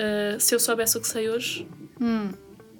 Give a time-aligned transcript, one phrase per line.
[0.00, 1.68] uh, se eu soubesse o que sei hoje,
[2.00, 2.32] Hum.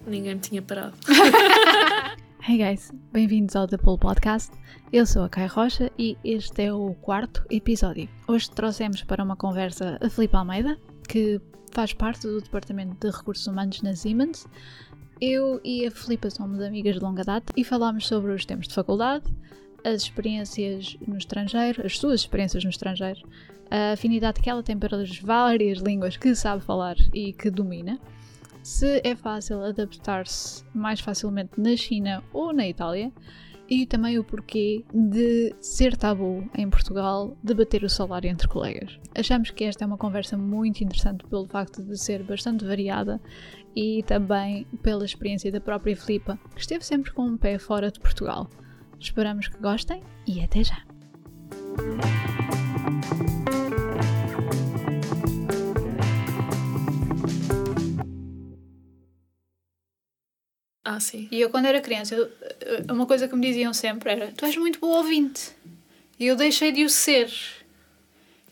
[0.07, 0.95] ninguém me tinha parado.
[2.43, 4.51] Hey guys, bem-vindos ao The Pool Podcast.
[4.91, 8.09] Eu sou a Kai Rocha e este é o quarto episódio.
[8.27, 10.77] Hoje trouxemos para uma conversa a Filipe Almeida,
[11.07, 11.39] que
[11.71, 14.47] faz parte do Departamento de Recursos Humanos na Siemens.
[15.21, 18.75] Eu e a Filipa somos amigas de longa data e falámos sobre os tempos de
[18.75, 19.27] faculdade,
[19.85, 23.21] as experiências no estrangeiro, as suas experiências no estrangeiro,
[23.71, 27.99] a afinidade que ela tem pelas várias línguas que sabe falar e que domina,
[28.63, 33.13] se é fácil adaptar-se mais facilmente na China ou na Itália
[33.71, 38.99] e também o porquê de ser tabu em Portugal debater o salário entre colegas.
[39.15, 43.21] Achamos que esta é uma conversa muito interessante pelo facto de ser bastante variada
[43.75, 48.01] e também pela experiência da própria Filipa, que esteve sempre com um pé fora de
[48.01, 48.51] Portugal.
[48.99, 50.85] Esperamos que gostem e até já!
[60.85, 61.29] Ah, sim.
[61.31, 62.31] E eu, quando era criança, eu-
[62.95, 65.51] uma coisa que me diziam sempre era: Tu és muito boa ouvinte.
[66.19, 67.31] E eu deixei de o ser.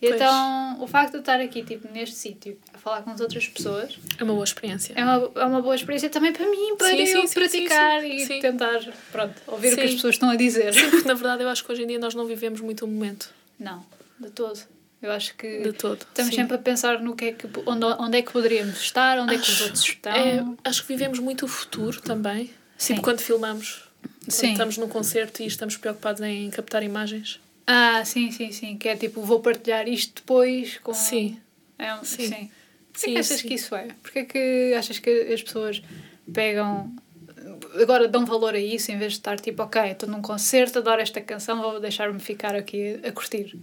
[0.00, 0.14] Pois.
[0.14, 3.48] então, o facto de eu estar aqui, tipo, neste sítio, a falar com as outras
[3.48, 4.92] pessoas, É uma boa experiência.
[4.96, 8.12] é uma, é uma boa experiência também para mim, para Sim, eu sim, praticar sim,
[8.36, 8.78] e tentar,
[9.10, 10.72] pronto, ouvir o que as pessoas estão a dizer.
[10.72, 12.88] Sim, porque na verdade eu acho que hoje em dia nós não vivemos muito o
[12.88, 13.34] momento.
[13.58, 13.84] Não,
[14.20, 14.60] de todo.
[15.00, 16.00] Eu acho que De todo.
[16.02, 16.41] estamos Sim.
[16.41, 19.38] sempre a pensar no que é que, onde, onde é que poderíamos estar, onde é
[19.38, 20.12] que os Acho- outros estão.
[20.12, 22.50] É, acho que vivemos muito o futuro também.
[22.77, 22.94] Sim.
[22.94, 23.84] Tipo quando filmamos.
[24.02, 24.52] Quando Sim.
[24.52, 27.41] estamos num concerto e estamos preocupados em captar imagens.
[27.66, 28.76] Ah, sim, sim, sim.
[28.76, 30.92] Que é tipo, vou partilhar isto depois com.
[30.92, 31.38] Sim.
[31.78, 32.26] É um, sim.
[32.28, 32.50] Sim.
[32.92, 33.48] Porquê Sim, que achas sim.
[33.48, 33.88] que isso é?
[34.02, 35.80] Porquê que achas que as pessoas
[36.32, 36.92] pegam.
[37.80, 41.00] Agora dão valor a isso em vez de estar tipo, ok, estou num concerto, adoro
[41.00, 43.56] esta canção, vou deixar-me ficar aqui a curtir.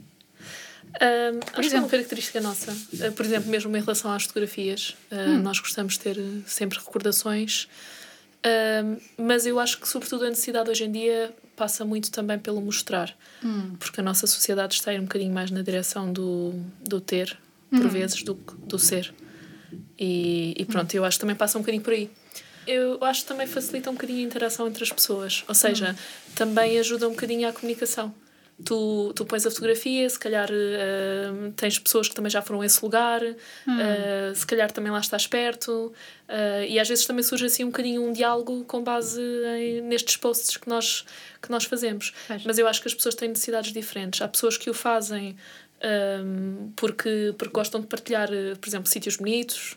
[1.02, 1.84] Ahm, acho que é exemplo.
[1.86, 2.72] uma característica nossa.
[3.02, 5.42] Ah, por exemplo, mesmo em relação às fotografias, ah, Hum.
[5.42, 7.68] nós gostamos de ter eh, sempre recordações.
[9.18, 13.16] Mas eu acho que, sobretudo, a necessidade hoje em dia passa muito também pelo mostrar.
[13.80, 17.38] Porque a nossa sociedade está a ir um bocadinho mais na direção do, do ter,
[17.72, 19.14] por vezes, do que do ser.
[19.98, 22.10] E, e pronto, eu acho que também passa um bocadinho por aí.
[22.68, 25.44] Eu acho que também facilita um bocadinho a interação entre as pessoas.
[25.48, 25.96] Ou seja,
[26.36, 28.14] também ajuda um bocadinho à comunicação.
[28.64, 32.66] Tu, tu pões a fotografia, se calhar eh, tens pessoas que também já foram a
[32.66, 35.92] esse lugar, eh, se calhar também lá estás perto,
[36.28, 39.22] eh, e às vezes também surge assim um bocadinho um diálogo com base
[39.60, 41.04] em- nestes posts que nós,
[41.42, 42.14] que nós fazemos.
[42.46, 44.22] Mas eu acho que as pessoas têm necessidades diferentes.
[44.22, 45.36] Há pessoas que o fazem
[45.82, 48.30] ehm, porque, porque gostam de partilhar,
[48.62, 49.76] por exemplo, sítios bonitos.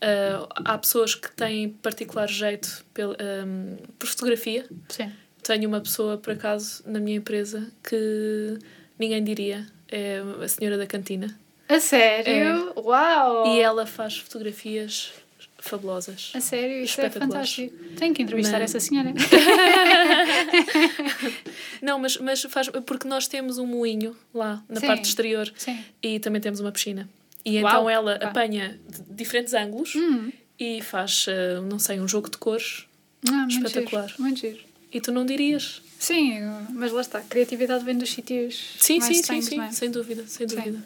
[0.00, 4.64] Eh, há pessoas que têm particular jeito pel, ehm, por fotografia.
[4.88, 5.10] Sim.
[5.46, 8.58] Tenho uma pessoa, por acaso, na minha empresa que
[8.98, 9.66] ninguém diria.
[9.88, 11.38] É a senhora da cantina.
[11.68, 12.72] A sério?
[12.76, 13.46] Uau!
[13.54, 15.12] E ela faz fotografias
[15.58, 16.32] fabulosas.
[16.34, 17.72] A sério, isso é fantástico.
[17.96, 19.12] Tenho que entrevistar Mas- essa senhora.
[21.82, 24.86] Não, mas, mas faz porque nós temos um moinho lá na Sim.
[24.86, 25.78] parte exterior Sim.
[26.02, 27.08] e também temos uma piscina.
[27.44, 28.26] E Uau, então ela ok.
[28.28, 30.32] apanha de- diferentes ângulos Hum.
[30.58, 32.86] e faz, eh, não sei, um jogo de cores
[33.28, 34.08] Ah, muito Espetacular.
[34.08, 34.58] Giro, muito giro.
[34.96, 35.82] E tu não dirias.
[35.98, 36.40] Sim,
[36.70, 37.18] mas lá está.
[37.18, 39.70] A criatividade vem dos sítios Sim, mais sim, sim, sim, é?
[39.72, 40.56] sem dúvida, sem Sim.
[40.56, 40.84] dúvida.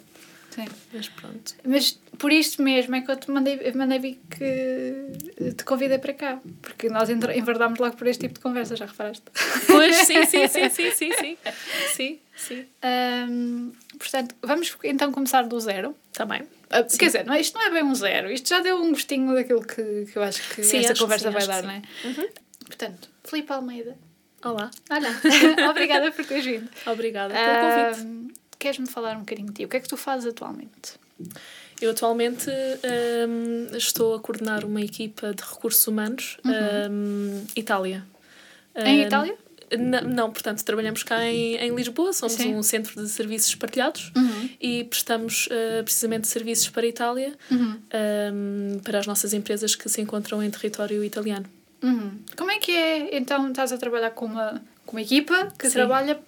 [0.51, 0.65] Sim.
[0.93, 1.55] Mas pronto.
[1.65, 5.99] Mas por isto mesmo é que eu te mandei, eu mandei vir que te convidei
[5.99, 6.41] para cá.
[6.61, 9.23] Porque nós enverdámos logo por este tipo de conversa, já reparaste?
[9.69, 11.39] Pois, sim, sim, sim, sim, sim, sim.
[11.95, 12.67] Sim, sim.
[12.83, 15.95] Ahm, portanto, vamos então começar do zero.
[16.13, 16.43] Está bem.
[16.69, 16.99] Ah, Sim.
[16.99, 18.31] Quer dizer, não é- isto não é bem um zero.
[18.31, 21.05] Isto já deu um gostinho daquilo que, que eu acho que Sim, esta acho que
[21.05, 21.83] conversa sim, vai dar, que não é?
[22.05, 22.29] Uhum.
[22.67, 23.97] Portanto, Filipe Almeida.
[24.45, 25.09] Olá, Olha,
[25.71, 26.69] obrigada por teres vindo.
[26.87, 28.01] obrigada pelo convite.
[28.01, 29.65] Ahm, Queres-me falar um bocadinho de ti?
[29.65, 30.93] O que é que tu fazes atualmente?
[31.81, 32.51] Eu atualmente
[33.29, 36.37] hum, estou a coordenar uma equipa de recursos humanos
[36.91, 38.05] hum, Itália.
[38.75, 39.35] Em Itália?
[39.71, 42.55] n- Não, portanto, trabalhamos cá em, em Lisboa, somos Sim.
[42.55, 44.51] um centro de serviços partilhados Uhum.
[44.61, 47.79] e prestamos uh, precisamente serviços para a Itália, Uhum.
[48.75, 51.47] um, para as nossas empresas que se encontram em território italiano.
[51.83, 52.19] Uhum.
[52.37, 55.75] Como é que é, então, estás a trabalhar com uma, com uma equipa que Sim.
[55.75, 56.21] trabalha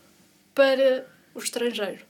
[0.55, 2.01] para o estrangeiro?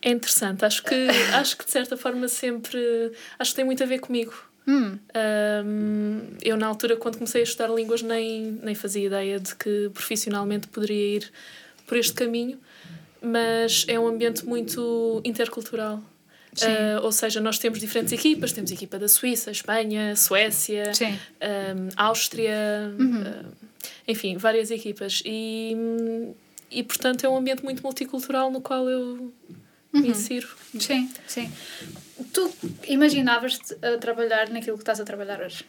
[0.00, 0.94] É interessante, acho que,
[1.34, 3.12] acho que de certa forma sempre.
[3.38, 4.34] Acho que tem muito a ver comigo.
[4.66, 4.98] Hum.
[5.64, 9.90] Um, eu, na altura, quando comecei a estudar línguas, nem, nem fazia ideia de que
[9.92, 11.32] profissionalmente poderia ir
[11.86, 12.60] por este caminho,
[13.20, 16.02] mas é um ambiente muito intercultural.
[16.60, 20.92] Uh, ou seja, nós temos diferentes equipas, temos equipa da Suíça, Espanha, Suécia,
[21.40, 23.22] um, Áustria, Uhum.
[23.22, 23.72] uh,
[24.06, 25.22] enfim, várias equipas.
[25.24, 25.74] E,
[26.70, 29.32] e, portanto, é um ambiente muito multicultural no qual eu
[29.92, 30.48] me insiro.
[30.78, 31.52] Sim, sim.
[32.32, 32.50] tu
[32.86, 35.64] imaginavas-te a trabalhar naquilo que estás a trabalhar hoje?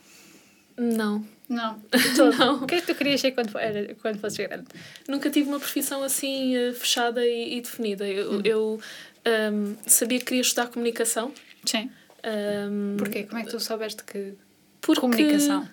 [0.77, 1.25] Não.
[1.47, 1.79] Não.
[2.15, 2.37] Todo.
[2.37, 2.63] não.
[2.63, 4.65] O que é que tu querias ser quando, era, quando fosses grande?
[5.07, 8.07] Nunca tive uma profissão assim uh, fechada e, e, definida.
[8.07, 8.41] Eu, hum.
[8.43, 8.79] eu
[9.25, 11.33] um, sabia que queria estudar comunicação.
[11.65, 11.89] Sim.
[12.25, 13.23] Um, Porquê?
[13.23, 14.33] Como é que tu soubeste que
[14.81, 15.67] porque, comunicação?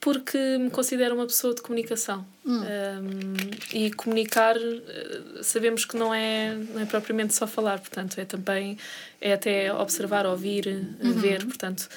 [0.00, 2.26] Porque me considero uma pessoa de comunicação.
[2.46, 2.60] Hum.
[2.60, 3.34] Um,
[3.72, 8.78] e comunicar, eh, sabemos que não é, não é propriamente só falar, portanto, é também
[9.20, 11.12] é até observar, ouvir, eh, uhum.
[11.12, 11.88] ver, portanto.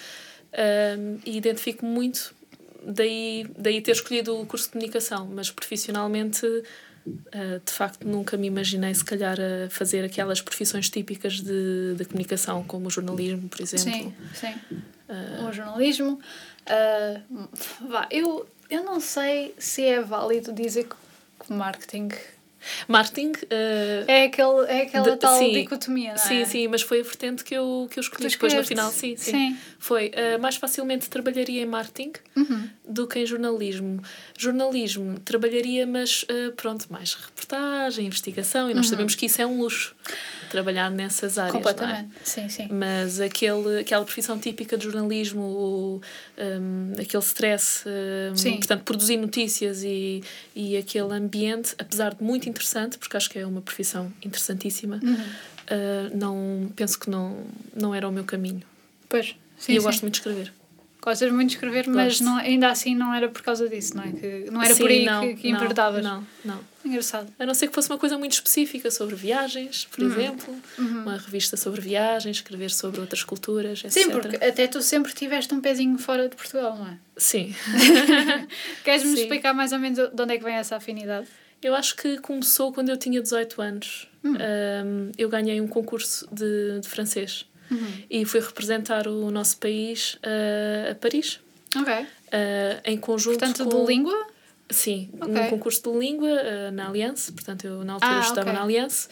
[0.53, 2.35] Um, e identifico muito
[2.85, 6.45] daí, daí ter escolhido o curso de comunicação, mas profissionalmente
[7.05, 12.05] Uh, de facto, nunca me imaginei, se calhar, a fazer aquelas profissões típicas de, de
[12.05, 13.91] comunicação, como o jornalismo, por exemplo.
[13.91, 14.53] Sim, sim.
[15.09, 16.19] Uh, o jornalismo.
[16.65, 17.47] Uh,
[17.89, 22.09] vá, eu, eu não sei se é válido dizer que marketing
[22.87, 23.31] Marketing.
[23.31, 26.17] Uh, é, aquele, é aquela de, tal sim, dicotomia, não é?
[26.17, 28.91] Sim, sim, mas foi a vertente que eu, que eu escolhi depois no final.
[28.91, 29.31] Sim, sim.
[29.31, 29.57] sim.
[29.79, 30.07] Foi.
[30.09, 32.69] Uh, mais facilmente trabalharia em marketing uhum.
[32.87, 34.01] do que em jornalismo.
[34.37, 38.91] Jornalismo trabalharia, mas uh, pronto, mais reportagem, investigação, e nós uhum.
[38.91, 39.95] sabemos que isso é um luxo
[40.53, 41.55] trabalhar nessas áreas.
[41.55, 41.57] É?
[41.57, 42.23] Completamente, é?
[42.23, 42.67] sim, sim.
[42.71, 46.01] Mas aquele, aquela profissão típica de jornalismo, o,
[46.37, 50.23] um, aquele stress, um, portanto, produzir notícias e,
[50.55, 55.13] e aquele ambiente, apesar de muito interessante, porque acho que é uma profissão interessantíssima, uhum.
[55.13, 57.35] uh, não, penso que não,
[57.75, 58.61] não era o meu caminho.
[59.09, 59.73] Pois, sim.
[59.73, 59.87] E eu sim.
[59.87, 60.53] gosto muito de escrever.
[61.03, 64.11] Gostas muito de escrever, mas não, ainda assim não era por causa disso, não é?
[64.13, 66.01] Que, não era Sim, por aí não, que, que enverdavas.
[66.01, 66.59] Não, não.
[66.85, 67.27] Engraçado.
[67.37, 70.11] A não ser que fosse uma coisa muito específica sobre viagens, por uhum.
[70.11, 71.01] exemplo, uhum.
[71.01, 73.91] uma revista sobre viagens, escrever sobre outras culturas, etc.
[73.91, 76.97] Sim, porque até tu sempre tiveste um pezinho fora de Portugal, não é?
[77.17, 77.53] Sim.
[78.85, 81.27] Queres-me explicar mais ou menos de onde é que vem essa afinidade?
[81.61, 84.07] Eu acho que começou quando eu tinha 18 anos.
[84.23, 84.35] Hum.
[84.35, 88.03] Um, eu ganhei um concurso de, de francês uhum.
[88.09, 91.39] e fui representar o nosso país uh, a Paris.
[91.75, 91.93] Ok.
[91.93, 92.07] Uh,
[92.85, 93.85] em conjunto Portanto, com...
[93.85, 94.27] de língua?
[94.69, 95.41] Sim, okay.
[95.45, 98.53] um concurso de língua uh, na Aliança, portanto eu na altura ah, estava okay.
[98.53, 99.09] na Aliança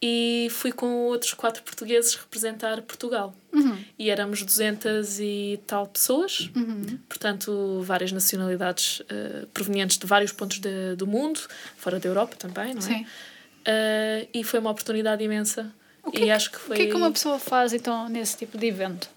[0.00, 3.34] e fui com outros quatro portugueses representar Portugal.
[3.52, 3.76] Uhum.
[3.98, 6.98] E éramos 200 e tal pessoas, uhum.
[7.08, 11.40] portanto, várias nacionalidades uh, provenientes de vários pontos de, do mundo,
[11.76, 12.84] fora da Europa também, não é?
[12.84, 13.02] Sim.
[13.02, 15.72] Uh, e foi uma oportunidade imensa
[16.08, 16.76] o que, e é acho que foi...
[16.76, 19.08] O que é que uma pessoa faz então nesse tipo de evento?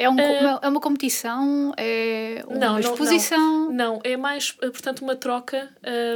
[0.00, 1.74] É, um, uh, é uma competição?
[1.76, 3.66] É uma não, exposição?
[3.66, 5.68] Não, não, é mais, eh, portanto, uma troca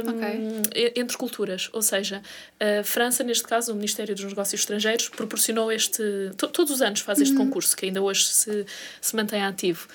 [0.03, 0.91] um, okay.
[0.95, 1.69] entre culturas.
[1.71, 2.23] Ou seja,
[2.59, 6.01] a França, neste caso, o Ministério dos Negócios Estrangeiros, proporcionou este.
[6.35, 7.45] To, todos os anos faz este uhum.
[7.45, 8.65] concurso, que ainda hoje se,
[8.99, 9.87] se mantém ativo.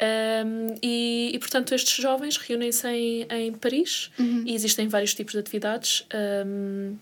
[0.00, 4.44] Um, e, e, portanto, estes jovens reúnem-se em, em Paris uhum.
[4.46, 6.06] e existem vários tipos de atividades.
[6.46, 6.96] Um,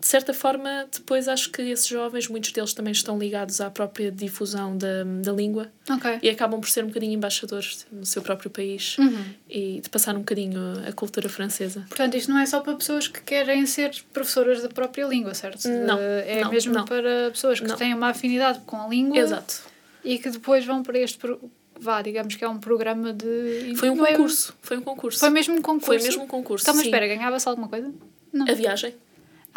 [0.00, 4.12] de certa forma, depois acho que esses jovens, muitos deles também estão ligados à própria
[4.12, 6.18] difusão da, da língua okay.
[6.22, 9.24] e acabam por ser um bocadinho embaixadores no seu próprio país uhum.
[9.48, 11.84] e de passar um bocadinho a cultura francesa.
[11.88, 15.68] Portanto, isto não é só para pessoas que querem ser professoras da própria língua, certo?
[15.68, 15.98] Não.
[15.98, 16.84] É não, mesmo não.
[16.84, 17.76] para pessoas que não.
[17.76, 19.18] têm uma afinidade com a língua.
[19.18, 19.62] Exato.
[20.04, 21.18] E que depois vão para este.
[21.80, 23.74] Vá, digamos que é um programa de.
[23.76, 24.54] Foi um é concurso.
[24.62, 25.18] Foi um concurso.
[25.18, 25.86] Foi mesmo um concurso.
[25.86, 26.64] Foi mesmo um concurso.
[26.64, 27.92] Então, mas espera, ganhava-se alguma coisa?
[28.32, 28.48] Não.
[28.48, 28.94] A viagem.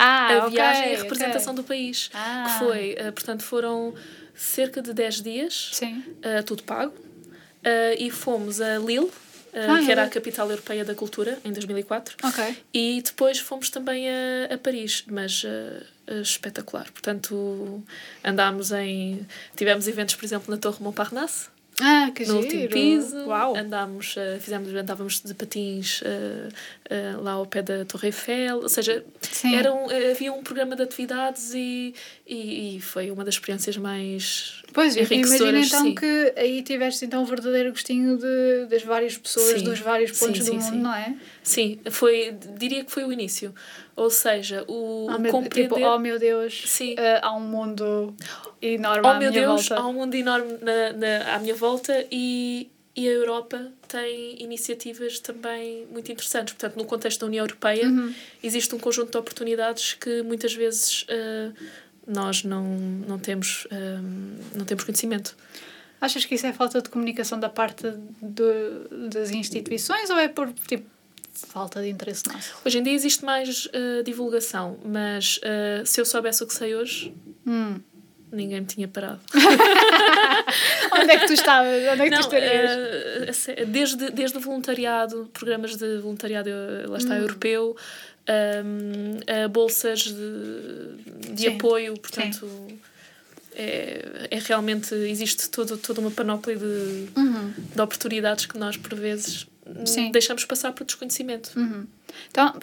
[0.03, 1.63] Ah, a okay, viagem e a representação okay.
[1.63, 2.09] do país.
[2.13, 2.45] Ah.
[2.47, 3.93] Que foi, uh, portanto, foram
[4.33, 5.71] cerca de 10 dias.
[5.81, 9.11] Uh, tudo pago, uh, e fomos a Lille.
[9.53, 12.57] Ah, que era a capital europeia da cultura em 2004 okay.
[12.73, 15.43] e depois fomos também a, a Paris mas
[16.23, 17.83] espetacular portanto
[18.23, 21.49] andámos em tivemos eventos por exemplo na Torre Montparnasse
[21.81, 22.43] ah, que no giro.
[22.43, 23.17] último piso.
[23.25, 23.55] Uau.
[23.55, 28.57] Andámos, uh, fizemos, andávamos de patins uh, uh, lá ao pé da Torre Eiffel.
[28.61, 29.03] Ou seja,
[29.53, 31.93] era um, havia um programa de atividades e,
[32.25, 35.95] e, e, foi uma das experiências mais Pois, imagina então sim.
[35.95, 39.65] que aí tiveste então um verdadeiro gostinho de, das várias pessoas sim.
[39.65, 41.13] dos vários pontos sim, do mundo, não é?
[41.43, 43.53] Sim, foi, diria que foi o início.
[43.95, 45.75] Ou seja, o, oh, meu, compreender...
[45.75, 46.95] Tipo, oh meu Deus, sim.
[47.21, 48.15] há um mundo
[48.61, 49.83] enorme oh, à meu minha Deus, volta.
[49.83, 55.19] há um mundo enorme na, na, à minha volta e, e a Europa tem iniciativas
[55.19, 56.53] também muito interessantes.
[56.53, 58.13] Portanto, no contexto da União Europeia, uhum.
[58.43, 61.53] existe um conjunto de oportunidades que muitas vezes uh,
[62.07, 62.63] nós não,
[63.07, 65.35] não, temos, uh, não temos conhecimento.
[65.99, 67.83] Achas que isso é falta de comunicação da parte
[68.21, 70.85] de, das instituições ou é por tipo,
[71.45, 72.53] falta de interesse nosso?
[72.65, 75.39] Hoje em dia existe mais uh, divulgação, mas
[75.85, 77.13] se eu soubesse o que sei hoje.
[77.45, 77.79] Hum
[78.31, 79.19] ninguém me tinha parado.
[80.93, 81.83] Onde é que tu estavas?
[81.91, 83.47] Onde é que não, tu estarias?
[83.47, 86.49] Uh, desde, desde o voluntariado, programas de voluntariado,
[86.87, 87.17] lá está, hum.
[87.17, 87.75] europeu,
[88.65, 92.47] um, uh, bolsas de, de apoio, portanto.
[92.47, 92.79] Sim.
[93.55, 94.93] é, é realmente.
[94.95, 97.53] Existe todo, toda uma panóplia de, Uhum.
[97.75, 99.45] de oportunidades que nós, por vezes,
[99.85, 100.11] Sim.
[100.11, 101.51] deixamos passar por desconhecimento.
[101.57, 101.85] Uhum.
[102.29, 102.53] Então,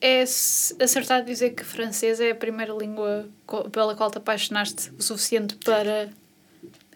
[0.00, 3.28] é acertado dizer que francês é a primeira língua
[3.72, 6.08] pela qual te apaixonaste o suficiente para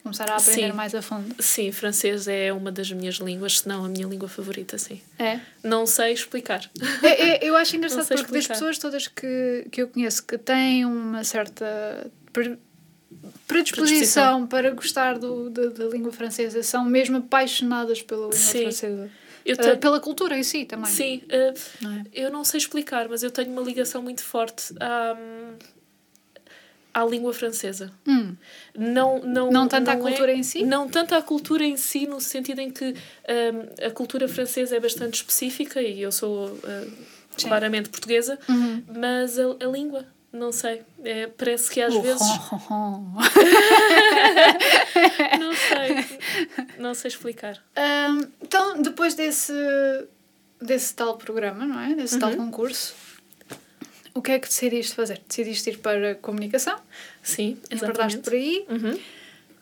[0.02, 0.72] começar a aprender Sim.
[0.72, 1.34] mais a fundo.
[1.40, 5.00] Sim, francês é uma das minhas línguas, se não a minha língua favorita, sim.
[5.18, 5.38] É?
[5.62, 6.68] Não sei explicar.
[7.02, 8.54] É, é, eu acho engraçado porque das explicar.
[8.54, 12.58] pessoas todas que, que eu conheço que têm uma certa pre-
[13.46, 18.62] predisposição para gostar do, da, da língua francesa são mesmo apaixonadas pela língua Sim.
[18.62, 19.10] francesa.
[19.44, 20.90] Tenho- pela cultura em si também.
[20.90, 22.02] Sim, eh, Não é?
[22.12, 25.16] eu não sei explicar, mas eu tenho uma ligação muito forte à,
[26.94, 27.90] à língua francesa.
[28.06, 28.36] Hum.
[28.76, 30.62] Não, não, Não tanto à é- cultura em si?
[30.62, 34.80] Não tanto à cultura em si, no sentido em que hum, a cultura francesa é
[34.80, 36.58] bastante específica e eu sou hum,
[37.36, 37.48] Sim.
[37.48, 38.82] claramente portuguesa, Uhum.
[38.94, 40.82] mas a, a língua, não sei.
[41.04, 42.20] É, parece que às O vezes.
[42.20, 43.14] ron, ron, ron.
[45.38, 46.18] Não sei.
[46.78, 47.62] Não sei explicar.
[47.76, 49.52] Ahm, então, depois desse,
[50.60, 51.94] desse tal programa, não é?
[51.94, 52.36] Desse tal Uhum.
[52.46, 52.94] concurso,
[54.14, 55.20] o que é que decidiste fazer?
[55.26, 56.78] Decidiste ir para comunicação?
[57.22, 58.18] Sim, exatamente.
[58.18, 58.64] por aí?
[58.68, 58.98] Uhum.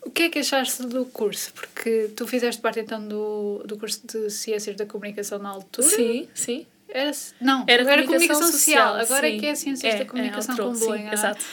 [0.03, 1.53] O que é que achaste do curso?
[1.53, 5.87] Porque tu fizeste parte então do, do curso de Ciências da Comunicação na altura?
[5.89, 6.67] Sim, sim.
[6.93, 8.95] Era, não, Era, era comunicação, comunicação social.
[8.97, 9.39] Agora é sim.
[9.39, 11.13] que é Ciências da Comunicação alterou, com sim, bolinha.
[11.13, 11.45] Exato.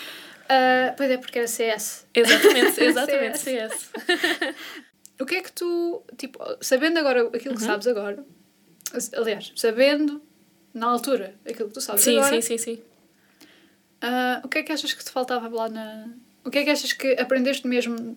[0.49, 2.05] Ah, pois é, porque era CS.
[2.13, 3.71] Exatamente, exatamente, CS.
[3.73, 4.55] CS.
[5.19, 7.57] O que é que tu, tipo, sabendo agora aquilo Uhum.
[7.59, 8.23] que sabes agora,
[9.15, 10.21] aliás, sabendo
[10.75, 12.81] na altura aquilo que tu sabes Sim, agora, sim, sim, sim.
[14.01, 16.07] ah, o que é que achas que te faltava lá na.
[16.45, 18.15] O que é que achas que aprendeste mesmo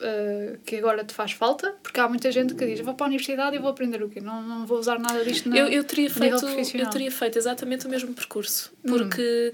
[0.00, 1.74] ah, que agora te faz falta?
[1.82, 4.20] Porque há muita gente que diz: vou para a universidade e vou aprender o quê?
[4.20, 7.86] Não, não vou usar nada disto na, eu, eu, teria feito, eu teria feito exatamente
[7.86, 8.90] o mesmo percurso, Hum.
[8.90, 9.52] porque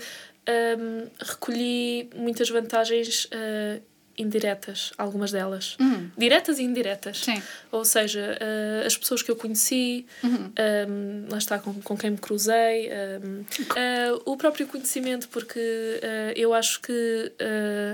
[0.49, 3.80] hum, recolhi muitas vantagens ah,
[4.19, 5.76] indiretas, algumas delas.
[5.81, 6.11] Uhum.
[6.16, 7.19] Diretas e indiretas.
[7.19, 7.42] Sim.
[7.71, 10.52] Ou seja, ah, as pessoas que eu conheci, Uhum.
[10.88, 12.90] um, lá está com, com quem me cruzei,
[13.25, 15.61] um, ah, o próprio conhecimento, porque
[16.02, 17.33] ah, eu acho que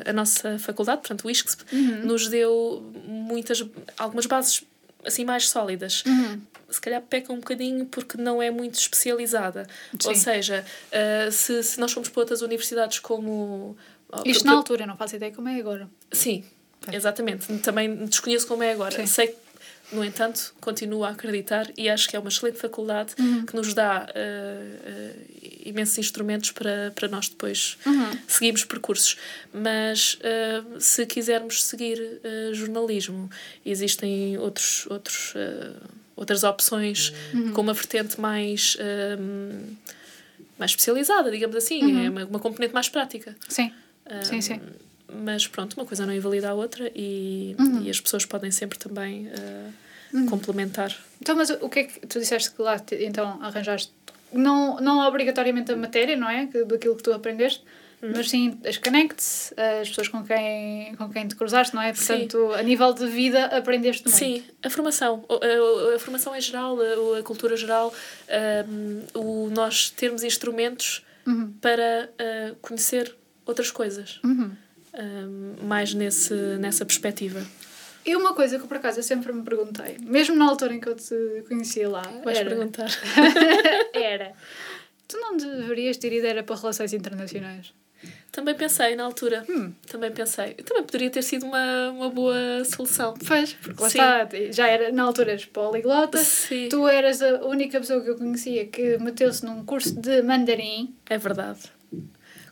[0.07, 2.07] a nossa faculdade, portanto o ISCSP, Uhum.
[2.07, 3.65] nos deu muitas,
[3.97, 4.63] algumas bases
[5.05, 6.03] assim mais sólidas.
[6.07, 6.41] Uhum.
[6.71, 9.67] Se calhar peca um bocadinho porque não é muito especializada.
[10.05, 10.21] Ou Sim.
[10.21, 13.77] seja, ah, se, se nós formos para outras universidades como.
[14.25, 15.89] Isto na altura, não faço ideia como é agora.
[16.13, 16.45] Sim,
[16.93, 17.47] exatamente.
[17.59, 18.95] Também desconheço como é agora.
[18.97, 19.07] Sim.
[19.07, 19.35] Sei
[19.91, 23.47] no entanto, continuo a acreditar e acho que é uma excelente faculdade Uhum.
[23.47, 25.13] que nos dá eh, eh,
[25.65, 28.11] imensos instrumentos para, para nós depois Uhum.
[28.27, 29.17] seguirmos percursos.
[29.51, 31.99] Mas eh, se quisermos seguir
[32.53, 33.31] jornalismo,
[33.65, 35.33] existem outros, outros,
[36.15, 37.53] outras opções Uhum.
[37.53, 38.77] com uma vertente mais.
[40.59, 42.05] mais especializada, digamos assim, Uhum.
[42.05, 43.35] é uma, uma componente mais prática.
[43.49, 43.73] Sim.
[44.23, 44.61] Sim, sim.
[45.25, 47.83] Mas pronto, uma coisa não invalida a outra e, Uhum.
[47.83, 49.71] e as pessoas podem sempre também ah,
[50.13, 50.27] Uhum.
[50.27, 50.95] complementar.
[51.21, 53.93] Então, mas o que é que tu disseste que lá então arranjaste?
[54.33, 56.47] Não, não obrigatoriamente a matéria, não é?
[56.67, 57.63] Daquilo que tu aprendeste,
[58.03, 58.13] Uhum.
[58.15, 61.93] mas sim as connects, as pessoas com quem, com quem te cruzaste, não é?
[61.95, 62.07] Sim.
[62.29, 64.17] Portanto, a nível de vida aprendeste muito.
[64.19, 65.25] Sim, a formação.
[65.29, 67.93] O- A, a formação em geral, a, a cultura geral,
[68.29, 71.53] ahm, o nós termos instrumentos Uhum.
[71.61, 73.15] para ah, conhecer
[73.49, 74.21] outras coisas.
[74.23, 74.53] Uhum.
[74.95, 77.45] Ahm, mais nesse, nessa perspectiva.
[78.07, 80.89] E uma coisa que por acaso eu sempre me perguntei, mesmo na altura em que
[80.89, 82.89] eu te conhecia lá, Vais era, perguntar.
[83.93, 84.33] era
[85.09, 87.73] tu não deverias ter ido era para relações internacionais?
[88.31, 89.45] Também pensei na altura.
[89.49, 89.73] Hum.
[89.89, 90.55] Também pensei.
[90.55, 93.15] Também poderia ter sido uma, uma boa solução.
[93.27, 93.99] Pois, porque lá Sim.
[93.99, 96.69] está, já era na altura eras poliglota, Sim.
[96.69, 100.95] tu eras a única pessoa que eu conhecia que meteu-se num curso de mandarim.
[101.11, 101.59] É verdade.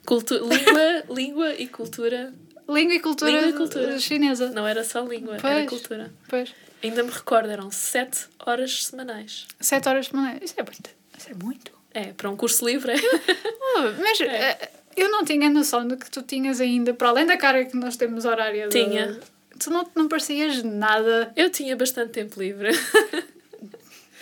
[0.06, 2.32] Cultu língua, língua e cultura.
[2.68, 3.98] Língua e cultura, Língua e cultura.
[3.98, 4.50] chinesa.
[4.50, 5.68] Não era só língua, era Pois.
[5.68, 6.12] cultura.
[6.28, 6.54] Pois.
[6.82, 9.46] Ainda me recordo, eram sete horas semanais.
[9.60, 10.38] Sete horas manhã.
[10.42, 10.90] Isso é muito.
[11.18, 11.72] Isso é muito.
[11.92, 12.92] É, para um curso livre.
[12.92, 12.96] é.
[13.78, 14.24] Oh, mas É.
[14.52, 17.76] eh, eu não tinha noção de que tu tinhas ainda, para além da cara que
[17.76, 18.68] nós temos horária.
[18.68, 19.20] de- Tinha.
[19.58, 21.32] Tu não, não parecias nada.
[21.36, 22.70] Eu tinha bastante tempo livre.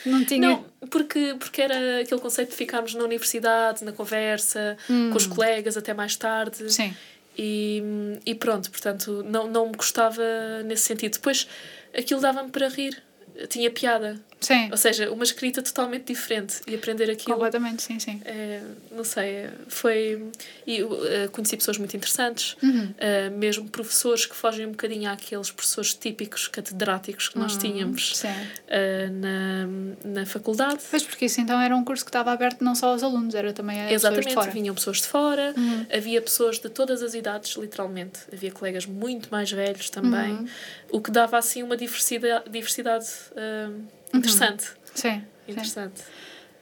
[0.04, 0.49] Não tinha.
[0.49, 5.76] Não, porque, porque era aquele conceito de ficarmos na universidade, na conversa, com os colegas
[5.76, 6.64] até mais tarde.
[6.64, 6.68] Hum.
[6.68, 6.94] Sim.
[7.37, 7.82] E,
[8.25, 10.23] e pronto, portanto, não, não me gostava
[10.64, 11.14] nesse sentido.
[11.14, 11.49] Depois,
[11.96, 13.02] aquilo dava-me para rir.
[13.49, 14.20] Tinha piada.
[14.41, 14.69] Sim.
[14.71, 17.35] Ou seja, uma escrita totalmente diferente e aprender aquilo.
[17.35, 18.21] Completamente, sim, sim.
[18.26, 18.61] É,
[18.93, 20.23] não sei, foi.
[20.67, 22.85] E uh, conheci pessoas muito interessantes, Uhum.
[22.93, 28.29] uh, mesmo professores que fogem um bocadinho àqueles professores típicos catedráticos que nós tínhamos Sim.
[28.29, 29.12] uh,
[30.05, 30.81] na, na faculdade.
[30.91, 33.53] Pois porque isso então era um curso que estava aberto não só aos alunos, era
[33.53, 34.50] também a pessoas de Exatamente, fora.
[34.50, 35.87] vinham pessoas de fora, Uhum.
[35.91, 38.21] havia pessoas de todas as idades, literalmente.
[38.33, 40.47] Havia colegas muito mais velhos também, Uhum.
[40.93, 43.07] o que dava assim uma diversidade, diversidade
[44.18, 44.64] interessante.
[44.94, 45.11] Sim.
[45.11, 45.23] sim.
[45.49, 46.02] Interessante.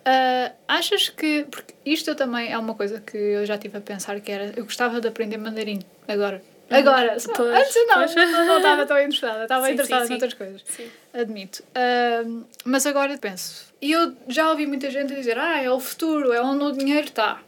[0.04, 1.46] Ah, achas que.
[1.50, 4.52] Porque isto eu também é uma coisa que eu já estive a pensar que era.
[4.56, 6.42] Eu gostava de aprender mandarim agora.
[6.70, 7.20] Agora!
[7.20, 8.14] Só- Pois, Antes não, pois.
[8.14, 10.12] não, estava tão interessada, estava Sim, interessada sim, sim.
[10.14, 10.62] noutras coisas.
[10.64, 10.90] Sim.
[11.12, 11.62] Admito.
[11.74, 12.22] Ah,
[12.64, 13.66] mas agora penso.
[13.80, 17.06] E eu já ouvi muita gente dizer: ah, é o futuro, é onde o dinheiro
[17.06, 17.40] está.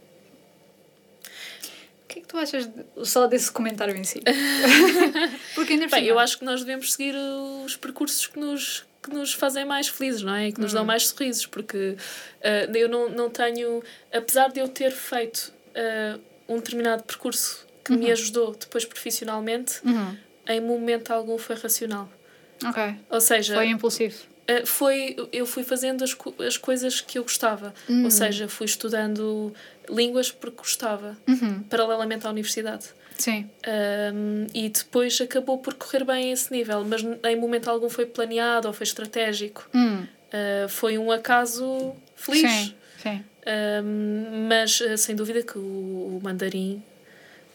[2.04, 4.22] O que é que tu achas de- só desse comentário em si?
[5.56, 7.14] Porque ainda Bem, eu acho que nós devemos seguir
[7.64, 10.48] os percursos que nos, que nos fazem mais felizes, não é?
[10.48, 11.96] E que nos dão mais sorrisos, porque
[12.42, 13.82] ah, eu não, não tenho.
[14.12, 16.18] Apesar de eu ter feito ah,
[16.48, 20.16] um determinado percurso que me ajudou depois profissionalmente, Uhum.
[20.48, 22.08] em momento algum foi racional.
[22.64, 22.96] Ok.
[23.10, 24.16] Ou seja, Foi impulsivo.
[24.46, 28.04] Uh, foi eu fui fazendo as, co- as coisas que eu gostava Hum.
[28.04, 29.54] ou seja fui estudando
[29.88, 31.62] línguas porque gostava Uhum.
[31.62, 32.84] paralelamente à universidade
[33.18, 33.48] Sim.
[33.66, 38.68] Um, e depois acabou por correr bem esse nível mas em momento algum foi planeado
[38.68, 40.04] ou foi estratégico Hum.
[40.04, 42.74] Uh, foi um acaso feliz Sim.
[43.02, 43.24] Sim.
[43.84, 46.82] Um, mas uh, sem dúvida que o, o mandarim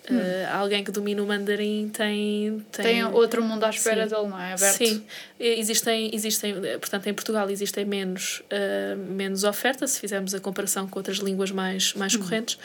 [0.09, 4.15] uh, alguém que domina o mandarim tem Tem outro mundo à espera Sim.
[4.15, 4.53] dele, não é?
[4.53, 4.77] Aberto.
[4.77, 5.05] Sim,
[5.39, 10.87] existem, existem, eh, portanto, em Portugal existem menos, eh, menos oferta, se fizermos a comparação
[10.87, 12.21] com outras línguas mais, mais Uhum.
[12.21, 12.57] correntes,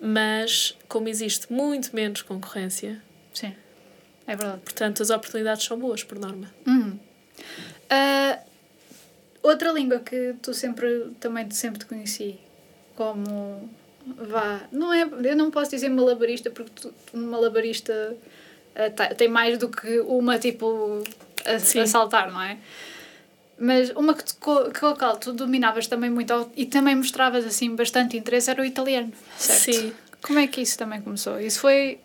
[0.00, 3.00] mas como existe muito menos concorrência,
[3.32, 3.54] Sim.
[4.26, 4.60] É verdade.
[4.62, 6.50] portanto, as oportunidades são boas, por norma.
[7.90, 8.38] Ah,
[9.42, 12.38] outra língua que tu sempre também sempre te conheci
[12.96, 13.68] como
[14.06, 18.16] vá, não é, eu não posso dizer malabarista porque tu, tu malabarista
[18.74, 21.02] ah, tá- tem mais do que uma tipo
[21.44, 22.58] a, a saltar, não é?
[23.58, 28.16] Mas uma que, tu, que qual tu dominavas também muito e também mostravas assim bastante
[28.16, 29.62] interesse era o italiano, certo?
[29.72, 29.92] Sim.
[30.20, 31.38] Como é que isso também começou?
[31.40, 31.98] Isso foi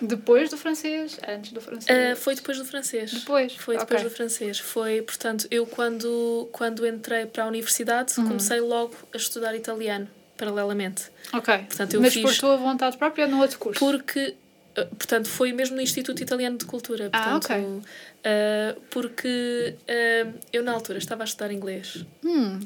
[0.00, 1.18] depois do francês?
[1.28, 1.96] Antes do francês?
[1.96, 3.12] Eh, foi depois do francês.
[3.12, 3.54] Depois?
[3.54, 4.10] Foi depois Ok.
[4.10, 4.58] do francês.
[4.58, 8.26] Foi, portanto, eu quando, quando entrei para a universidade Uhum.
[8.26, 10.08] comecei logo a estudar italiano,
[10.40, 11.02] paralelamente.
[11.32, 11.48] Ok.
[11.68, 13.78] Portanto, eu Mas fiz- por tua vontade própria no outro curso?
[13.78, 14.34] Porque,
[14.76, 17.10] eh, portanto, foi mesmo no Instituto Italiano de Cultura.
[17.12, 17.82] Ah, Portanto, ok.
[18.24, 22.58] eh, porque eh, eu na altura estava a estudar inglês Hum,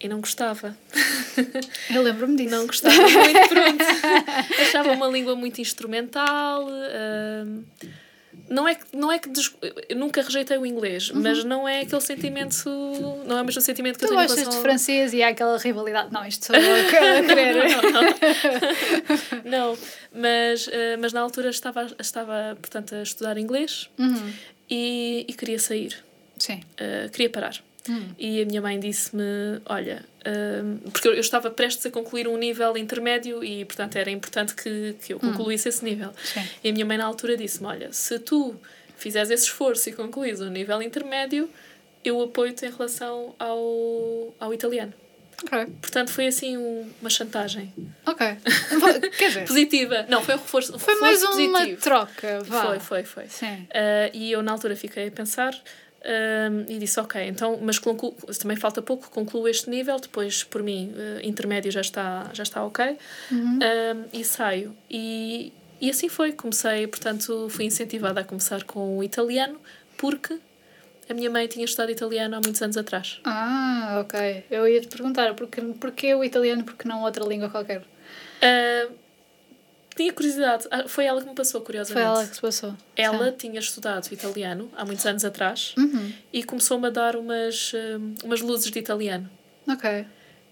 [0.00, 0.76] e não gostava.
[1.94, 2.50] eu lembro-me disso.
[2.54, 3.84] Não gostava muito, pronto.
[4.62, 6.66] Achava uma língua muito instrumental.
[6.70, 7.44] eh,
[8.48, 9.54] não é que, não é que des-
[9.88, 12.64] eu nunca rejeitei o inglês, mas não é aquele sentimento,
[13.26, 14.14] não é o mesmo sentimento que eu Uhum.
[14.14, 16.12] Tu tenho em gostas relação de francês e há aquela rivalidade.
[16.12, 17.54] Não, isto sou eu a querer.
[19.44, 19.76] Não,
[20.12, 24.32] mas, eh, mas na altura estava, estava, portanto, a estudar inglês Uhum.
[24.70, 25.96] e, e queria sair,
[26.38, 26.60] Sim.
[26.76, 27.56] eh, queria parar.
[27.88, 28.08] Hum.
[28.18, 29.22] E a minha mãe disse-me:
[29.64, 34.54] Olha, hum, porque eu estava prestes a concluir um nível intermédio e, portanto, era importante
[34.54, 36.10] que, que eu concluísse esse nível.
[36.22, 36.46] Sim.
[36.62, 38.54] E a minha mãe, na altura, disse-me: Olha, se tu
[38.96, 41.48] fizeres esse esforço e concluís o nível intermédio,
[42.04, 44.92] eu apoio-te em relação ao, ao italiano.
[45.44, 45.66] Ok.
[45.80, 47.72] Portanto, foi assim um- uma chantagem
[48.04, 48.26] Ok.
[49.16, 50.04] Quer dizer, positiva.
[50.08, 51.80] Não, foi um reforço, um foi reforço mais uma positivo.
[51.80, 52.40] troca.
[52.42, 52.66] Vá.
[52.66, 53.26] Foi, foi, foi.
[53.28, 53.54] Sim.
[53.70, 55.54] Uh, e eu na altura fiquei a pensar
[56.08, 57.78] um, e disse ok, então, mas
[58.38, 62.64] também falta pouco, concluo este nível, depois por mim uh, intermédio já está, já está
[62.64, 62.96] ok
[63.30, 63.58] Uhum.
[63.58, 64.74] um, e saio.
[64.90, 69.60] E, e assim foi, comecei, portanto fui incentivada a começar com o italiano
[69.98, 70.38] porque
[71.10, 73.20] a minha mãe tinha estudado italiano há muitos anos atrás.
[73.24, 74.44] Ah, ok.
[74.50, 77.80] Eu ia te perguntar, porque, porquê o italiano, porque não outra língua qualquer?
[77.80, 78.92] Uh,
[79.98, 82.02] tinha curiosidade, ah, foi ela que me passou, curiosamente.
[82.06, 82.74] Foi ela que se passou.
[82.96, 83.36] Ela Sim.
[83.36, 86.12] tinha estudado italiano há muitos anos atrás Uhum.
[86.32, 89.28] e começou-me a dar umas, hum, umas luzes de italiano.
[89.68, 90.06] Ok.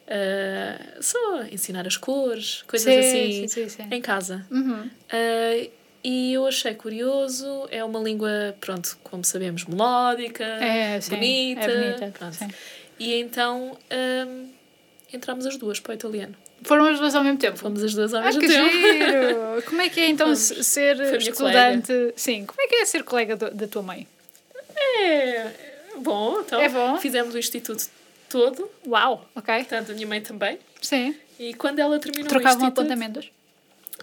[0.09, 4.47] Uh, só ensinar as cores, coisas Sim, assim, sim, sim, em casa.
[4.51, 4.83] Uhum.
[4.87, 5.71] Uh,
[6.05, 11.61] e eu achei curioso, é uma língua, pronto, como sabemos, melódica, É, bonita.
[11.63, 12.19] É bonita.
[12.19, 12.55] pronto.
[13.01, 13.77] E então
[14.29, 14.49] hum,
[15.13, 16.37] entramos as duas para o italiano.
[16.63, 17.57] Foram as duas ao mesmo tempo.
[17.59, 18.71] Fomos as duas ao Ah, mesmo que tempo.
[18.71, 19.63] giro!
[19.67, 21.93] Como é que é então se- ser Foi estudante?
[22.17, 24.07] Sim, como é que é ser colega do- da tua mãe?
[24.77, 25.51] É
[25.99, 26.99] bom, então É bom?
[26.99, 27.85] fizemos o instituto
[28.29, 29.55] todo, Uau, ok.
[29.59, 30.59] portanto a minha mãe também.
[30.83, 31.15] Sim.
[31.39, 33.31] E quando ela terminou o Trocavam instituto, apontamentos?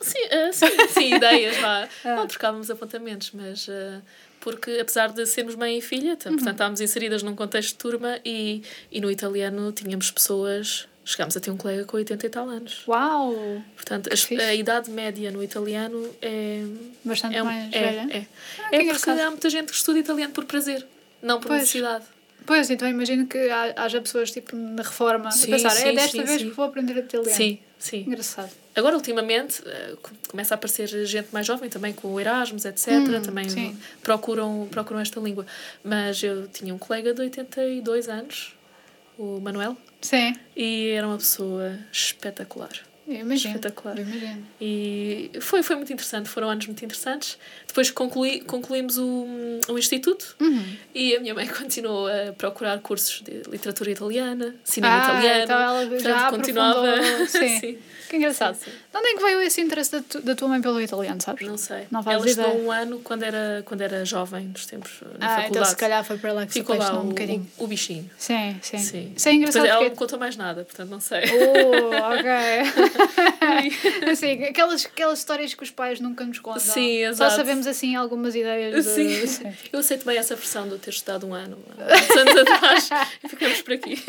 [0.01, 1.87] Sim, uh, sim, sim, ideias, vá.
[2.03, 2.15] Ah.
[2.15, 3.67] Não trocávamos apontamentos, mas.
[3.67, 4.01] Uh,
[4.39, 6.17] porque apesar de sermos mãe e filha, uhum.
[6.17, 8.61] portanto estávamos inseridas num contexto de turma e,
[8.91, 12.83] e no italiano tínhamos pessoas Chegámos a ter um colega com 80 e tal anos.
[12.87, 13.35] Uau!
[13.75, 16.63] Portanto, a, a, idade média no italiano é.
[17.03, 18.17] Bastante é, mais é, velha?
[18.17, 18.25] É.
[18.59, 20.85] Ah, é porque há muita gente que estuda italiano por prazer,
[21.21, 21.61] não por pois.
[21.61, 22.05] necessidade.
[22.45, 23.37] Pois, então imagino que
[23.75, 26.49] haja pessoas tipo na reforma sim, a pensar, é sim, é desta sim, vez que
[26.49, 27.35] vou aprender italiano.
[27.35, 28.01] Sim, sim.
[28.01, 28.51] Engraçado.
[28.75, 29.95] Agora, ultimamente, eh,
[30.27, 32.87] começa a aparecer gente mais jovem também com o Erasmus, etc.
[32.89, 35.45] Hum, também procuram, procuram esta língua.
[35.83, 38.55] Mas eu tinha um colega de 82 anos,
[39.17, 39.77] o Manuel.
[40.01, 40.35] Sim.
[40.55, 42.71] E era uma pessoa espetacular.
[43.07, 43.55] Eu imagino.
[43.55, 43.97] Espetacular.
[43.97, 44.47] Eu imagino.
[44.61, 47.37] E foi, foi muito interessante, foram anos muito interessantes.
[47.67, 49.27] Depois concluí, concluímos o,
[49.69, 50.75] o instituto uhum.
[50.93, 55.43] e a minha mãe continuou a procurar cursos de literatura italiana, cinema ah, italiano.
[55.43, 56.95] Então ela portanto, já continuava.
[57.27, 57.59] Sim.
[57.59, 57.77] Sim.
[58.13, 58.53] Que engraçado.
[58.53, 58.71] Sim, sim.
[58.91, 61.47] De onde é que veio esse interesse da, tu, da tua mãe pelo italiano, sabes?
[61.47, 61.87] Não sei.
[61.89, 65.49] Não Ela estudou um ano quando era, quando era jovem, nos tempos na ah, faculdade.
[65.49, 67.49] então se calhar foi para lá que Ficou lá um, bocadinho.
[67.57, 68.07] O, o bichinho.
[68.15, 68.77] Sim, sim.
[68.77, 69.13] sim.
[69.15, 69.63] Isso é engraçado.
[69.63, 71.23] Depois ela não contou mais nada, portanto não sei.
[71.23, 72.92] Oh, ok.
[74.11, 76.59] assim, aquelas, aquelas histórias que os pais nunca nos contam.
[76.59, 77.31] Sim, exato.
[77.31, 78.85] Só sabemos assim algumas ideias.
[78.85, 78.91] De...
[78.91, 79.27] Sim.
[79.27, 79.53] sim.
[79.71, 82.89] Eu aceito bem essa versão de eu ter estudado um ano, anos atrás,
[83.23, 84.01] e ficamos por aqui.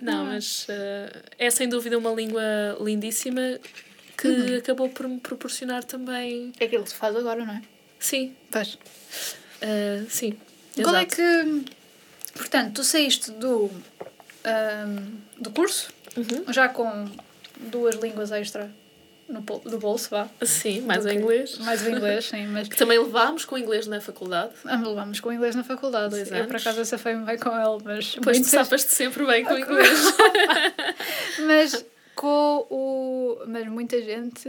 [0.00, 2.42] Não, mas uh, é sem dúvida uma língua
[2.80, 3.60] lindíssima
[4.16, 4.58] que uhum.
[4.58, 6.52] acabou por me proporcionar também.
[6.58, 7.62] É aquilo que se faz agora, não é?
[8.00, 8.34] Sim.
[8.50, 8.74] Pois.
[8.74, 10.36] Uh, sim.
[10.74, 11.20] Qual é exato.
[11.20, 11.64] é que.
[12.34, 16.52] Portanto, tu saíste do, um, do curso uhum.
[16.52, 17.06] já com
[17.56, 18.70] duas línguas extra
[19.28, 20.28] no, do bolso, vá.
[20.42, 21.58] Sim, mais o inglês.
[21.58, 22.46] Mais o inglês, sim.
[22.48, 22.68] Mas...
[22.72, 24.52] Que também levámos com o inglês na faculdade.
[24.64, 26.10] Ah, levámos com o inglês na faculdade.
[26.10, 26.48] Dois eu, anos.
[26.48, 28.16] por acaso, safei-me bem com ele, mas...
[28.22, 30.14] Pois tu safas-te sempre bem com o inglês.
[31.46, 33.42] mas com o.
[33.46, 34.48] Mas muita gente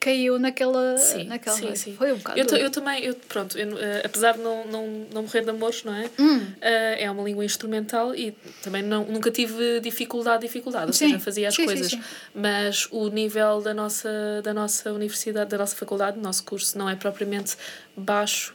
[0.00, 0.96] caiu naquela.
[0.98, 1.94] Sim, naquela sim, sim.
[1.94, 2.38] Foi um bocado.
[2.38, 5.84] Eu, eu também, eu, pronto, eu, uh, apesar de não, não, não morrer de amores,
[5.84, 6.10] não é?
[6.18, 6.38] Hum.
[6.38, 6.56] Uh,
[6.98, 11.06] é uma língua instrumental e também não, nunca tive dificuldade, dificuldade, ou sim.
[11.06, 11.88] seja, fazia as sim, coisas.
[11.88, 12.02] Sim,
[12.34, 16.88] mas o nível da nossa, da nossa universidade, da nossa faculdade, do nosso curso, não
[16.88, 17.56] é propriamente
[17.96, 18.54] baixo,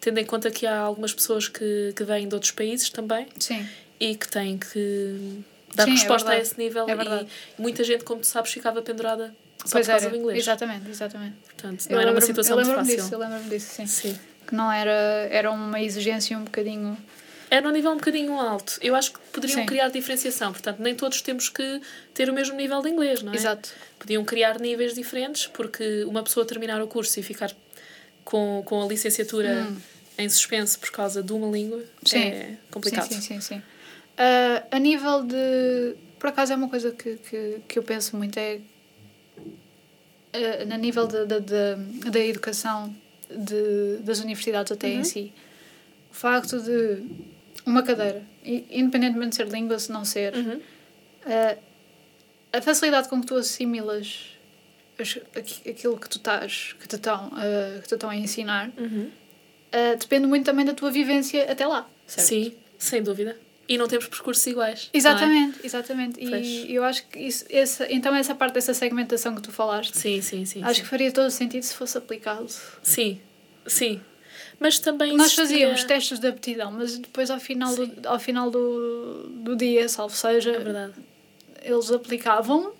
[0.00, 3.26] tendo em conta que há algumas pessoas que, que vêm de outros países também.
[3.38, 3.66] Sim.
[4.00, 6.86] E que têm que dar Sim, é resposta é a esse nível.
[6.88, 7.26] É.
[7.58, 9.34] E muita gente, como tu sabes, ficava pendurada
[9.64, 10.14] só pois por causa era.
[10.14, 10.38] do inglês.
[10.38, 11.36] Exatamente, exatamente.
[11.44, 12.96] Portanto, não eu era uma situação eu muito fácil.
[12.96, 13.86] Disso, eu lembro-me disso, sim.
[13.86, 14.18] sim.
[14.46, 16.96] Que não era, era uma exigência um bocadinho...
[17.50, 18.78] Era um nível um bocadinho alto.
[18.82, 19.66] Eu acho que poderiam sim.
[19.66, 20.52] criar diferenciação.
[20.52, 21.80] Portanto, nem todos temos que
[22.12, 23.36] ter o mesmo nível de inglês, não é?
[23.36, 23.70] Exato.
[23.98, 27.54] Podiam criar níveis diferentes, porque uma pessoa terminar o curso e ficar
[28.24, 29.76] com, com a licenciatura hum.
[30.18, 32.18] em suspenso por causa de uma língua sim.
[32.18, 33.08] é complicado.
[33.08, 33.40] Sim, sim, sim.
[33.40, 33.62] sim.
[34.14, 35.96] Uh, a nível de.
[36.18, 38.60] Por acaso é uma coisa que, que, que eu penso muito, é.
[40.34, 42.94] Uh, a nível da de, de, da educação
[43.30, 45.00] de, das universidades, até uhum.
[45.00, 45.32] em si,
[46.10, 47.02] o facto de
[47.66, 50.56] uma cadeira, independentemente de ser língua, se não ser, uhum.
[50.56, 51.58] uh,
[52.52, 54.34] a facilidade com que tu assimilas
[55.66, 59.10] aquilo que tu estás, que te estão, uh, que te estão a ensinar, uhum.
[59.72, 62.28] uh, depende muito também da tua vivência até lá, certo?
[62.28, 63.36] Sim, sem dúvida.
[63.66, 64.90] E não temos percursos iguais.
[64.92, 65.66] Exatamente, é?
[65.66, 66.20] exatamente.
[66.28, 66.46] Pois.
[66.46, 69.96] E eu acho que isso, essa, então essa parte dessa segmentação que tu falaste.
[69.96, 70.62] Sim, sim, sim.
[70.62, 70.82] Acho sim.
[70.82, 72.46] que faria todo o sentido se fosse aplicado.
[72.82, 73.20] Sim,
[73.66, 74.00] sim.
[74.60, 79.28] Mas também Nós fazíamos testes de aptidão, mas depois ao final, do, ao final do,
[79.28, 82.72] do dia, salvo seja, é eles aplicavam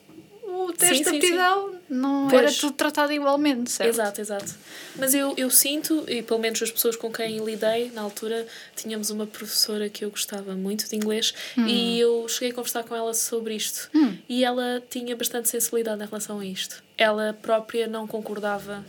[0.42, 2.42] o teste sim, de aptidão não pois.
[2.42, 3.90] era tudo tratado igualmente, certo?
[3.90, 4.54] Exato, exato.
[4.96, 9.10] Mas eu, eu sinto, e pelo menos as pessoas com quem lidei na altura, tínhamos
[9.10, 11.66] uma professora que eu gostava muito de inglês hum.
[11.66, 13.90] e eu cheguei a conversar com ela sobre isto.
[13.94, 14.16] Hum.
[14.28, 16.82] E ela tinha bastante sensibilidade em relação a isto.
[16.96, 18.84] Ela própria não concordava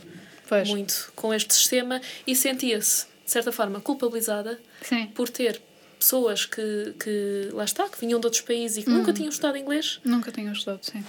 [0.48, 0.68] pois.
[0.68, 5.06] muito com este sistema e sentia-se, de certa forma, culpabilizada Sim.
[5.08, 5.60] por ter
[5.98, 8.98] pessoas que, que, lá está, que vinham de outros países e que hum.
[8.98, 10.00] nunca tinham estudado inglês.
[10.04, 11.04] Nunca tinham estudado, sim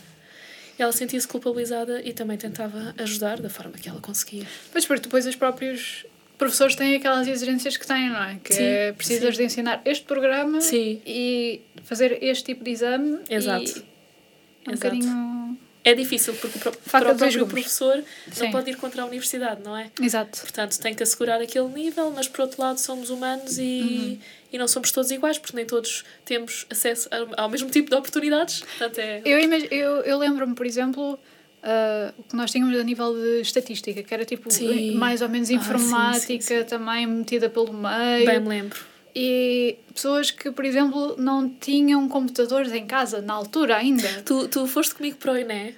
[0.78, 4.46] ela sentia-se culpabilizada e também tentava ajudar da forma que ela conseguia.
[4.72, 6.06] Pois, porque depois os próprios
[6.38, 8.40] professores têm aquelas exigências que têm, não é?
[8.44, 9.42] Que sim, é precisas sim.
[9.42, 11.02] de ensinar este programa sim.
[11.06, 13.20] e fazer este tipo de exame.
[13.30, 13.64] Exato.
[13.64, 14.96] E é um Exato.
[14.96, 15.58] bocadinho
[15.88, 18.44] é difícil porque o, pro, para o próprio professor Sim.
[18.44, 19.90] não pode ir contra a universidade, não é?
[20.02, 20.42] Exato.
[20.42, 24.20] Portanto, tem que assegurar aquele nível, mas por outro lado somos humanos e, uhum.
[24.54, 28.60] e não somos todos iguais, porque nem todos temos acesso ao mesmo tipo de oportunidades.
[28.60, 29.22] Portanto, é...
[29.24, 31.18] Eu, eu, eu lembro-me, por exemplo,
[31.58, 34.96] Uh, o que nós tínhamos a nível de estatística, que era tipo sim.
[34.96, 38.26] mais ou menos informática ah, sim, sim, também metida pelo meio.
[38.26, 38.80] Bem me lembro.
[39.16, 44.22] E pessoas que, por exemplo, não tinham computadores em casa na altura ainda.
[44.24, 45.76] Tu, tu foste comigo para o INE?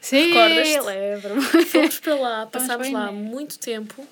[0.00, 0.80] Sim, Recordas-te?
[0.80, 1.42] lembro.
[1.66, 4.06] Fomos para lá, passámos lá muito tempo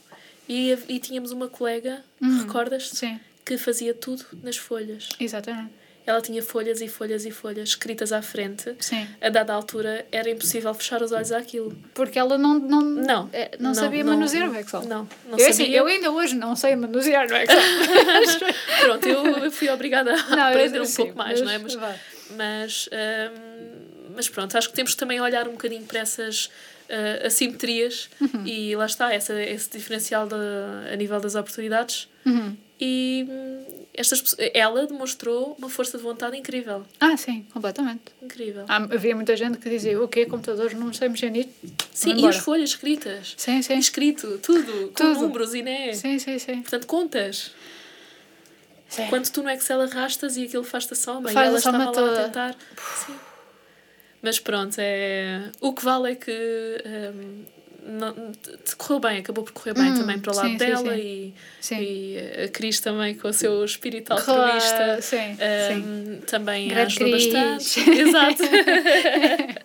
[0.48, 2.38] e, e tínhamos uma colega, Uhum.
[2.46, 2.96] recordas-te?
[2.96, 5.08] Sim, Que fazia tudo nas folhas.
[5.18, 5.72] exatamente.
[6.10, 8.74] Ela tinha folhas e folhas e folhas escritas à frente.
[8.80, 9.06] Sim.
[9.20, 11.76] A dada altura era impossível fechar os olhos àquilo.
[11.94, 13.30] Porque ela não, não, Não.
[13.32, 14.82] eh, não, sabia manusear o Excel.
[14.86, 15.78] Não, não eu, assim, sabia.
[15.78, 17.60] eu ainda hoje não sei manusear no Excel.
[18.80, 21.58] Pronto, eu, eu fui obrigada a Não, eu- aprender um sim, pouco mais, não é?
[21.58, 21.76] Mas,
[22.36, 26.50] mas, hum, mas pronto, acho que temos que também olhar um bocadinho para essas
[26.88, 28.44] ah, assimetrias Uhum.
[28.46, 30.34] e lá está, essa, esse diferencial de,
[30.92, 32.08] a nível das oportunidades.
[32.26, 32.56] Uhum.
[32.80, 33.26] E
[34.00, 36.84] estas, ela demonstrou uma força de vontade incrível.
[36.98, 38.02] Ah, sim, completamente.
[38.22, 38.64] Incrível.
[38.66, 40.26] Há, havia muita gente que dizia: o quê?
[40.26, 41.50] Computadores, não sei mexer nisso.
[41.92, 43.34] Sim, e as folhas escritas.
[43.36, 43.78] Sim, sim.
[43.78, 45.20] Escrito, tudo, com Tudo.
[45.20, 45.92] números e né.
[45.92, 46.62] Sim, sim, sim.
[46.62, 47.52] Portanto, contas.
[48.88, 49.06] Sim.
[49.08, 51.78] Quando tu no Excel arrastas e aquilo faz-te a soma Faz e ela a soma
[51.78, 52.20] estava toda.
[52.20, 52.56] a tentar.
[53.06, 53.14] Sim.
[54.22, 55.50] Mas pronto, é...
[55.60, 56.82] o que vale é que
[57.14, 57.44] hum,
[57.82, 58.32] não,
[58.76, 61.00] correu bem, acabou por correr bem Hum, também para o lado sim, sim, dela sim.
[61.00, 61.76] E, Sim.
[61.80, 65.00] e a Cris também com o seu espírito altruísta.
[65.02, 65.82] sim, sim.
[65.84, 67.26] hum, também Grande ajudou Cris.
[67.32, 67.90] bastante.
[68.00, 68.42] Exato.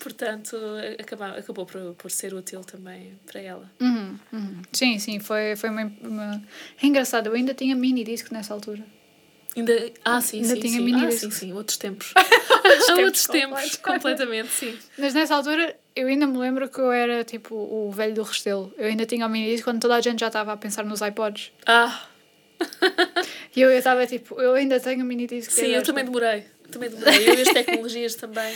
[0.00, 0.56] Portanto,
[0.98, 3.70] acabou, acabou por, por ser útil também para ela.
[3.80, 4.62] Uhum, uhum.
[4.72, 6.42] Sim, sim, foi, foi uma, uma...
[6.82, 8.82] É engraçado, eu ainda tinha mini disco nessa altura.
[9.56, 10.80] Ainda, ah, sim, Ainda sim, tinha sim.
[10.80, 12.12] mini Ah, sim, sim, outros tempos.
[12.16, 14.76] tempos outros tempos, completamente, sim.
[14.98, 18.72] Mas nessa altura eu ainda me lembro que eu era tipo o velho do Restelo.
[18.76, 21.00] Eu ainda tinha o mini disco quando toda a gente já estava a pensar nos
[21.00, 21.52] iPods.
[21.66, 22.06] Ah,
[23.54, 25.52] E eu estava tipo, eu ainda tenho o mini disco.
[25.52, 26.44] sim, eu também demorei.
[26.70, 27.28] Também demorei.
[27.28, 28.54] Eu e as tecnologias também.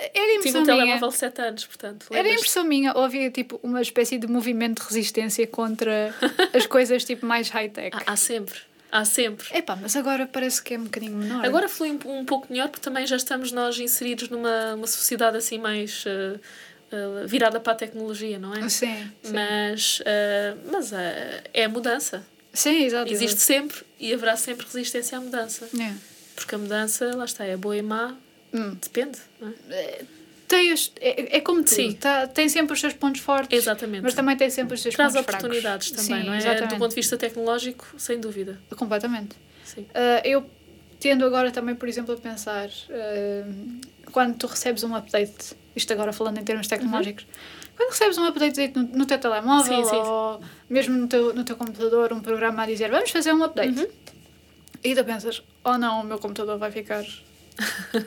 [0.00, 0.76] Era Tive impressão um minha.
[0.78, 2.06] telemóvel de 7 anos, portanto.
[2.10, 6.12] Era impressão minha, havia tipo uma espécie de movimento de resistência contra
[6.52, 7.96] as coisas tipo mais high-tech.
[7.96, 8.58] Há, há sempre.
[8.94, 9.48] Há sempre.
[9.58, 11.44] Epá, mas agora parece que é um bocadinho menor.
[11.44, 15.36] Agora flui um, um pouco melhor porque também já estamos nós inseridos numa uma sociedade
[15.36, 16.38] assim mais eh,
[16.92, 18.68] eh, virada para a tecnologia, não é?
[18.68, 19.32] Sim, sim.
[19.32, 22.24] Mas, eh, mas eh, é a mudança.
[22.52, 23.12] Sim, exato.
[23.12, 25.68] Existe sempre e haverá sempre resistência à mudança.
[25.76, 25.92] É.
[26.36, 28.14] Porque a mudança, lá está, é boa e má,
[28.52, 28.76] Hum.
[28.80, 30.02] depende, não é?
[30.54, 31.74] Tem os, é, é como tudo.
[31.74, 31.92] Sim.
[31.94, 33.58] Tá, tem sempre os seus pontos fortes.
[33.58, 34.02] Exatamente.
[34.04, 36.06] Mas também tem sempre os seus Traz pontos oportunidades fracos.
[36.06, 36.38] também, Sim, não é?
[36.38, 36.74] Exatamente.
[36.74, 38.60] Do ponto de vista tecnológico, sem dúvida.
[38.76, 39.34] Completamente.
[39.64, 39.84] Sim.
[39.92, 40.48] Ah, eu
[41.00, 43.50] tendo agora também, por exemplo, a pensar ah,
[44.12, 47.26] quando tu recebes um update, isto agora falando em termos tecnológicos,
[47.76, 49.96] quando recebes um update no, no teu telemóvel Sim, sim.
[49.96, 50.40] ou
[50.70, 53.76] mesmo no teu, no teu computador, um programa a dizer vamos fazer um update.
[53.76, 53.88] Uhum.
[54.84, 57.02] E tu pensas, oh não, o meu computador vai ficar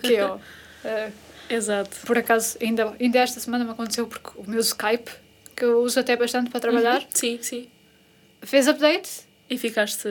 [0.01, 0.39] que eu.
[0.85, 1.09] ah,
[1.49, 1.97] Exato.
[2.05, 5.09] por acaso, ainda, ainda esta semana me aconteceu porque o meu Skype,
[5.55, 7.07] que eu uso até bastante para trabalhar, Uhum.
[7.13, 7.67] Sim, sim.
[8.41, 9.09] fez update,
[9.49, 10.07] E ficaste.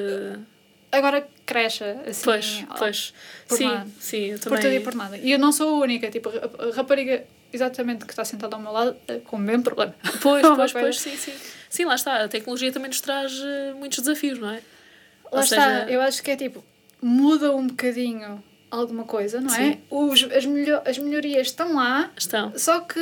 [0.90, 2.24] agora cresce assim.
[2.24, 3.14] Pois, pois.
[3.46, 3.90] por sim, nada.
[4.00, 4.80] sim, eu Por tudo e também.
[4.82, 5.16] por nada.
[5.18, 8.72] E eu não sou a única, tipo, a rapariga exatamente que está sentada ao meu
[8.72, 9.94] lado eh, com o mesmo problema.
[10.22, 11.32] Pois, pois, pois, sim, sim.
[11.68, 12.24] Sim, lá está.
[12.24, 14.54] A tecnologia também nos traz eh, muitos desafios, não é?
[14.56, 16.64] Lá Ou está, seja- eu acho que é tipo,
[17.02, 19.72] muda um bocadinho alguma coisa, não é?
[19.72, 19.78] Sim.
[19.90, 22.52] Os, as, melho as melhorias estão lá, Estão.
[22.56, 23.00] só que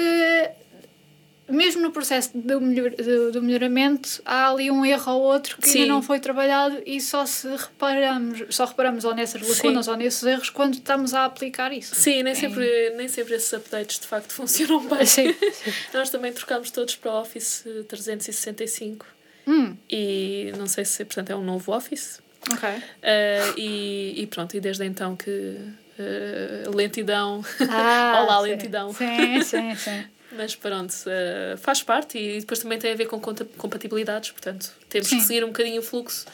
[1.49, 5.69] mesmo no processo do, melhor, do, do melhoramento há ali um erro ou outro que
[5.69, 5.83] Sim.
[5.83, 9.91] ainda não foi trabalhado e só se reparamos, só reparamos ou nessas lacunas Sim.
[9.91, 11.95] ou nesses erros quando estamos a aplicar isso.
[11.95, 15.05] Sim, nem sempre, nem sempre esses updates de facto funcionam bem.
[15.05, 15.35] Sim.
[15.93, 19.07] Nós também trocámos todos para o Office 365
[19.47, 22.21] Hum, e não sei se, portanto, é um novo Office.
[22.53, 22.83] Ok.
[23.03, 25.57] Eh, e, e pronto, e desde então que
[25.99, 28.51] eh, lentidão, Ah, Olá, sim.
[28.51, 28.93] lentidão.
[28.93, 30.05] Sim, sim, sim.
[30.37, 33.21] mas pronto, eh, faz parte e depois também tem a ver com
[33.57, 35.19] compatibilidades, portanto, temos Sim.
[35.19, 36.27] que seguir um bocadinho o fluxo,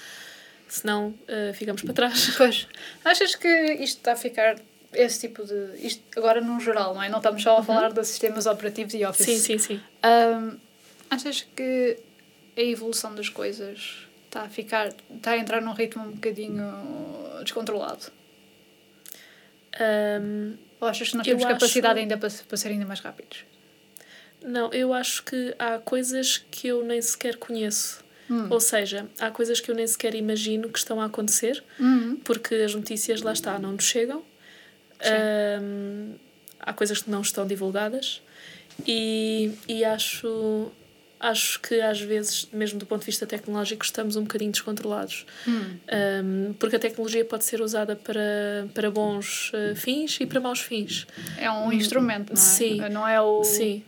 [0.68, 2.30] senão eh, ficamos para trás.
[2.36, 2.66] Pois,
[3.04, 4.56] achas que isto está a ficar
[4.92, 5.86] esse tipo de.
[5.86, 7.08] Isto agora num geral, não é?
[7.08, 9.26] Não estamos só a falar de sistemas operativos e Office.
[9.26, 9.80] Sim, sim, sim.
[10.02, 10.56] Ahm,
[11.10, 11.98] achas que
[12.56, 14.88] a evolução das coisas está a ficar.
[15.16, 16.64] está a entrar num ritmo um bocadinho
[17.42, 18.06] descontrolado?
[19.78, 23.44] Ahm, Ou achas que nós temos acho- capacidade ainda para, para ser ainda mais rápidos?
[24.42, 28.02] não, eu acho que há coisas que eu nem sequer conheço.
[28.30, 28.46] Hum.
[28.48, 32.16] Ou seja, há coisas que eu nem sequer imagino que estão a acontecer, Hum.
[32.24, 34.24] porque as notícias lá está, não nos chegam.
[36.58, 38.22] Há coisas que não estão divulgadas
[38.86, 40.70] e, e acho,
[41.20, 45.26] acho que às vezes, mesmo do ponto de vista tecnológico, estamos um bocadinho descontrolados.
[45.46, 45.76] Hum.
[46.24, 50.60] Um, porque a tecnologia pode ser usada para, para bons uh, fins e para maus
[50.60, 51.06] fins.
[51.36, 52.44] É um instrumento, não é?
[52.44, 52.80] Sim.
[52.90, 53.44] Não é o.
[53.44, 53.84] Sim.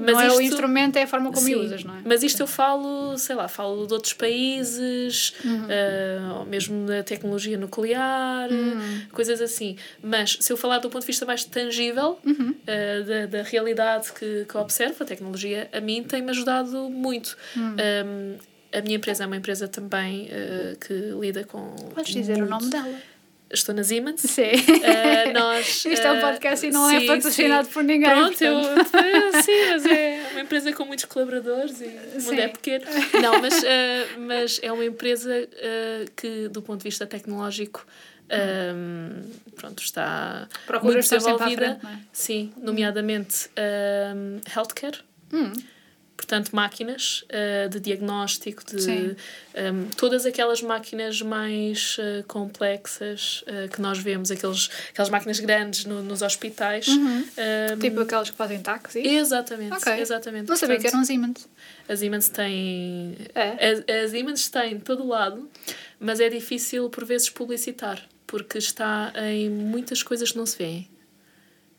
[0.00, 2.02] Mas não isto, é o instrumento, é a forma como sim, usas, não é?
[2.04, 5.64] Mas isto eu falo, sei lá, falo de outros países, uhum.
[5.64, 9.02] uh, ou mesmo da tecnologia nuclear, uhum.
[9.12, 9.76] coisas assim.
[10.02, 12.50] Mas se eu falar do ponto de vista mais tangível, uhum.
[12.50, 17.36] uh, da, da realidade que, que observo, a tecnologia, a mim tem-me ajudado muito.
[17.56, 18.36] Um, uhum.
[18.72, 21.74] a minha empresa é uma empresa também uh, que lida com.
[21.94, 23.09] Podes dizer o nome dela?
[23.52, 24.20] Estou na Siemens.
[24.20, 24.42] Sim.
[24.42, 27.72] Uh, nós, Isto é um podcast e não é sim, é patrocinado sim.
[27.72, 28.10] por ninguém.
[28.10, 28.62] Pronto, eu,
[29.42, 32.84] sim, mas é uma empresa com muitos colaboradores e o mundo é pequeno.
[33.20, 35.48] Não, mas, uh, mas é uma empresa
[36.16, 37.84] que, do ponto de vista tecnológico,
[38.30, 39.22] um,
[39.56, 41.78] pronto, está Procura muito desenvolvida.
[41.80, 41.98] Frente, é?
[42.12, 43.50] Sim, nomeadamente
[44.14, 44.98] um, healthcare.
[45.32, 45.52] Hum
[46.20, 49.16] portanto, máquinas uh, de diagnóstico, de um,
[49.54, 55.86] ehm, todas aquelas máquinas mais uh, complexas uh, que nós vemos, aqueles, aquelas máquinas grandes
[55.86, 56.88] no, nos hospitais.
[56.88, 57.06] Uhum.
[57.06, 59.00] Um, ehm, tipo aquelas que fazem táxi?
[59.00, 59.98] Exatamente, okay.
[59.98, 60.46] exatamente.
[60.46, 61.48] Não sabia portanto, que eram Siemens.
[61.88, 63.16] A Siemens tem.
[63.34, 63.70] É.
[63.70, 65.48] A, a Siemens em todo lado,
[65.98, 70.86] mas é difícil por vezes publicitar, porque está em muitas coisas que não se vêem.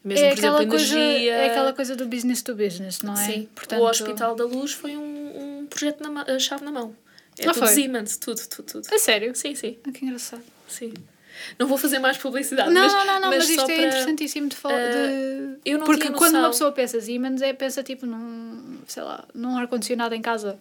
[0.03, 1.33] Mesmo, é por exemplo, coisa, energia.
[1.33, 3.25] É aquela coisa do business to business, não é?
[3.25, 3.49] Sim.
[3.53, 6.95] Portanto, o Hospital da Luz foi um, um projeto na a chave na mão.
[7.37, 7.73] É ah, tudo foi?
[7.73, 8.87] Siemens, tudo, tudo, tudo.
[8.93, 9.35] É sério?
[9.35, 9.77] Sim, sim.
[9.87, 10.43] Ah, que engraçado.
[10.67, 10.93] Sim.
[11.57, 12.71] Não vou fazer mais publicidade.
[12.71, 14.75] Não, mas, não, não, não mas, mas isto é para, interessantíssimo de falar.
[14.75, 15.59] Uh, de...
[15.65, 19.57] Eu não Porque quando uma pessoa pensa Siemens, é pensa tipo num, sei lá, num
[19.57, 20.59] ar-condicionado em casa.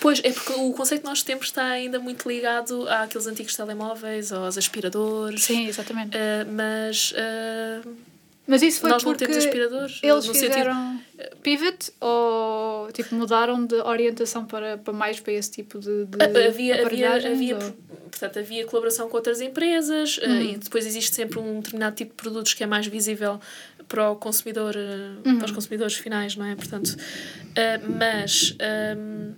[0.00, 4.32] Pois, é porque o conceito que nós temos está ainda muito ligado àqueles antigos telemóveis,
[4.32, 5.44] aos aspiradores.
[5.44, 6.16] Sim, exatamente.
[6.16, 7.12] Uh, mas.
[7.12, 8.11] Uh,
[8.46, 11.36] mas isso foi Nós porque eles fizeram sentido...
[11.42, 16.84] pivot ou tipo mudaram de orientação para, para mais para esse tipo de, de havia
[16.84, 17.72] havia havia ou...
[18.10, 20.40] portanto havia colaboração com outras empresas eh, uhum.
[20.42, 23.40] e depois existe sempre um determinado tipo de produtos que é mais visível
[23.86, 25.38] para o consumidor eh, uhum.
[25.38, 28.56] para os consumidores finais não é portanto uh, mas
[28.96, 29.34] um,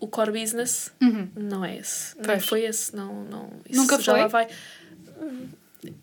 [0.00, 1.28] o core business uhum.
[1.36, 4.20] não é esse não foi esse não não nunca já foi?
[4.22, 4.48] lá vai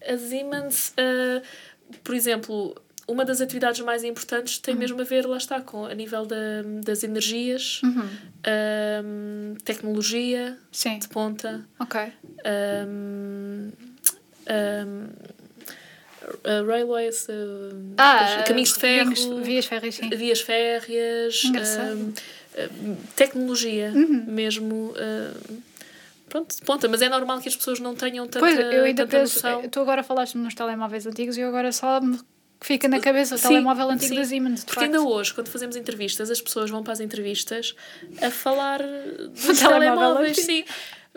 [0.08, 1.42] a Siemens uh,
[2.04, 2.76] por exemplo,
[3.08, 4.80] uma das atividades mais importantes tem uhum.
[4.80, 8.10] mesmo a ver, lá está, com a nível da, das energias, uhum.
[9.04, 11.00] um, tecnologia Sim.
[11.00, 11.66] de ponta.
[11.80, 12.02] Ok.
[12.46, 13.72] Um,
[14.50, 15.08] um,
[16.24, 20.10] uh, railways, uh, ah, caminhos de ferro, vias férreas, sim.
[20.10, 21.42] vias férreas,
[23.16, 24.26] tecnologia uhum.
[24.28, 24.94] mesmo.
[26.34, 29.36] Pronto, ponta, mas é normal que as pessoas não tenham tanta, pois, eu ainda penso,
[29.36, 29.70] noção.
[29.70, 32.20] Tu agora falaste nos telemóveis antigos e eu agora só me
[32.60, 34.16] fica na cabeça o sim, telemóvel antigo sim.
[34.16, 34.64] da Siemens.
[34.64, 34.96] Porque facto.
[34.96, 37.76] ainda hoje, quando fazemos entrevistas, as pessoas vão para as entrevistas
[38.20, 38.80] a falar
[39.30, 40.38] dos telemóveis.
[40.38, 40.64] Sim.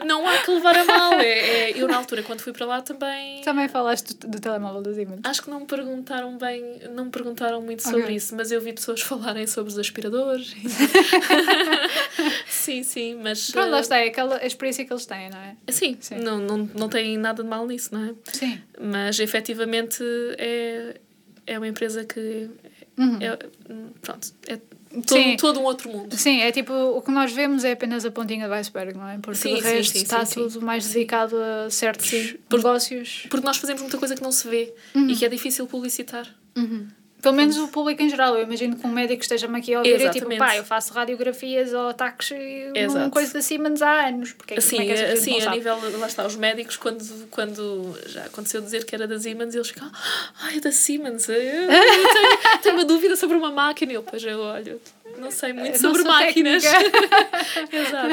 [0.04, 1.12] Não há que levar a mal.
[1.14, 3.40] É, é, eu, na altura, quando fui para lá, também.
[3.40, 5.20] Também falaste do, do telemóvel da Siemens.
[5.24, 8.16] Acho que não me perguntaram bem, não me perguntaram muito sobre okay.
[8.16, 10.54] isso, mas eu vi pessoas falarem sobre os aspiradores.
[12.66, 13.50] sim, sim, mas.
[13.50, 15.56] Pronto, lá está, é aquela experiência que eles têm, não é?
[15.68, 16.16] Sim, sim.
[16.16, 18.14] Não, não, não tem nada de mal nisso, não é?
[18.32, 18.60] Sim.
[18.80, 20.02] Mas efetivamente
[20.38, 21.00] é,
[21.46, 22.50] é uma empresa que.
[22.98, 23.18] Uhum.
[23.20, 23.36] É,
[24.00, 24.58] pronto, é
[25.02, 26.16] todo, todo um outro mundo.
[26.16, 29.18] Sim, é tipo, o que nós vemos é apenas a pontinha do iceberg, não é?
[29.18, 33.26] Porque sim, o resto sim, sim, está tudo mais dedicado a certos negócios.
[33.28, 35.10] Porque nós fazemos muita coisa que não se vê uhum.
[35.10, 36.26] e que é difícil publicitar.
[36.56, 36.88] Uhum.
[37.20, 38.36] Pelo menos o público em geral.
[38.36, 41.72] Eu imagino que um médico esteja-me aqui a ouvir e tipo, pá, eu faço radiografias
[41.72, 42.30] ou ataques
[42.86, 44.32] uma coisa da Siemens há anos.
[44.32, 48.24] Porque é assim, é que assim a nível, lá está, os médicos, quando, quando já
[48.24, 49.90] aconteceu dizer que era da Siemens, eles ficam,
[50.40, 53.92] ai, ah, é da Siemens, eu, eu tenho, tenho uma dúvida sobre uma máquina.
[53.92, 54.80] E eu, pois eu olho,
[55.18, 56.64] não sei muito sobre máquinas.
[57.72, 58.08] Exato.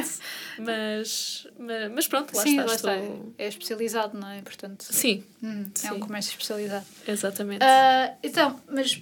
[0.60, 2.66] Mas, mas, mas, pronto, lá Sim, está.
[2.66, 3.16] Lá está.
[3.38, 4.42] É especializado, não é?
[4.42, 5.24] Portanto, Sim.
[5.42, 6.86] Hum, é um comércio especializado.
[7.08, 7.63] Exatamente.
[7.63, 9.02] Uh, então, mas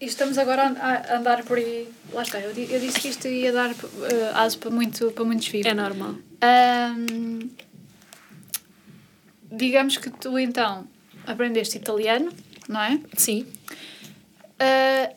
[0.00, 1.88] estamos agora a andar por aí.
[2.12, 3.76] Lá está, eu, eu disse que isto ia dar uh,
[4.34, 5.66] aso para, muito, para muitos filhos.
[5.66, 6.14] É normal.
[6.42, 7.50] Um,
[9.52, 10.88] digamos que tu então
[11.26, 12.32] aprendeste italiano,
[12.68, 13.00] não é?
[13.16, 13.46] Sim.
[14.60, 15.14] Uh,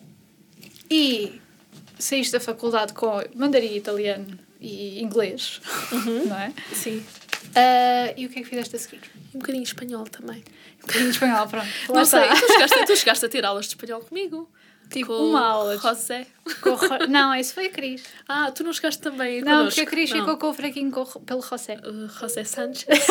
[0.90, 1.40] e
[2.04, 6.26] saíste da faculdade com mandarim italiano e inglês, uhum.
[6.26, 6.52] não é?
[6.72, 6.98] Sim.
[6.98, 9.00] Uh, e o que é que fizeste a seguir?
[9.34, 10.44] Um bocadinho espanhol também.
[10.82, 11.66] Um bocadinho espanhol, pronto.
[11.88, 14.50] Lá não sei, tu chegaste, tu chegaste a ter aulas de espanhol comigo.
[14.90, 15.78] Tipo, com uma aula.
[15.78, 16.26] José.
[16.60, 17.06] Com Ro...
[17.08, 18.04] Não, esse foi a Cris.
[18.28, 19.80] Ah, tu não chegaste também Não, connosco.
[19.80, 21.80] porque a Cris ficou com o fraquinho com, pelo José.
[21.82, 22.86] Uh, José Sánchez.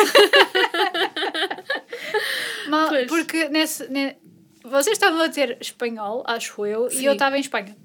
[2.68, 4.16] Mas, porque nesse, ne...
[4.62, 7.02] vocês estavam a ter espanhol, acho eu, Sim.
[7.02, 7.76] e eu estava em Espanha.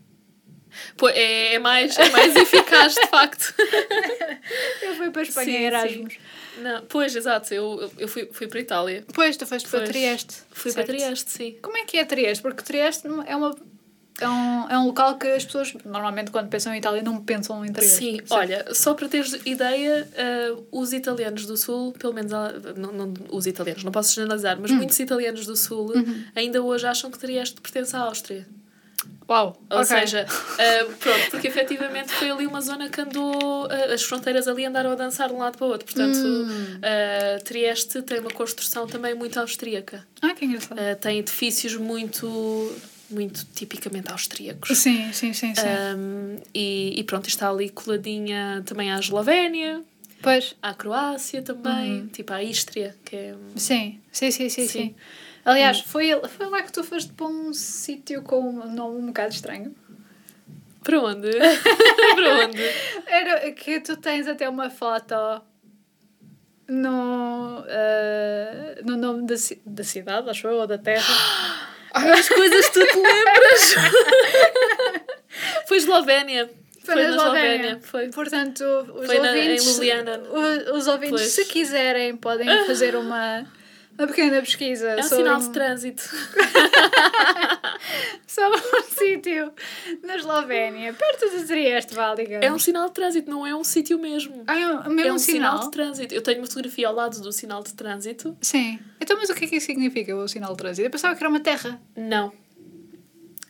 [1.14, 3.54] É, é, mais, é mais eficaz, de facto.
[4.82, 6.14] eu fui para a Espanha sim, Erasmus.
[6.14, 6.20] Sim.
[6.62, 9.06] Não, pois, exato, eu, eu fui, fui para a Itália.
[9.14, 10.36] Pois, tu foste para Trieste.
[10.52, 10.88] Fui certo.
[10.88, 11.58] para Trieste, sim.
[11.62, 12.42] Como é que é Trieste?
[12.42, 13.56] Porque Trieste é uma
[14.22, 17.64] é um, é um local que as pessoas, normalmente, quando pensam em Itália, não pensam
[17.66, 17.98] em Trieste.
[17.98, 18.34] Sim, Sim.
[18.34, 20.08] olha, só para teres ideia,
[20.54, 24.72] uh, os italianos do Sul, pelo menos não, não, os italianos, não posso generalizar, mas
[24.72, 24.76] hum.
[24.76, 26.24] muitos italianos do Sul uhum.
[26.36, 28.46] ainda hoje acham que Trieste pertence à Áustria.
[29.30, 29.62] Uau!
[29.70, 30.00] Ou okay.
[30.00, 34.66] seja, uh, pronto, porque efetivamente foi ali uma zona que andou, uh, as fronteiras ali
[34.66, 35.86] andaram a dançar de um lado para o outro.
[35.86, 36.48] Portanto, hum.
[36.48, 40.06] uh, Trieste tem uma construção também muito austríaca.
[40.22, 40.80] Ah, que engraçado.
[41.00, 42.28] tem edifícios muito
[43.10, 44.78] muito tipicamente austríacos.
[44.78, 45.54] Sim, sim, sim.
[45.56, 45.62] sim.
[45.96, 49.84] Um, e, e pronto, está ali coladinha também à Eslovénia.
[50.22, 50.56] Pois.
[50.62, 52.08] À Croácia também, uhum.
[52.08, 53.36] tipo à Ístria, que é...
[53.56, 54.68] Sim, sim, sim, sim.
[54.68, 54.68] sim.
[54.68, 54.96] sim.
[55.46, 55.84] Aliás, hum.
[55.86, 59.76] foi, foi lá que tu foste para um sítio com um nome um bocado estranho.
[60.84, 61.30] Para onde?
[62.16, 62.64] para onde?
[63.06, 65.16] Era que tu tens até uma foto
[66.68, 69.36] no, uh, no nome da,
[69.66, 71.04] da cidade, acho eu, ou da terra.
[71.94, 73.76] Ai, as coisas tu te lembras!
[75.68, 76.50] foi Eslovénia.
[76.84, 77.56] Foi, foi na Eslovénia.
[77.56, 77.80] Eslovénia.
[77.82, 78.10] Foi.
[78.10, 78.64] Portanto,
[78.94, 80.18] os foi ouvintes, na.
[80.20, 81.32] Os, os ouvintes, pois.
[81.32, 83.46] se quiserem, podem fazer uma
[84.00, 84.90] uma pequena pesquisa.
[84.90, 86.04] É um sinal de trânsito.
[88.28, 89.52] sobre um sítio
[90.04, 92.46] na Eslovénia, perto de Trieste, vá, digamos.
[92.46, 94.44] É um sinal de trânsito, não é um sítio mesmo.
[94.48, 95.52] Ah, é um, mesmo é um sinal?
[95.52, 96.14] sinal de trânsito.
[96.14, 98.38] Eu tenho uma fotografia ao lado do sinal de trânsito.
[98.42, 98.80] Sim.
[99.02, 100.88] Então, mas o que é que isso significa, o sinal de trânsito?
[100.88, 101.82] Eu pensava que era uma terra.
[101.96, 102.32] Não.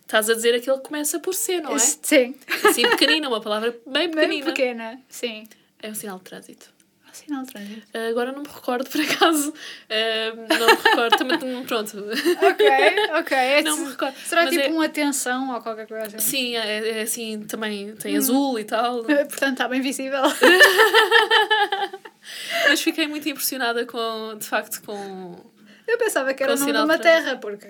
[0.01, 1.79] Estás a dizer aquele que começa por C, não é?
[1.79, 2.35] Sim.
[2.67, 4.45] Assim, pequenina, uma palavra bem pequenina.
[4.45, 5.47] Bem pequena, sim.
[5.81, 6.78] É um sinal de trânsito
[7.19, 7.87] sinal de trânsito?
[7.93, 9.49] Uh, agora não me recordo, por acaso.
[9.49, 11.17] Uh, não me recordo.
[11.17, 11.97] Também, pronto.
[12.41, 12.69] Ok,
[13.19, 13.37] ok.
[13.37, 14.15] É não me recordo.
[14.25, 14.69] Será Mas tipo é...
[14.69, 16.19] uma atenção ou qualquer coisa assim?
[16.19, 18.17] Sim, é, é assim, também tem hum.
[18.17, 19.03] azul e tal.
[19.27, 20.21] Portanto, está bem visível.
[22.67, 25.35] Mas fiquei muito impressionada com, de facto, com...
[25.87, 27.67] Eu pensava que era o nome de uma terra, porque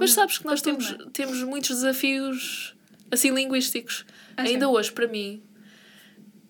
[0.00, 2.74] Mas sabes que nós temos, temos muitos desafios,
[3.10, 4.06] assim, linguísticos.
[4.38, 4.72] Ah, Ainda sim.
[4.72, 5.42] hoje, para mim,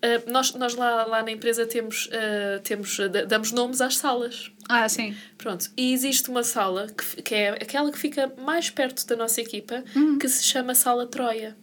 [0.01, 2.97] Uh, nós nós lá, lá na empresa temos, uh, temos
[3.27, 4.49] damos nomes às salas.
[4.69, 5.15] Ah, sim.
[5.37, 5.69] Pronto.
[5.75, 9.83] E existe uma sala que, que é aquela que fica mais perto da nossa equipa,
[9.95, 10.17] uhum.
[10.17, 11.57] que se chama Sala Troia.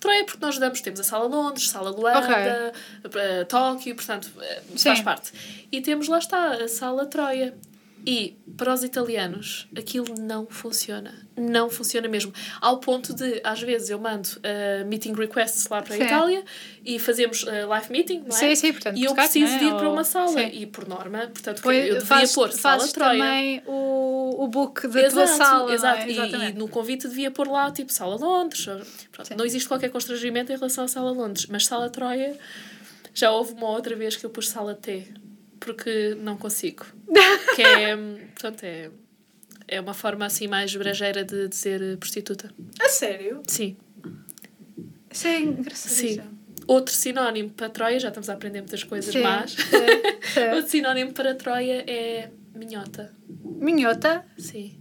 [0.00, 2.72] Troia porque nós damos, temos a Sala Londres, Sala Holanda,
[3.04, 3.42] okay.
[3.42, 4.30] uh, Tóquio, portanto,
[4.76, 5.32] faz parte.
[5.70, 7.54] E temos lá está a Sala Troia.
[8.06, 11.14] E para os italianos aquilo não funciona.
[11.36, 12.32] Não funciona mesmo.
[12.60, 16.44] Ao ponto de, às vezes, eu mando uh, meeting requests lá para a Itália
[16.84, 18.40] e fazemos uh, live meeting, não é?
[18.40, 19.58] Sim, sim, portanto, e eu preciso é?
[19.58, 20.28] de ir para uma sala.
[20.28, 20.50] Sim.
[20.52, 23.18] E por norma, portanto, Foi, eu devia faz, pôr sala Troia.
[23.18, 25.74] também o, o book da exato, tua sala.
[25.74, 26.10] Exato, é?
[26.10, 28.64] e, e, no convite devia pôr lá, tipo, sala Londres.
[29.12, 32.36] Pronto, não existe qualquer constrangimento em relação à sala Londres, mas sala Troia
[33.14, 35.06] já houve uma outra vez que eu pus sala T
[35.58, 36.86] porque não consigo.
[37.54, 38.90] que é, portanto, é,
[39.66, 42.52] é uma forma assim mais brejeira de dizer prostituta.
[42.80, 43.42] A sério?
[43.46, 43.76] Sim.
[45.10, 45.92] Isso é engraçado.
[45.92, 46.20] Sim.
[46.66, 49.22] Outro sinónimo para Troia, já estamos a aprender muitas coisas Sim.
[49.22, 49.56] más.
[50.54, 53.14] Outro sinónimo para Troia é minhota.
[53.42, 54.24] Minhota?
[54.36, 54.77] Sim.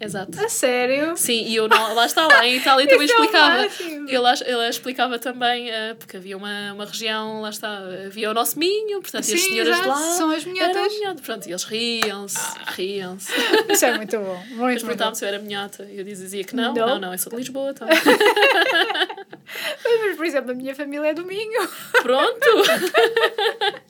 [0.00, 0.40] Exato.
[0.42, 1.14] A sério?
[1.14, 3.62] Sim, e eu não, lá está, lá em Itália também é explicava.
[3.62, 8.58] ele, ele explicava também, uh, porque havia uma, uma região, lá está, havia o nosso
[8.58, 9.96] Minho, portanto, Sim, e as senhoras de lá.
[9.96, 10.98] São as minhotas.
[10.98, 12.38] Minhota, pronto, e eles riam-se,
[12.68, 13.30] riam-se.
[13.68, 14.40] Isso é muito bom.
[14.50, 15.84] Muito, Mas perguntavam se eu era minhota.
[15.84, 17.70] E eu dizia que não, não, não, não eu sou de Lisboa.
[17.70, 17.86] Então.
[19.84, 21.68] Mas, por exemplo, a minha família é do Minho.
[22.02, 22.46] Pronto!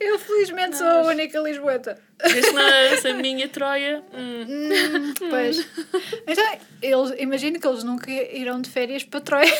[0.00, 1.98] Eu felizmente sou a única lisboeta.
[2.22, 2.58] Desde
[2.92, 4.02] essa minha Troia.
[4.12, 4.44] Hum.
[4.48, 5.66] Hum, pois.
[6.26, 9.52] Então, eles, imagino que eles nunca irão de férias para Troia.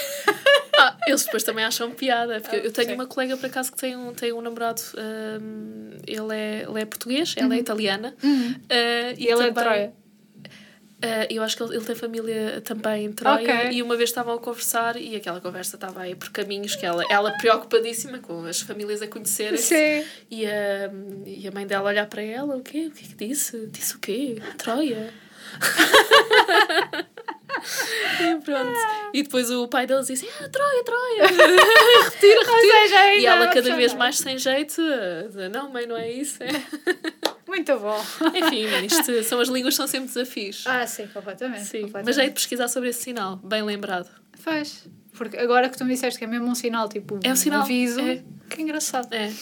[0.77, 2.41] Ah, eles depois também acham piada.
[2.41, 2.95] Porque ah, eu tenho sim.
[2.95, 6.85] uma colega por acaso que tem um, tem um namorado, um, ele, é, ele é
[6.85, 7.61] português, ela é uhum.
[7.61, 8.15] italiana.
[8.23, 8.51] Uhum.
[8.51, 9.93] Uh, e ele também, é de Troia.
[11.05, 13.73] Uh, eu acho que ele, ele tem família também em Troia okay.
[13.73, 17.05] e uma vez estavam a conversar e aquela conversa estava aí por caminhos que ela,
[17.11, 19.61] ela preocupadíssima com as famílias a conhecerem
[20.31, 20.91] e a,
[21.27, 22.87] e a mãe dela olhar para ela, o quê?
[22.87, 23.67] O que é que disse?
[23.67, 24.41] Disse o quê?
[24.57, 25.13] Troia?
[28.21, 28.79] e pronto.
[29.13, 31.27] E depois o pai deles disse: ah, Troia, Troia,
[32.05, 32.79] retira, retira.
[32.83, 34.83] Seja, e ela cada vez mais sem jeito,
[35.53, 36.43] não, mãe, não é isso.
[36.43, 36.49] É.
[37.47, 38.05] Muito bom.
[38.35, 40.65] Enfim, isto são as línguas são sempre desafios.
[40.67, 41.65] Ah, sim, completamente.
[41.65, 42.07] Sim, completamente.
[42.07, 44.11] mas é de pesquisar sobre esse sinal, bem lembrado.
[44.39, 44.85] Faz.
[45.13, 47.63] Porque agora que tu me disseste que é mesmo um sinal, tipo, é um sinal.
[47.63, 48.23] aviso, é.
[48.51, 49.13] que engraçado.
[49.13, 49.33] É.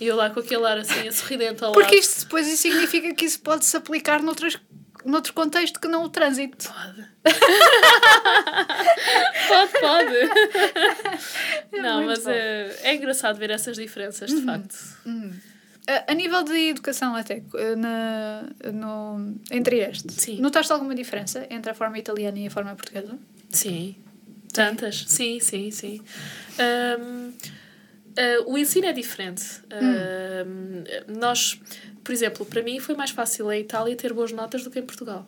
[0.00, 2.04] E eu lá com aquele ar assim, a sorridente ao Porque lado.
[2.04, 4.58] isto depois significa que isso pode-se aplicar noutras
[5.04, 6.68] noutro contexto que não o trânsito.
[6.68, 7.04] Pode.
[9.48, 10.16] pode, pode.
[11.72, 14.44] É não, mas é, é engraçado ver essas diferenças, de uhum.
[14.44, 14.76] facto.
[15.06, 15.32] Uhum.
[15.88, 20.40] A, a nível de educação, até, eh, na, no, entre estes, Sim.
[20.40, 23.18] notaste alguma diferença entre a forma italiana e a forma portuguesa?
[23.48, 23.96] Sim.
[24.52, 25.04] Tantas.
[25.08, 26.02] Sim, sim, sim.
[26.58, 27.32] Ahm,
[28.18, 29.44] ah, o ensino é diferente.
[29.70, 30.84] Ahm,
[31.18, 31.60] nós,
[32.02, 34.82] por exemplo, para mim foi mais fácil em Itália ter boas notas do que em
[34.82, 35.26] Portugal.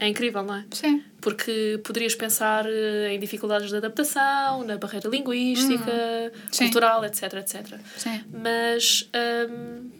[0.00, 0.64] É incrível, não é?
[0.72, 1.04] Sim.
[1.20, 6.64] Porque poderias pensar eh, em dificuldades de adaptação, na barreira linguística, Sim.
[6.64, 7.78] cultural, etc, etc.
[7.96, 8.24] Sim.
[8.32, 9.08] Mas
[9.48, 9.90] hum,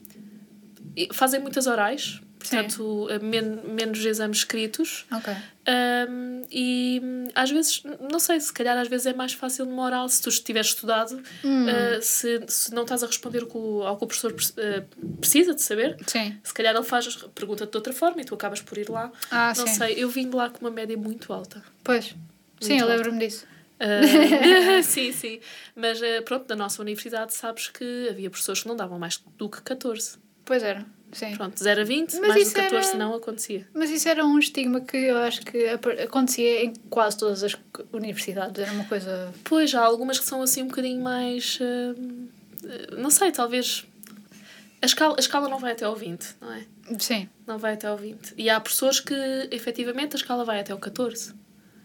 [0.96, 5.06] e fazem muitas orais, portanto, eh, men menos exames escritos.
[5.12, 5.32] Ok.
[5.68, 7.00] Hum, e
[7.34, 10.30] às vezes, não sei, se calhar às vezes é mais fácil numa oral se tu
[10.30, 11.68] tiveres estudado, Hum.
[11.68, 14.82] eh, se, se não estás a responder o que o- ao que o professor eh,
[15.20, 15.96] precisa de saber.
[16.06, 16.36] Sim.
[16.42, 19.10] Se calhar ele faz a pergunta de outra forma e tu acabas por ir lá.
[19.30, 19.74] Ah, não sim.
[19.74, 21.62] sei, eu vim de lá com uma média muito alta.
[21.84, 22.14] Pois.
[22.60, 22.96] Sim, eu alto.
[22.96, 23.46] lembro-me disso.
[23.80, 24.00] Ah,
[24.82, 25.40] sim, sim.
[25.74, 29.60] Mas pronto, na nossa universidade sabes que havia professores que não davam mais do que
[29.62, 30.18] 14.
[30.52, 30.84] Pois era.
[31.12, 31.34] Sim.
[31.34, 33.66] Pronto, 0 a 20, Mas mais do que 14 era- não acontecia.
[33.72, 37.56] Mas isso era um estigma que eu acho que acontecia em quase todas as
[37.90, 38.62] universidades.
[38.62, 39.32] Era uma coisa.
[39.44, 41.58] Pois, há algumas que são assim um bocadinho mais.
[41.62, 41.94] ah,
[42.98, 43.86] não sei, talvez.
[44.82, 46.66] A escala, a escala não vai até ao 20, não é?
[46.98, 47.28] Sim.
[47.46, 48.34] Não vai até ao 20.
[48.36, 49.14] E há professores que,
[49.50, 51.32] efetivamente, a escala vai até ao 14.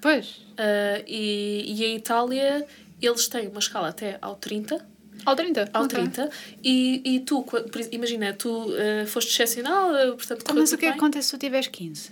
[0.01, 0.41] Pois.
[0.57, 2.65] Ah, e, e em Itália,
[3.01, 4.86] eles têm uma escala até ao 30.
[5.26, 5.70] Ao 30.
[5.74, 5.99] Ao ok.
[5.99, 6.30] 30.
[6.63, 7.45] E, e tu,
[7.91, 10.99] imagina, tu ah, foste excepcional, ah, portanto, Então, mas o que é que bem.
[10.99, 12.11] acontece se tu tiveres 15?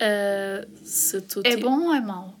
[0.00, 2.34] Ah, se tu É bom ou é mau?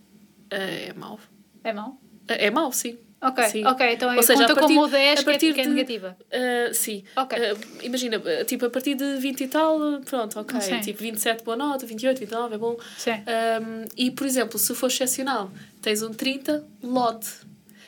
[0.50, 1.18] Ah, é mau.
[1.64, 2.00] É mau?
[2.28, 2.98] É mau, sim.
[3.18, 3.64] Ok, Sim.
[3.66, 5.62] ok, então é Ou seja, conta a partir- como o 10 a partir que é,
[5.62, 6.16] é de- negativa.
[6.30, 7.02] Ah, sim.
[7.16, 7.38] Ok.
[7.38, 10.60] Ah, imagina, tipo, a partir de 20 e tal, pronto, ok.
[10.60, 10.80] Sim.
[10.80, 12.76] Tipo, 27, boa nota, 28, 29, é bom.
[12.98, 13.12] Sim.
[13.12, 15.50] Um, e, por exemplo, se for excepcional,
[15.80, 17.26] tens um 30 LOD.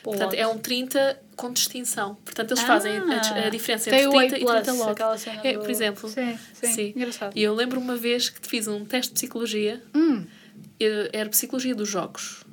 [0.01, 2.15] Portanto, é um 30 com distinção.
[2.25, 4.91] Portanto, eles fazem a, a diferença Ah, entre o 30 A+, e 30 LOD.
[4.91, 6.09] aquela cena É, do- por exemplo.
[6.09, 6.93] Sim, sim, Sim.
[6.95, 7.37] engraçado.
[7.37, 9.81] E eu lembro uma vez que fiz um teste de psicologia.
[9.95, 10.25] Hum.
[10.79, 12.43] eh, Era psicologia dos jogos.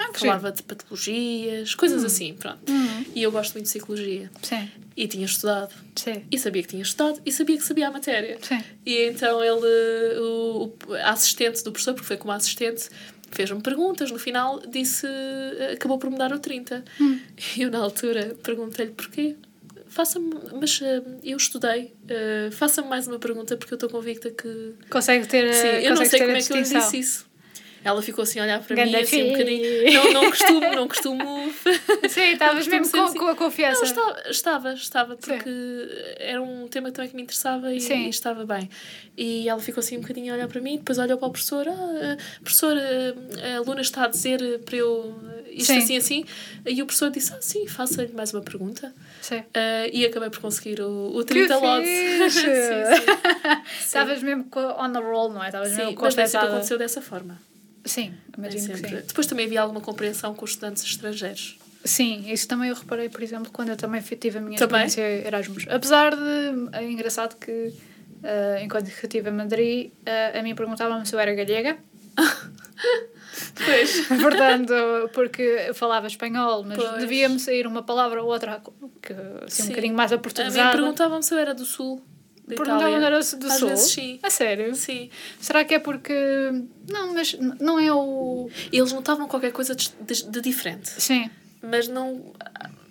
[0.00, 2.60] Ah, Falava de patologias, coisas assim, pronto.
[2.70, 3.04] Hum.
[3.16, 4.30] E eu gosto muito de psicologia.
[4.42, 5.74] Sim, E tinha estudado.
[5.96, 7.20] sim, E sabia que tinha estudado.
[7.26, 8.38] E sabia que sabia a matéria.
[8.40, 8.60] sim.
[8.86, 12.88] E então ele, o, o- a assistente do professor, porque foi como assistente,
[13.30, 14.10] fez-me perguntas.
[14.10, 15.06] No final disse,
[15.72, 16.84] acabou por me dar o 30.
[17.00, 17.18] Hum.
[17.56, 19.36] E eu, na altura, perguntei-lhe porquê.
[19.90, 21.94] Faça-me, mas eh, eu estudei.
[22.08, 24.74] eh, Faça-me mais uma pergunta porque eu estou convicta que.
[24.90, 27.27] Consegue ter, Sim, eu não sei como é que eu lhe disse isso.
[27.84, 29.92] Ela ficou assim a olhar para Ganda mim assim um bocadinho.
[29.92, 31.52] Não, não costumo, não costumo.
[32.08, 33.18] Sim, estavas mesmo com, assim.
[33.18, 33.80] com a confiança.
[33.80, 35.50] Não, estava, estava, estava porque
[36.18, 38.06] era um tema também que me interessava e, Sim.
[38.06, 38.68] e estava bem.
[39.16, 41.66] E ela ficou assim um bocadinho a olhar para mim, depois olhou para o professor:
[41.68, 45.14] ah, professor, ah, a aluna está a dizer para eu
[45.50, 45.78] isto Sim.
[45.78, 46.24] assim, assim.
[46.66, 48.94] E o professor disse: Ah, sim, faça-lhe mais uma pergunta.
[49.20, 49.42] Sim.
[49.54, 51.88] Ah, e acabei por conseguir o, o Que 30 lotes.
[52.32, 53.62] sim, sim.
[53.80, 54.46] Estavas mesmo
[54.78, 55.46] on the roll, não é?
[55.46, 57.40] Estavas Sim, mesmo mas nem sempre aconteceu dessa forma.
[57.84, 59.00] Sim, imagino que sempre.
[59.00, 59.06] sim.
[59.06, 61.58] Depois também havia alguma compreensão com os estudantes estrangeiros.
[61.84, 64.84] Sim, isso também eu reparei, por exemplo, quando eu também tive a minha Também?
[64.86, 65.64] experiência Erasmus.
[65.68, 66.68] Apesar de.
[66.76, 67.72] É engraçado que,
[68.22, 71.78] eh, enquanto que estive em Madrid, eh, a mim perguntavam-me se eu era gallega.
[73.64, 74.06] Pois.
[74.20, 74.72] Portanto,
[75.12, 78.60] porque eu falava espanhol, mas devia-me sair uma palavra ou outra
[79.02, 79.12] que,
[79.44, 79.68] assim, um Sim.
[79.70, 80.72] bocadinho mais A mim aportuguesada.
[80.76, 82.02] perguntavam se eu era do sul.
[82.48, 83.06] Da Perguntavam Itália.
[83.06, 83.68] era se do Às sul.
[83.68, 84.18] vezes sim.
[84.22, 84.74] A sério?
[84.74, 85.10] Sim.
[85.40, 86.12] Será que é porque.
[86.88, 88.48] Não, mas não é o.
[88.72, 91.30] Eles notavam qualquer coisa de, de- de diferente, Sim.
[91.62, 92.32] mas não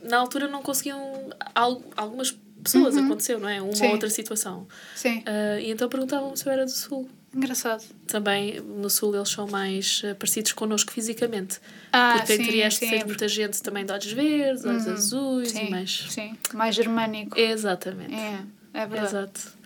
[0.04, 1.30] na altura não conseguiam.
[1.56, 3.62] al- Algumas pessoas aconteceu, não é?
[3.62, 4.68] Uma ou outra situação.
[4.96, 5.24] Sim.
[5.26, 7.10] Ah, e então perguntavam se eu era do sul.
[7.36, 7.84] Engraçado.
[8.08, 11.60] Também no sul eles são mais ah, parecidos connosco fisicamente.
[11.92, 14.94] Ah, porque em sim, Trieste sim, muita gente também de olhos verdes, olhos Uhum.
[14.94, 16.06] azuis Sim, e mais.
[16.10, 16.38] sim.
[16.54, 17.38] Mais germânico.
[17.38, 18.14] Exatamente.
[18.16, 18.40] É,
[18.82, 19.08] é verdade.
[19.10, 19.58] Exato.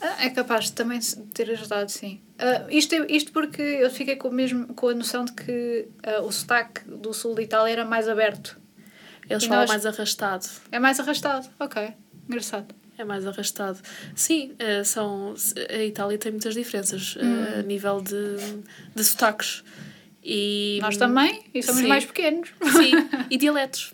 [0.00, 1.00] Ah, É capaz de também
[1.32, 2.20] ter ajudado, sim.
[2.38, 6.20] Ah, isto, é- isto porque eu fiquei com, mesmo, com a noção de que ah,
[6.22, 8.58] o sotaque do sul de Itália era mais aberto.
[9.28, 10.46] Eles E falam nós- mais arrastado.
[10.70, 11.48] É mais arrastado.
[11.58, 11.88] Ok.
[12.28, 12.74] Engraçado.
[12.98, 13.78] É mais arrastado.
[14.14, 15.34] Sim, eh, são,
[15.70, 17.58] a Itália tem muitas diferenças Hum.
[17.58, 18.36] a nível de,
[18.94, 19.62] de sotaques.
[20.24, 21.88] E, Nós também, e somos Sim.
[21.88, 22.48] mais pequenos.
[22.72, 22.92] Sim,
[23.30, 23.92] e dialetos.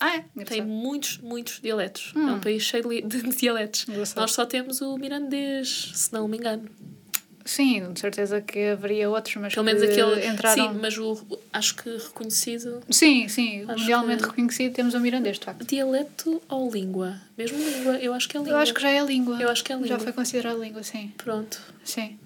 [0.00, 0.44] Ah, é?
[0.44, 2.12] Tem muitos, muitos dialetos.
[2.16, 3.86] É um país cheio de, dialetos.
[3.88, 4.16] Engraçado.
[4.20, 6.68] Nós só temos o mirandês, se não me engano.
[7.44, 10.26] Sim, de certeza que haveria outros, mas Pelo menos que aquele.
[10.26, 10.72] entraram...
[10.72, 11.18] Sim, mas o,
[11.52, 12.80] acho que reconhecido.
[12.90, 15.64] Sim, sim, mundialmente que- reconhecido temos o mirandês, de facto.
[15.66, 17.18] Dialeto ou língua?
[17.36, 17.96] Mesmo língua?
[17.96, 18.52] Eu acho que é língua.
[18.54, 19.38] Eu acho que já é língua.
[19.40, 19.98] Eu acho que é Já língua.
[20.00, 21.12] foi considerado língua, sim.
[21.16, 22.18] Pronto, Sim.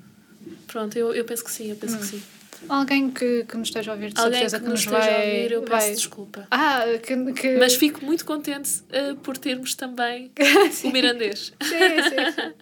[0.67, 1.79] pronto, eu, eu penso que sim, eu Hum.
[1.81, 2.23] penso que sim.
[2.69, 5.15] Alguém que, que nos esteja a ouvir, de Alguém certeza que que, nos esteja vai.
[5.15, 6.49] a ouvir, eu peço vai- desculpa.
[6.51, 7.33] Ah, que.
[7.33, 7.57] que...
[7.59, 10.31] Mas fico muito contente uh, por termos também
[10.85, 11.53] o mirandês.
[11.63, 12.03] Sim,
[12.43, 12.55] sim.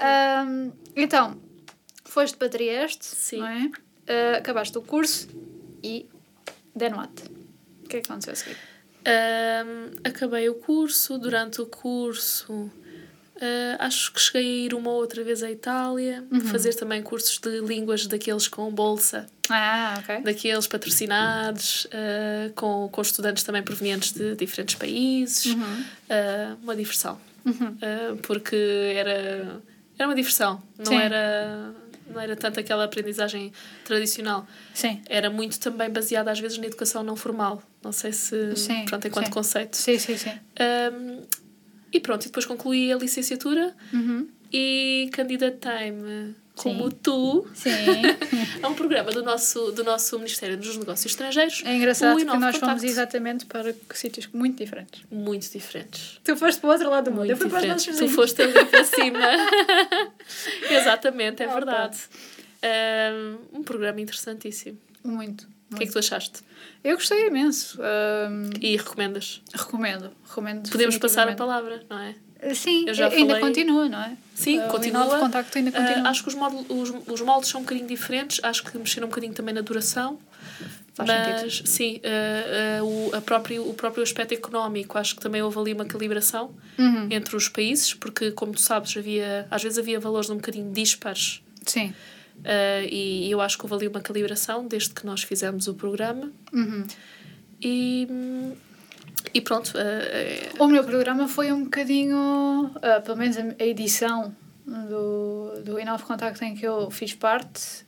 [0.00, 1.40] Ahm, então,
[2.04, 3.38] foste para Trieste, Sim.
[3.38, 3.70] não é?
[4.08, 5.28] Ah, acabaste o curso
[5.82, 6.06] e.
[6.78, 7.12] Then what?
[7.84, 8.56] O que é que aconteceu a seguir?
[9.06, 12.70] Um, acabei o curso, durante o curso
[13.42, 16.40] uh, acho que cheguei a ir uma ou outra vez à Itália, Uhum.
[16.42, 20.20] fazer também cursos de línguas daqueles com bolsa, Ah, ok.
[20.22, 25.46] daqueles patrocinados, uh, com, com estudantes também provenientes de diferentes países.
[25.46, 25.80] Uhum.
[25.82, 27.18] Uh, uma diversão.
[27.44, 28.54] Uh, porque
[28.96, 29.60] era,
[29.98, 30.96] era uma diversão, não Sim.
[30.96, 31.74] era,
[32.08, 33.52] não era tanto aquela aprendizagem
[33.84, 34.46] tradicional.
[34.72, 35.00] Sim.
[35.08, 37.60] Era muito também baseada às vezes na educação não formal.
[37.82, 39.32] Não sei se, Sim, pronto, enquanto sim.
[39.32, 39.76] conceito.
[39.76, 40.30] Sim, sim, sim.
[40.30, 41.22] Um,
[41.92, 44.26] e pronto, e depois concluí a licenciatura Uhum.
[44.52, 46.98] e candidatei-me como Sim.
[47.02, 47.46] tu
[48.62, 51.62] a um programa do nosso, do nosso Ministério dos Negócios Estrangeiros.
[51.64, 52.84] É engraçado que nós fomos Contacto.
[52.84, 55.02] exatamente para sítios muito diferentes.
[55.10, 56.20] Muito diferentes.
[56.22, 58.10] Tu foste para o outro lado do mundo, Muito eu fui para os nossos diferentes.
[58.10, 59.18] Tu foste ali para cima.
[60.70, 61.54] Exatamente, é Opa.
[61.54, 61.98] verdade.
[63.54, 64.78] Um, um programa interessantíssimo.
[65.02, 65.48] Muito.
[65.72, 66.40] O que é que tu achaste?
[66.84, 67.78] Eu gostei imenso.
[67.82, 69.40] Ahm, E recomendas?
[69.54, 70.10] recomendo.
[70.28, 70.70] Recomendo.
[70.70, 72.14] Podemos passar a palavra, não é?
[72.54, 74.16] Sim, Eu já ainda falei- continua, não é?
[74.34, 75.18] Sim, o continua.
[75.20, 76.08] Contacto ainda continua.
[76.08, 79.10] acho que os, módulos, os, os moldes são um bocadinho diferentes, acho que mexeram um
[79.10, 80.18] bocadinho também na duração.
[80.94, 81.68] Faz mas sentido.
[81.68, 85.72] sim, ah, ah, o, a próprio, o próprio aspecto económico, acho que também houve ali
[85.72, 87.06] uma calibração Uhum.
[87.10, 91.42] entre os países, porque, como tu sabes, havia, às vezes havia valores um bocadinho dispares
[91.64, 91.94] Sim.
[92.44, 96.30] Ah, e eu acho que houve ali uma calibração desde que nós fizemos o programa.
[96.52, 96.84] Uhum.
[97.60, 98.08] E,
[99.34, 104.34] e pronto, é- O meu programa foi um bocadinho, ah, pelo menos a edição
[104.66, 107.84] do, do Inove Contacto em que eu fiz parte,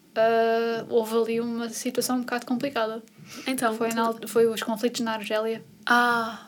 [0.88, 3.02] houve ali uma situação um bocado complicada.
[3.46, 3.74] então.
[3.76, 6.46] Foi, na, foi os conflitos na Argélia, Ah,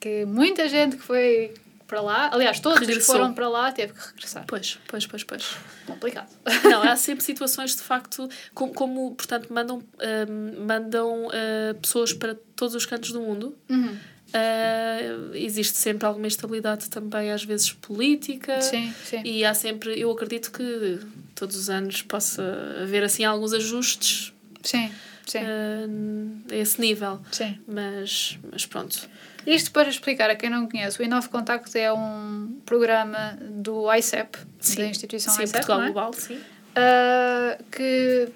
[0.00, 1.54] que muita gente que foi
[1.88, 3.16] para lá, aliás, todos os que Regressou.
[3.16, 4.44] foram para lá teve que regressar.
[4.46, 5.56] pois, pois, pois, pois.
[5.86, 6.28] Complicado.
[6.64, 12.36] Não, há sempre situações de facto, como, como portanto, mandam, hum, mandam ah, pessoas para
[12.54, 13.56] todos os cantos do mundo.
[13.70, 13.96] Uhum.
[14.34, 14.98] Ah,
[15.32, 18.60] existe sempre alguma instabilidade também, às vezes política.
[18.60, 19.22] Sim, sim.
[19.24, 21.00] E há sempre, eu acredito que
[21.34, 22.42] todos os anos possa
[22.82, 24.92] haver assim alguns ajustes Sim,
[25.26, 27.20] sim, ah, a esse nível.
[27.30, 27.58] sim.
[27.66, 29.08] Mas, mas pronto.
[29.46, 34.38] Isto para explicar a quem não conhece, o Inove Contacto é um programa do ICEP,
[34.76, 35.90] da instituição sim, ICEP, Portugal é?
[35.90, 36.36] Global, sim.
[36.36, 38.28] Uh, que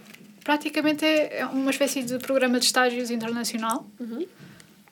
[0.43, 3.87] praticamente é é uma espécie de programa de estágios internacional.
[4.01, 4.27] Uhum.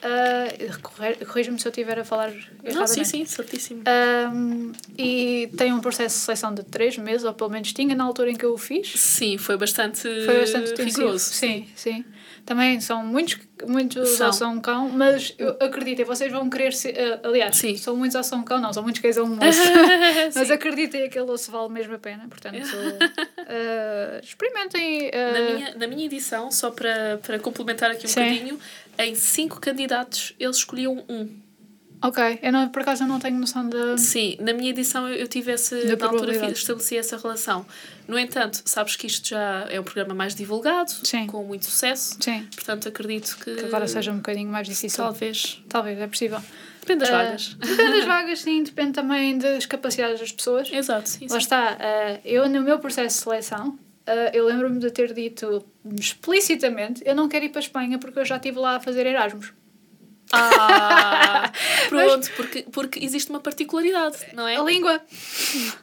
[0.02, 2.74] Uh, Corrija-me se eu estiver a falar erradamente.
[2.74, 3.82] Não, sim, sim, certíssimo.
[4.32, 8.04] Um, e tem um processo de seleção de três meses, ou pelo menos tinha na
[8.04, 8.92] altura em que eu o fiz.
[8.96, 11.24] Sim, foi bastante, Foi bastante rigoroso.
[11.32, 12.04] Sim, sim.
[12.46, 13.36] Também são muitos,
[13.68, 14.26] muitos São.
[14.28, 16.94] ao São Cão, mas eu acreditem, vocês vão querer ser.
[16.94, 17.76] uh, aliás, Sim.
[17.76, 19.40] são muitos ao São Cão, não, são muitos cães ao moço.
[20.34, 22.26] mas acreditem, aquele osso vale mesmo a pena.
[22.28, 25.10] Portanto, uh, experimentem.
[25.12, 28.22] Na minha, na minha edição, só para, para complementar aqui um Sim.
[28.24, 28.60] bocadinho,
[29.06, 31.28] em cinco candidatos eles escolhiam um.
[32.02, 33.98] Ok, eu não, por acaso eu não tenho noção de.
[34.00, 37.66] Sim, na minha edição eu, eu tive esse, Da na altura estabeleci essa relação.
[38.08, 41.26] No entanto, sabes que isto já é um programa mais divulgado, Sim.
[41.26, 45.04] com muito sucesso, Sim, portanto acredito que, que agora seja um bocadinho mais difícil.
[45.04, 45.62] talvez.
[45.68, 46.40] Talvez, é possível.
[46.80, 47.54] Depende das Uh, vagas.
[47.60, 50.72] Depende das vagas, sim, depende também das capacidades das pessoas.
[50.72, 51.36] Exato, sim, Lá sim.
[51.36, 55.64] está, uh, eu no meu processo de seleção, uh, eu lembro-me de ter dito
[55.98, 59.06] explicitamente: eu não quero ir para a Espanha porque eu já estive lá a fazer
[59.06, 59.52] Erasmus.
[60.32, 61.50] Ah,
[61.88, 64.56] pronto, porque, porque existe uma particularidade, não é?
[64.56, 65.00] A língua.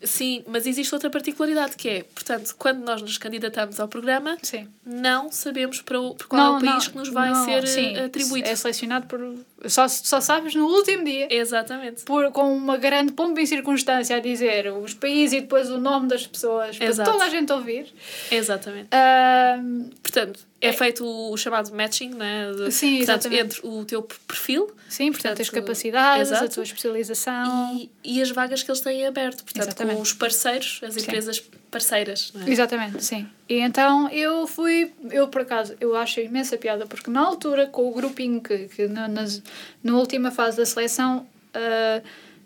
[0.04, 4.68] Sim, mas existe outra particularidade que é, portanto, quando nós nos candidatamos ao programa, Sim.
[4.86, 7.96] não sabemos para, o, para qual é o país que nos vai não, ser sim,
[7.96, 8.48] eh, atribuído.
[8.48, 9.36] É selecionado por.
[9.66, 11.28] Só, só sabes no último dia.
[11.30, 12.04] Exatamente.
[12.04, 16.08] Por, com uma grande pompa em circunstância a dizer os países e depois o nome
[16.08, 17.12] das pessoas para Exato.
[17.12, 17.94] toda a gente ouvir.
[18.32, 18.90] Exatamente.
[18.92, 20.74] Ahm, Portanto, é, É.
[20.74, 22.52] feito o chamado matching, né?
[22.52, 23.42] De, Sim, portanto, exatamente.
[23.58, 26.54] entre o teu perfil sim, portanto, as capacidades, a exato.
[26.56, 27.76] tua especialização.
[27.78, 29.44] e, e as vagas que eles têm aberto.
[29.44, 29.96] Portanto, Exatamente.
[29.98, 31.02] com os parceiros, as Sim.
[31.02, 32.32] empresas parceiras.
[32.34, 32.50] Não é?
[32.50, 33.28] Exatamente, sim.
[33.48, 37.88] E então eu fui, eu por acaso, eu acho imensa piada, porque na altura, com
[37.90, 39.44] o grupinho que, que na, nas,
[39.84, 41.28] na última fase da seleção,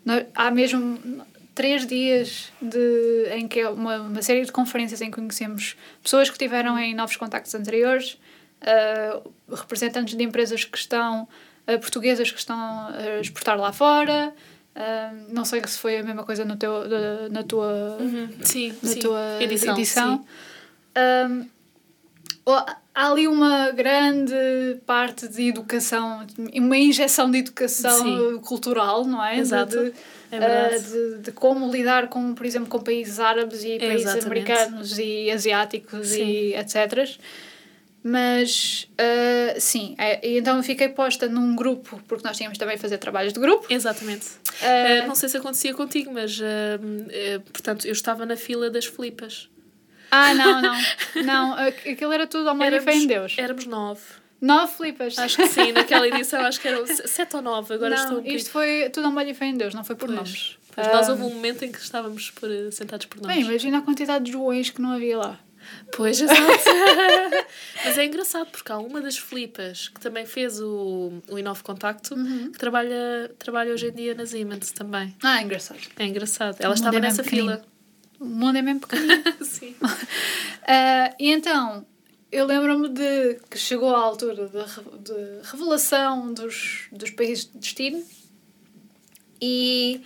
[0.04, 0.98] nó- há mesmo
[1.54, 6.30] três dias de, em que é uma, uma série de conferências em que conhecemos pessoas
[6.30, 8.18] que tiveram em novos contactos anteriores,
[8.60, 11.28] ah, representantes de empresas que estão,
[11.66, 14.32] ah, portuguesas que estão a exportar lá fora.
[14.74, 16.72] Ah, não sei se foi a mesma coisa no teu,
[17.30, 18.28] na tua Uhum.
[18.42, 19.00] Sim, na sim.
[19.00, 19.74] tua edição.
[19.74, 20.24] edição.
[21.28, 21.46] Um,
[22.94, 24.34] há ali uma grande
[24.86, 28.38] parte de educação, uma injeção de educação Sim.
[28.40, 29.38] cultural, não é?
[29.38, 29.76] Exato.
[29.84, 29.92] De,
[30.32, 34.26] é uh, de, de, como lidar com, por exemplo, com países árabes e países Exatamente.
[34.26, 36.24] americanos e asiáticos Sim.
[36.24, 37.18] e etc.
[38.02, 42.98] Mas, uh, sim, é, então eu fiquei posta num grupo, porque nós tínhamos também fazer
[42.98, 43.66] trabalhos de grupo.
[43.68, 44.26] Exatamente.
[44.26, 46.40] Uh, não sei se acontecia contigo, mas,
[47.52, 49.48] portanto, eu estava na fila das flipas.
[50.10, 50.74] Ah, não, não.
[51.24, 53.34] Não, aquilo era tudo ao éramos, fé em Deus.
[53.38, 54.02] Éramos nove.
[54.42, 55.16] Nove flipas.
[55.18, 58.26] Acho que sim, naquela edição acho que eram sete ou nove, agora não, estou um
[58.26, 60.58] Isto foi tudo ao molho e fé em Deus, não foi por pois, nomes.
[60.74, 63.36] Pois nós houve um momento em que estávamos por, sentados por nomes.
[63.36, 65.38] Bem, imagina a quantidade de joões que não havia lá.
[65.92, 66.40] Pois, exato.
[67.84, 72.14] Mas é engraçado porque há uma das flipas que também fez o, o Inove Contacto
[72.16, 72.50] uhum.
[72.50, 75.14] que trabalha, trabalha hoje em dia na Siemens também.
[75.22, 75.78] Ah, é engraçado.
[75.96, 76.56] É engraçado.
[76.58, 77.62] Ela estava é nessa fila.
[78.18, 79.22] O mundo é mesmo pequenino.
[79.40, 79.76] Sim.
[79.80, 81.86] Uh, e então,
[82.32, 84.58] eu lembro-me de que chegou a altura de,
[85.00, 88.02] de revelação dos, dos países de destino
[89.40, 90.02] e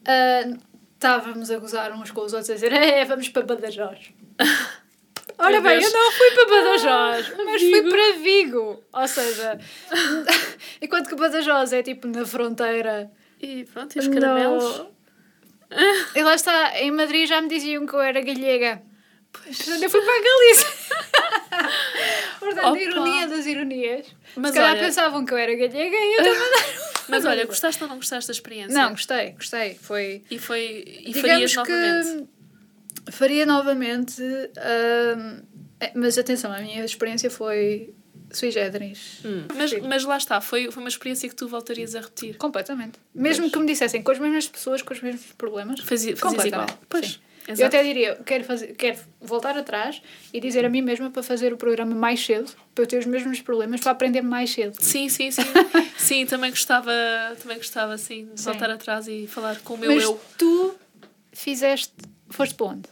[0.00, 0.58] uh,
[0.94, 4.10] estávamos a gozar uns com os outros a dizer é, vamos para Badajoz.
[5.38, 7.76] Olha bem, eu não fui para Badajoz, ah, mas Vigo.
[7.76, 8.84] fui para Vigo.
[8.92, 9.58] Ou seja,
[10.82, 13.10] enquanto que Badajoz é tipo na fronteira.
[13.40, 14.78] E pronto, e os caramelos?
[14.78, 14.94] No,
[16.14, 18.82] e lá está, em Madrid já me diziam que eu era gallega.
[19.32, 19.56] Pois.
[19.56, 20.83] Portanto, eu fui para a Galícia.
[22.40, 22.78] Portanto, Opa.
[22.78, 24.06] ironia das ironias.
[24.36, 24.84] Mas Se calhar olha...
[24.84, 28.32] pensavam que eu era gallega e eu também Mas olha, gostaste ou não gostaste da
[28.32, 28.74] experiência?
[28.74, 29.74] Não, gostei, gostei.
[29.74, 30.22] Foi...
[30.30, 31.02] E, foi...
[31.06, 32.28] e farias que novamente?
[33.10, 35.46] Faria novamente, uh,
[35.94, 37.94] mas atenção, a minha experiência foi
[38.34, 39.20] sui generis.
[39.24, 39.44] Hum.
[39.54, 42.36] Mas, mas lá está, foi, foi uma experiência que tu voltarias a repetir.
[42.36, 42.98] Completamente.
[43.14, 43.52] Mesmo pois.
[43.52, 45.80] que me dissessem com as mesmas pessoas, com os mesmos problemas.
[45.80, 46.66] Fazia, fazias igual.
[46.88, 47.20] Pois.
[47.46, 47.60] Exato.
[47.60, 50.00] Eu até diria, quero, fazer, quero voltar atrás
[50.32, 53.06] e dizer a mim mesma para fazer o programa mais cedo, para eu ter os
[53.06, 54.76] mesmos problemas, para aprender mais cedo.
[54.80, 55.42] Sim, sim, sim.
[55.98, 56.90] sim, também gostava,
[57.40, 58.50] também gostava sim, de sim.
[58.50, 60.18] voltar atrás e falar com o meu Mas eu.
[60.38, 60.74] tu
[61.32, 61.92] fizeste,
[62.30, 62.88] foste para onde?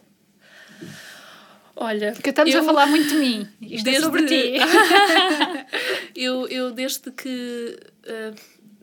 [1.75, 3.49] Olha, porque estamos eu, a falar muito de mim.
[3.63, 4.53] Isto desde, é sobre ti.
[6.15, 8.35] eu, eu desde que uh,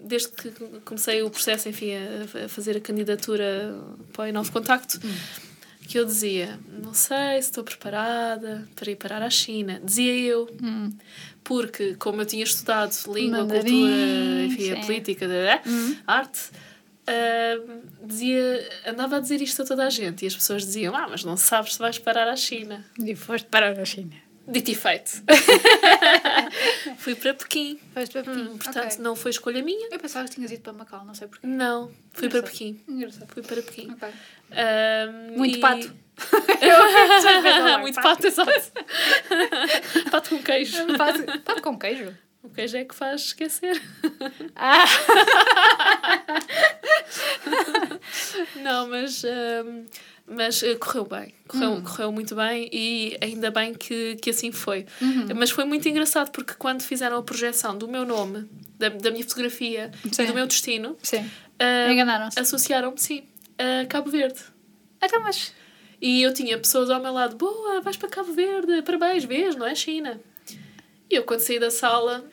[0.01, 0.51] desde que
[0.83, 3.75] comecei o processo, enfim, a, a fazer a candidatura
[4.13, 5.48] para o novo contacto, hum.
[5.89, 9.81] Que eu dizia, não sei se estou preparada para ir parar à China.
[9.83, 10.47] Dizia eu.
[10.61, 10.91] Hum.
[11.43, 15.25] Porque, como eu tinha estudado língua, Mandarim, cultura, enfim, a política,
[15.65, 15.95] hum.
[16.05, 16.51] arte,
[17.09, 21.07] Uh, dizia, andava a dizer isto a toda a gente e as pessoas diziam: Ah,
[21.09, 22.85] mas não sabes se vais parar à China.
[23.03, 24.13] E foste parar à China.
[24.49, 25.23] Dito e feito.
[26.97, 27.79] Fui para Pequim.
[27.93, 28.41] Foste para Pequim.
[28.41, 29.03] Hum, portanto, okay.
[29.03, 29.89] não foi escolha minha.
[29.91, 31.45] Eu pensava que tinhas ido para Macau, não sei porquê.
[31.45, 32.31] Não, fui Engraçado.
[32.31, 32.81] para Pequim.
[32.87, 33.27] Engraçado.
[33.31, 33.91] Fui para Pequim.
[33.91, 34.09] Okay.
[35.37, 35.61] Muito e...
[35.61, 35.93] pato.
[37.79, 38.51] Muito pato, exato.
[40.11, 40.97] pato com queijo.
[40.97, 42.17] Pato, pato com queijo?
[42.41, 43.81] O queijo é que faz esquecer.
[44.55, 44.85] Ah!
[48.57, 49.85] não, mas, um,
[50.29, 51.33] mas uh, correu bem.
[51.47, 51.81] Correu, hum.
[51.81, 54.85] correu muito bem e ainda bem que, que assim foi.
[55.01, 55.27] Uhum.
[55.35, 59.23] Mas foi muito engraçado porque quando fizeram a projeção do meu nome, da, da minha
[59.23, 60.25] fotografia sim.
[60.25, 62.39] do meu destino, uh, enganaram-se.
[62.39, 63.23] Associaram-me, sim,
[63.57, 64.39] a Cabo Verde.
[65.01, 65.53] Então, mas.
[66.01, 69.65] E eu tinha pessoas ao meu lado, boa, vais para Cabo Verde, parabéns, vês, não
[69.65, 70.21] é China?
[71.09, 72.23] E eu, quando saí da sala,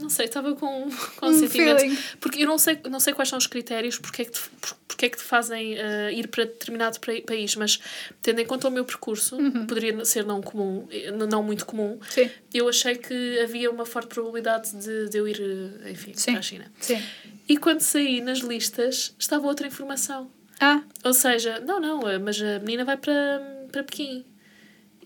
[0.00, 1.80] não sei, estava com, com um sentimento.
[1.80, 1.98] Feeling.
[2.20, 4.40] Porque eu não sei, não sei quais são os critérios, porque é que te,
[4.86, 7.78] porque é que te fazem uh, ir para determinado país, mas
[8.22, 9.66] tendo em conta o meu percurso, uhum.
[9.66, 10.88] poderia ser não comum,
[11.28, 12.30] não muito comum, Sim.
[12.54, 16.32] eu achei que havia uma forte probabilidade de, de eu ir, eh, enfim, Sim.
[16.32, 16.72] para a China.
[16.80, 17.02] Sim.
[17.48, 20.30] E quando saí nas listas, estava outra informação.
[20.60, 20.82] Ah.
[21.04, 24.24] Ou seja, não, não, eh, mas a menina vai para, para Pequim.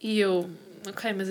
[0.01, 0.49] E eu,
[0.87, 1.29] ok, mas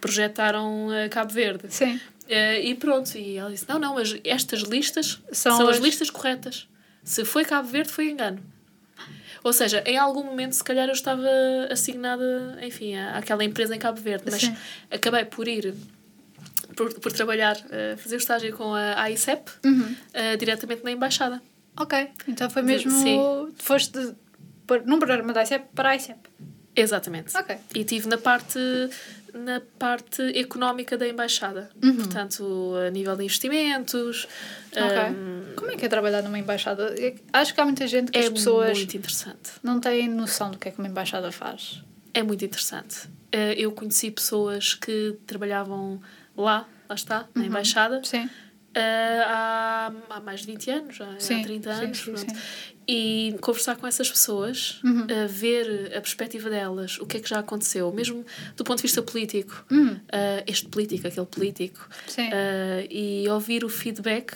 [0.00, 1.66] projetaram a Cabo Verde.
[1.68, 2.00] Sim.
[2.28, 5.76] Uh, e pronto, e ela disse: Não, não, mas estas listas são, são as...
[5.76, 6.68] as listas corretas.
[7.02, 8.38] Se foi Cabo Verde, foi engano.
[9.42, 11.26] Ou seja, em algum momento, se calhar eu estava
[11.70, 14.54] assignada, enfim, àquela empresa em Cabo Verde, mas Sim.
[14.90, 15.74] acabei por ir,
[16.76, 19.94] por, por trabalhar, uh, fazer o estágio com a AICEP, uhum.
[20.14, 21.40] uh, diretamente na embaixada.
[21.78, 22.90] Ok, então foi mesmo.
[22.90, 23.18] Sim.
[23.56, 24.14] Foste de,
[24.66, 26.18] por, num programa da AICEP para a AICEP.
[26.76, 27.36] Exatamente.
[27.36, 27.56] Ok.
[27.74, 28.58] E estive na parte
[29.38, 31.70] na parte económica da embaixada.
[31.82, 31.96] Uhum.
[31.96, 34.28] Portanto, a nível de investimentos.
[34.70, 35.10] Okay.
[35.10, 36.94] Um, Como é que é trabalhar numa embaixada?
[37.32, 39.52] Acho que há muita gente que é as pessoas muito interessante.
[39.62, 41.82] não têm noção do que é que uma embaixada faz.
[42.12, 43.08] É muito interessante.
[43.32, 46.00] Eh, eu conheci pessoas que trabalhavam
[46.36, 47.48] lá, lá está, na uhum.
[47.48, 48.02] embaixada.
[48.04, 48.28] Sim.
[48.68, 51.98] Uh, há, há mais de 20 anos, já, sim, há 30 anos.
[51.98, 52.26] Sim, sim,
[52.86, 55.02] e conversar com essas pessoas, uhum.
[55.02, 58.24] uh, ver a perspectiva delas, o que é que já aconteceu, mesmo
[58.56, 59.92] do ponto de vista político, uhum.
[59.92, 61.88] uh, este político, aquele político,
[62.90, 64.34] e ouvir o feedback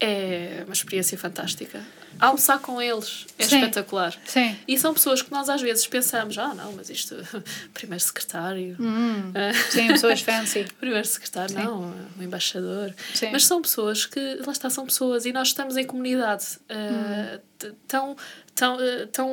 [0.00, 1.84] é uma experiência fantástica
[2.18, 3.56] almoçar com eles é Sim.
[3.56, 4.16] espetacular.
[4.24, 4.56] Sim.
[4.66, 7.16] E são pessoas que nós às vezes pensamos, ah, não, mas isto,
[7.72, 8.76] primeiro secretário.
[8.78, 9.32] Hum.
[9.70, 10.66] Sim, pessoas fancy.
[10.78, 11.62] primeiro secretário, Sim.
[11.62, 12.94] não, o embaixador.
[13.14, 13.30] Sim.
[13.30, 17.74] Mas são pessoas que, lá está, são pessoas e nós estamos em comunidade uh, hum.
[17.86, 18.16] tão,
[18.54, 19.28] tão, uh, tão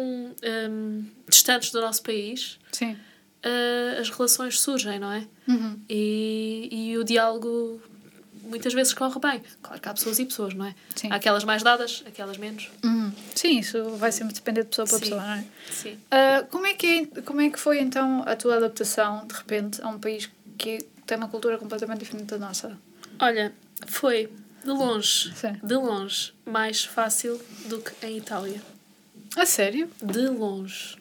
[0.70, 2.60] um, distantes do nosso país.
[2.72, 2.98] Sim.
[3.46, 5.26] Uh, as relações surgem, não é?
[5.48, 5.80] Uhum.
[5.88, 7.82] E, e o diálogo
[8.48, 9.42] muitas vezes corre bem.
[9.62, 10.76] Claro que há pessoas e pessoas, não é?
[10.96, 11.12] Sim.
[11.12, 12.70] Há aquelas mais dadas, aquelas menos.
[12.84, 13.12] Uhum.
[13.36, 15.04] Sim, isso vai sempre depender de pessoa para Sim.
[15.04, 15.46] pessoa, não é?
[15.72, 15.94] Sim.
[15.94, 19.82] Uh, como, é que é, como é que foi então a tua adaptação, de repente,
[19.82, 22.78] a um país que tem uma cultura completamente diferente da nossa?
[23.20, 23.54] Olha,
[23.86, 24.30] foi
[24.64, 25.58] de longe, Sim.
[25.64, 28.62] de longe, mais fácil do que em Itália.
[29.36, 29.90] A sério?
[30.02, 30.98] De longe.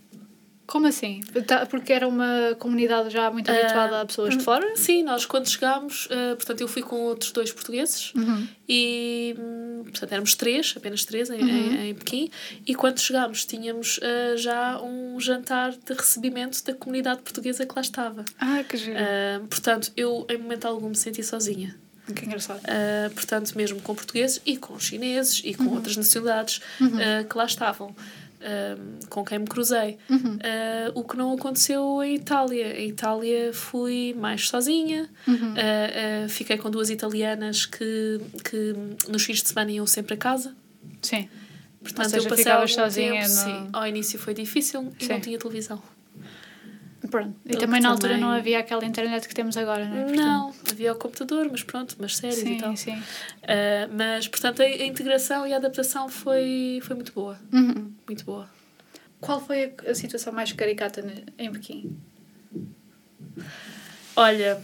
[0.66, 1.20] Como assim?
[1.46, 4.76] Tá, porque era uma comunidade já muito habituada uh, a pessoas de fora?
[4.76, 8.48] Sim, nós quando chegámos, uh, portanto, eu fui com outros dois portugueses uhum.
[8.68, 11.48] e, hum, portanto, éramos três, apenas três em, uhum.
[11.48, 12.30] em, em Pequim,
[12.66, 17.82] e quando chegámos tínhamos uh, já um jantar de recebimento da comunidade portuguesa que lá
[17.82, 18.24] estava.
[18.40, 18.98] Ah, que giro.
[19.48, 21.76] portanto, eu em momento algum me senti sozinha.
[22.14, 22.60] Que engraçado.
[23.14, 25.74] portanto, mesmo com portugueses e com chineses e com uhum.
[25.74, 26.90] outras nacionalidades uhum.
[27.28, 27.94] que lá estavam
[29.08, 29.98] com quem me cruzei.
[30.08, 30.36] Uhum.
[30.36, 32.80] Uh, o que não aconteceu em Itália.
[32.80, 35.54] Em Itália fui mais sozinha, uhum.
[35.54, 38.74] uh, fiquei com duas italianas que, que
[39.08, 40.54] nos fins de semana iam sempre a casa.
[41.02, 41.28] Sim.
[41.82, 43.28] Portanto, seja, eu passei sozinha tempo, no...
[43.28, 43.68] sim.
[43.72, 45.12] Ao início foi difícil e sim.
[45.12, 45.80] não tinha televisão.
[47.08, 47.36] Pronto.
[47.44, 48.24] E também na altura também...
[48.24, 50.00] não havia aquela internet que temos agora, não é?
[50.04, 50.20] Portanto...
[50.20, 52.76] Não, havia o computador, mas pronto, mas séries sim, e tal.
[52.76, 52.96] Sim.
[52.96, 57.38] Uh, mas, portanto, a, a, integração e a adaptação foi, foi muito boa.
[57.52, 57.92] Uhum.
[58.06, 58.48] Muito boa.
[59.20, 61.04] Qual foi a, a situação mais caricata
[61.38, 61.96] em Pequim?
[64.14, 64.62] Olha,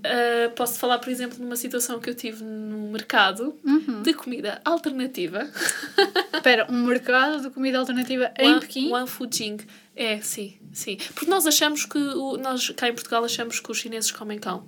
[0.00, 4.02] uh, posso falar, por exemplo, numa situação que eu tive no mercado uhum.
[4.02, 5.48] de comida alternativa.
[6.34, 8.92] Espera, um mercado de comida alternativa em One, Pequim?
[8.92, 9.58] One Fujing.
[9.94, 10.56] É, sim.
[10.72, 14.38] Sim, porque nós achamos que, o, nós cá em Portugal achamos que os chineses comem
[14.38, 14.64] cão.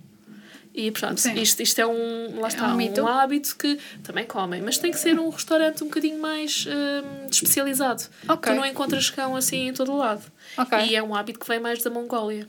[0.75, 4.63] E pronto, isto, isto é um, lá está, é um, um, hábito que também comem,
[4.63, 8.05] mas tem que ser um restaurante um bocadinho mais um, especializado.
[8.27, 8.53] Okay.
[8.53, 10.23] Tu não encontras cão assim em todo o lado.
[10.57, 10.89] Okay.
[10.89, 12.49] E é um hábito que vem mais da Mongólia.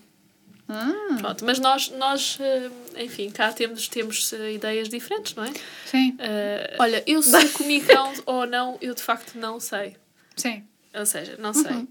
[0.68, 1.18] Ah.
[1.20, 5.51] Pronto, mas nós, nós hum, enfim, cá temos, temos eh, ideias diferentes, não é?
[5.86, 6.11] Sim.
[6.11, 9.95] Uh, olha, eu se comi cão ou não, eu de facto não sei.
[10.36, 10.64] Sim.
[10.93, 11.72] Ou seja, não sei.
[11.72, 11.88] Uhum.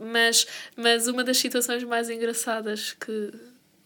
[0.00, 0.46] Mas,
[0.76, 3.32] mas uma das situações mais engraçadas que.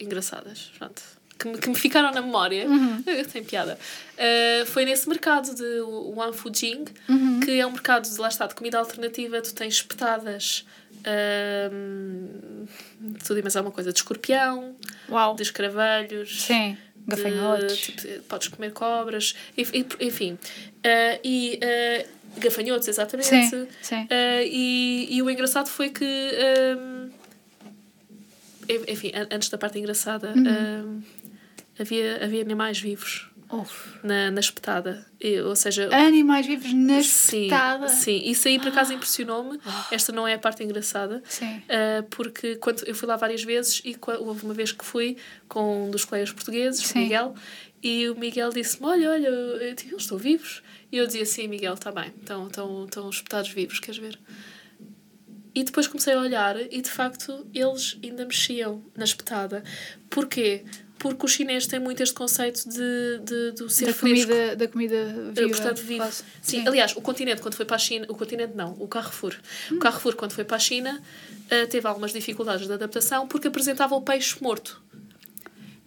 [0.00, 1.02] engraçadas, pronto.
[1.36, 3.02] Que me, que me ficaram na memória, uhum.
[3.32, 7.40] tem piada, uh, foi nesse mercado de Wan Fujing, uhum.
[7.40, 10.64] que é um mercado de, lá está, de comida alternativa, tu tens espetadas
[11.06, 12.66] uh,
[13.24, 14.76] tudo e mais alguma coisa, de escorpião,
[15.08, 15.34] Uau.
[15.34, 16.76] de escravelhos, Sim.
[17.06, 17.76] Gafanhotos.
[17.76, 19.34] De, tipo, podes comer cobras,
[20.00, 20.32] enfim.
[20.32, 22.08] Uh, e uh,
[22.40, 23.28] Gafanhotos, exatamente.
[23.28, 24.02] Sim, sim.
[24.04, 26.04] Uh, e, e o engraçado foi que.
[26.78, 27.10] Um,
[28.88, 30.42] enfim, antes da parte engraçada, uhum.
[30.42, 31.02] um,
[31.78, 33.28] havia, havia animais vivos.
[34.02, 35.06] Na, na espetada.
[35.20, 37.88] E, ou seja, animais vivos na sim, espetada.
[37.88, 38.94] Sim, isso aí por acaso ah.
[38.94, 39.60] impressionou-me.
[39.90, 41.22] Esta não é a parte engraçada.
[41.28, 41.58] Sim.
[41.58, 45.16] Uh, porque quando eu fui lá várias vezes e houve uma vez que fui
[45.48, 47.34] com um dos colegas portugueses, o Miguel,
[47.82, 50.62] e o Miguel disse-me: Olha, olha, eles estão vivos.
[50.90, 54.18] E eu dizia assim, Miguel, está bem, estão, estão, estão espetados vivos, queres ver?
[55.52, 59.62] E depois comecei a olhar e de facto eles ainda mexiam na espetada.
[60.08, 60.64] Porquê?
[61.04, 64.26] Porque os chineses têm muito este conceito de, de, de ser da fresco.
[64.26, 65.48] Comida, da comida eh, viva.
[65.50, 66.10] Portanto, vivo.
[66.10, 66.24] Sim.
[66.40, 66.66] Sim.
[66.66, 69.34] aliás, o continente, quando foi para a China, o continente não, o Carrefour.
[69.70, 69.76] Hum.
[69.76, 73.94] O Carrefour, quando foi para a China, uh, teve algumas dificuldades de adaptação porque apresentava
[73.94, 74.82] o peixe morto.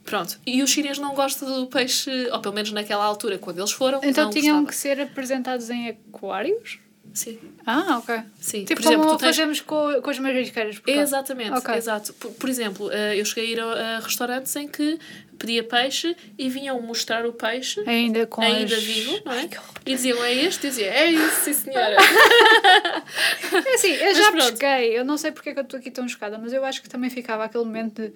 [0.03, 0.39] Pronto.
[0.45, 3.99] E os chineses não gostam do peixe, ou pelo menos naquela altura, quando eles foram.
[4.03, 4.68] Então tinham gostava.
[4.68, 6.78] que ser apresentados em aquários?
[7.14, 7.39] Sim.
[7.66, 8.22] Ah, ok.
[8.39, 8.66] Sim.
[8.66, 9.36] Tipo por exemplo, como tens...
[9.36, 10.82] fazemos com, com as marisqueiras.
[10.86, 11.76] Exatamente, okay.
[11.76, 12.14] exato.
[12.14, 14.99] Por, por, exemplo, eh, eu cheguei a ir a, a, restaurantes em que
[15.38, 18.84] pedia peixe e vinham mostrar o peixe ainda, com ainda as...
[18.84, 19.41] vivo, não é?
[19.41, 19.49] Ai,
[19.86, 20.68] e diziam, é este?
[20.68, 21.95] E dizia, é isso, sim senhora.
[23.66, 26.08] é assim, eu já pesquei, eu não sei porque é que eu estou aqui tão
[26.08, 28.14] chocada, mas eu acho que também ficava aquele momento de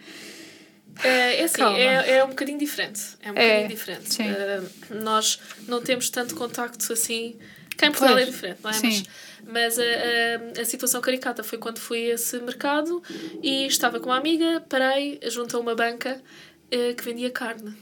[1.04, 3.02] é, é assim, é, é um bocadinho diferente.
[3.22, 4.22] É um é, bocadinho diferente.
[4.22, 7.38] Uh, nós não temos tanto contacto assim.
[7.82, 8.74] Cá em Portugal é diferente, não é?
[8.74, 9.04] Sim.
[9.44, 13.02] Mas, mas a, a, a, situação caricata foi quando fui a esse mercado
[13.42, 16.22] e estava com uma amiga, parei junto a uma banca
[16.68, 17.76] uh, que vendia carne.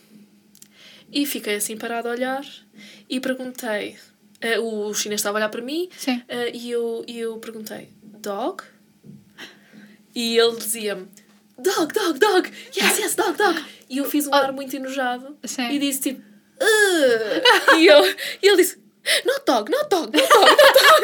[1.11, 2.45] E fiquei assim parada a olhar
[3.09, 3.97] e perguntei.
[4.41, 8.63] Uh, o chinês estava a olhar para mim uh, e eu, e eu perguntei: Dog?
[10.15, 11.09] E ele dizia-me:
[11.57, 12.49] Dog, dog, dog!
[12.73, 13.61] Yes, yes, dog, dog!
[13.89, 15.69] E eu fiz um ar muito enojado Sim.
[15.71, 16.21] e disse tipo:
[16.61, 18.05] "Ugh." e, eu,
[18.41, 18.79] e ele disse:
[19.25, 21.03] Not dog, not dog, not dog, not dog.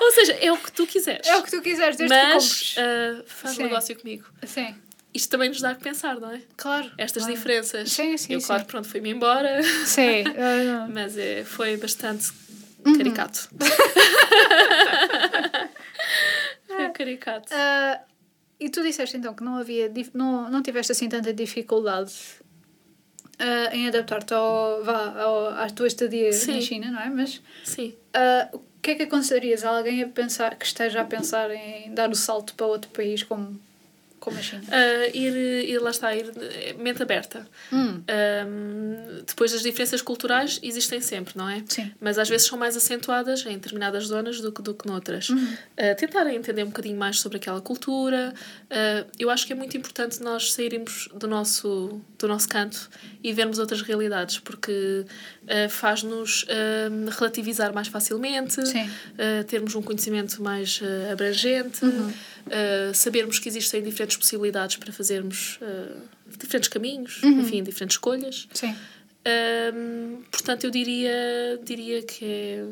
[0.02, 1.26] Ou seja, é o que tu quiseres.
[1.26, 2.76] É o que tu quiseres, desde que Mas compres.
[2.76, 3.62] uh, faz Sim.
[3.64, 4.24] negócio comigo.
[4.44, 4.74] Sim,
[5.12, 6.40] Isto também nos dá a pensar, não é?
[6.56, 6.90] claro.
[6.96, 7.36] Estas claro.
[7.36, 7.92] diferenças.
[7.92, 8.46] Sim, sim, eu, sim.
[8.46, 9.62] claro, pronto, fui-me embora.
[9.84, 10.24] Sim.
[10.92, 12.32] Mas é, foi bastante
[12.84, 12.96] Uhum.
[12.96, 13.48] caricato.
[16.66, 17.52] foi caricato.
[17.52, 18.00] uh,
[18.58, 22.12] e tu disseste então que não havia, não, não tiveste assim tanta dificuldade
[23.40, 26.54] uh, em adaptar-te ao, vá, ao, à tua estadia Sim.
[26.54, 27.08] na China, não é?
[27.10, 27.94] Mas Sim.
[28.14, 31.92] uh, o que é que aconselharias a alguém a pensar, que esteja a pensar em
[31.94, 33.60] dar o salto para outro país como,
[34.18, 34.62] como a China?
[34.62, 36.32] Uh, ir, ir, lá está, ir
[36.78, 37.46] mente aberta.
[37.72, 38.02] Hum,
[38.46, 41.62] Um, depois as diferenças culturais existem sempre, não é?
[41.66, 41.92] Sim.
[42.00, 45.28] Mas às vezes são mais acentuadas em determinadas zonas do que, do que noutras.
[45.28, 45.44] Uhum.
[45.44, 48.32] Uh, tentarem entender um bocadinho mais sobre aquela cultura.
[48.64, 52.88] Uh, eu acho que é muito importante nós sairmos do nosso, do nosso canto
[53.24, 54.70] e vermos outras realidades, porque
[55.44, 62.08] uh, faz-nos um, relativizar mais facilmente, uh, termos um conhecimento mais uh, abrangente, Uhum.
[62.10, 66.00] uh, sabermos que existem diferentes possibilidades para fazermos uh,
[66.38, 67.40] diferentes caminhos, Uhum.
[67.40, 68.46] enfim, diferentes escolhas.
[68.52, 68.76] Sim.
[69.74, 72.64] Hum, portanto, eu diria, diria que é,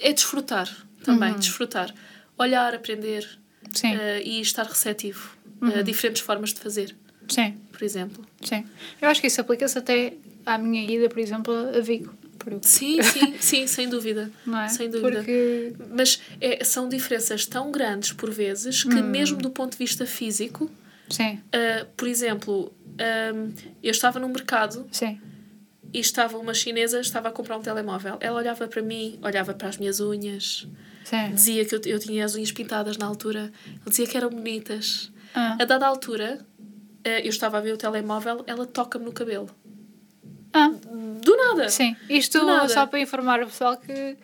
[0.00, 0.68] é desfrutar
[1.04, 1.38] também, Uhum.
[1.38, 1.94] desfrutar.
[2.38, 3.26] Olhar, aprender
[3.66, 5.78] uh, e estar receptivo Uhum.
[5.78, 6.96] a diferentes formas de fazer,
[7.28, 7.54] Sim.
[7.80, 8.22] Por exemplo.
[8.42, 8.62] Sim.
[9.00, 10.12] Eu acho que isso aplica-se até
[10.44, 12.12] à minha ida, por exemplo, a Vigo.
[12.38, 14.30] Por Sim, sim, sim, sem dúvida.
[14.46, 14.68] Não é?
[14.68, 15.16] Sem dúvida.
[15.16, 15.72] Porque.
[15.90, 19.02] Mas é, são diferenças tão grandes por vezes que, Hum.
[19.08, 20.70] mesmo do ponto de vista físico,
[21.08, 21.34] Sim.
[21.54, 22.70] uh, por exemplo,
[23.34, 23.52] um,
[23.82, 25.18] eu estava no mercado Sim.
[25.92, 28.18] e estava uma chinesa, estava a comprar um telemóvel.
[28.20, 30.66] Ela olhava para mim, olhava para as minhas unhas,
[31.04, 31.30] Sim.
[31.34, 33.50] dizia que eu, eu tinha as unhas pintadas na altura,
[33.86, 35.10] dizia que eram bonitas.
[35.34, 35.56] Ah.
[35.60, 36.44] A dada altura,
[37.04, 39.48] eu estava a ver o telemóvel, ela toca-me no cabelo.
[40.52, 40.68] Ah.
[40.68, 41.68] Do nada!
[41.68, 41.96] Sim.
[42.08, 42.68] Isto nada.
[42.68, 44.16] só para informar o pessoal que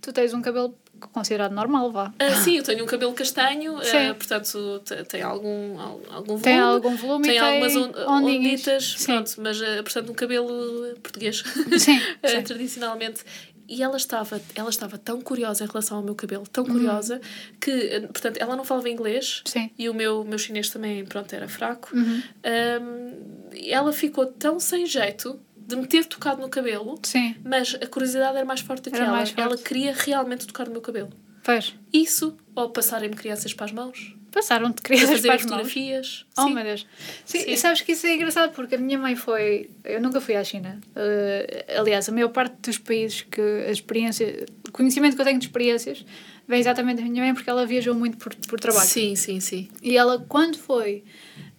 [0.00, 0.74] tu tens um cabelo
[1.12, 2.14] considerado normal, vá.
[2.18, 4.14] Ah, sim, eu tenho um cabelo castanho, ah, Sim.
[4.14, 6.42] portanto te- tem algum, al- algum volume.
[6.42, 8.38] Tem algum volume tem tem algumas on- ondinhas.
[8.60, 9.04] onditas, Sim.
[9.06, 11.42] pronto, mas ah, portanto um cabelo português,
[11.78, 12.42] Sim, sim.
[12.42, 13.22] tradicionalmente.
[13.66, 16.48] E ela estava, ela estava tão curiosa em relação ao meu cabelo, Uhum.
[16.52, 17.20] tão curiosa,
[17.60, 19.70] que, ah, portanto, ela não falava inglês Sim.
[19.78, 21.90] e o meu, meu chinês também, pronto, era fraco.
[21.96, 22.22] Uhum.
[22.44, 27.36] Um, ela ficou tão sem jeito de me ter tocado no cabelo, Sim.
[27.42, 29.24] mas a curiosidade era mais forte do que Era ela.
[29.36, 31.10] Ela queria realmente tocar no meu cabelo.
[31.42, 31.74] Pois.
[31.92, 36.26] Isso, ou passarem-me crianças para as mãos, Passaram-te crianças fazer para fotografias.
[36.36, 36.54] Oh, Sim.
[36.54, 36.86] meu Deus.
[37.24, 37.50] Sim, Sim.
[37.52, 39.70] E sabes que isso é engraçado porque a minha mãe foi.
[39.84, 40.80] Eu nunca fui à China.
[40.90, 44.44] Uh, aliás, a maior parte dos países que a experiência.
[44.68, 46.04] O conhecimento que eu tenho de experiências
[46.48, 48.86] vem exatamente da minha mãe porque ela viajou muito por, por trabalho.
[48.88, 49.68] Sim, sim, sim.
[49.80, 51.04] E ela, quando foi.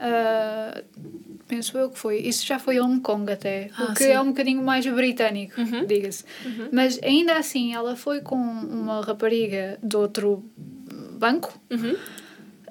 [0.01, 0.84] uh,
[1.47, 2.17] penso eu que foi.
[2.19, 3.69] Isso já foi Hong Kong até.
[3.78, 4.09] Ah, o que sim.
[4.11, 5.86] é um bocadinho mais britânico, Uhum.
[5.86, 6.26] diga-se.
[6.73, 10.43] Mas ainda assim, ela foi com uma rapariga de outro
[11.17, 11.57] banco.
[11.71, 11.95] Uhum.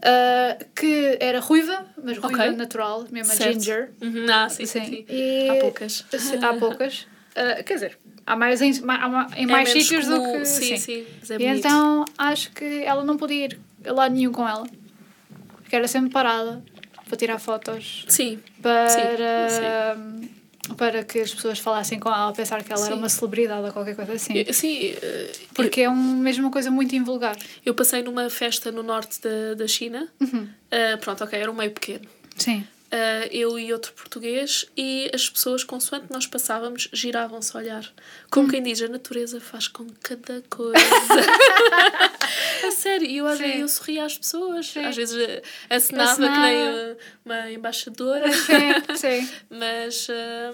[0.04, 2.56] Uh, que era ruiva, mas ruiva Ok.
[2.56, 3.90] natural, mesmo a ginger.
[4.02, 4.26] Uhum.
[4.30, 4.84] Ah, sim, sim.
[4.84, 4.90] Sim.
[4.90, 5.04] sim.
[5.08, 6.04] E- Há poucas.
[6.10, 7.06] Sim, Há poucas.
[7.34, 10.44] Uh, quer dizer, há mais em, há em É mais sítios do que.
[10.44, 11.06] Sim, sim.
[11.20, 14.66] Mas é E então acho que ela não podia ir a lado nenhum com ela.
[15.62, 16.62] Porque era sempre parada
[17.08, 19.96] para tirar fotos, Sim, para,
[20.76, 22.98] para que as pessoas falassem com ela, pensar que ela era Sim.
[22.98, 24.34] uma celebridade ou qualquer coisa assim.
[24.38, 24.94] Eu- sim.
[25.02, 27.36] eh, Porque é um, mesmo uma coisa muito invulgar.
[27.64, 30.08] Eu passei numa festa no norte da, da China.
[30.20, 30.48] Uhum.
[30.70, 32.04] Ah, pronto, ok, era um meio pequeno.
[32.36, 32.66] Sim.
[32.96, 37.92] Ah, eu e outro português, e as pessoas, consoante nós passávamos, giravam-se a olhar.
[38.30, 40.78] Como quem diz, a natureza faz com cada coisa.
[42.64, 44.84] a sério, e eu, às vezes eu sorria às pessoas, Sim.
[44.84, 46.40] às vezes eh, acenava que Acenava.
[46.40, 48.30] nem uma embaixadora.
[48.32, 49.28] Sim, sim.
[49.50, 50.52] Mas ah,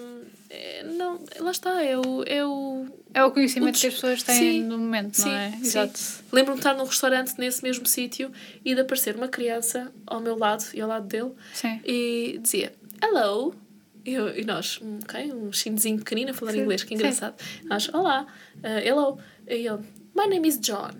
[0.53, 2.23] é, não, lá está, é o.
[2.25, 5.33] É o É o conhecimento O que as pessoas têm sim, no momento, não sim,
[5.33, 5.51] é?
[5.51, 5.61] sim.
[5.61, 5.99] Exato.
[6.29, 8.29] Lembro-me de estar num restaurante nesse mesmo sítio
[8.65, 11.79] e de aparecer uma criança ao meu lado e ao lado dele Sim.
[11.85, 13.55] e dizia hello.
[14.03, 17.35] E, eu, e nós, hum, ok, um chinesinho pequenino a falar inglês, que engraçado.
[17.65, 18.25] Nós, olá,
[18.57, 19.19] uh, hello.
[19.47, 19.77] E ele,
[20.15, 20.91] my name is John.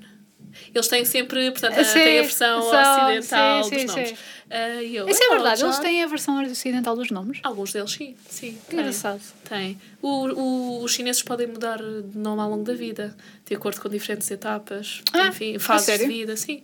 [0.74, 4.12] Eles têm sempre, portanto, a- Sim, têm a versão são- sim, sim, dos sim, nomes.
[4.12, 7.39] Uh, eu, Isso é "Hello, verdade, eles John." têm a versão ocidental dos nomes.
[7.43, 8.16] Alguns deles, sim.
[8.28, 9.22] sim Que engraçado.
[9.47, 9.80] Tem.
[10.02, 13.88] O, o, os chineses podem mudar de nome ao longo da vida, de acordo com
[13.88, 16.64] diferentes etapas, Ah, enfim, fases de vida, sim.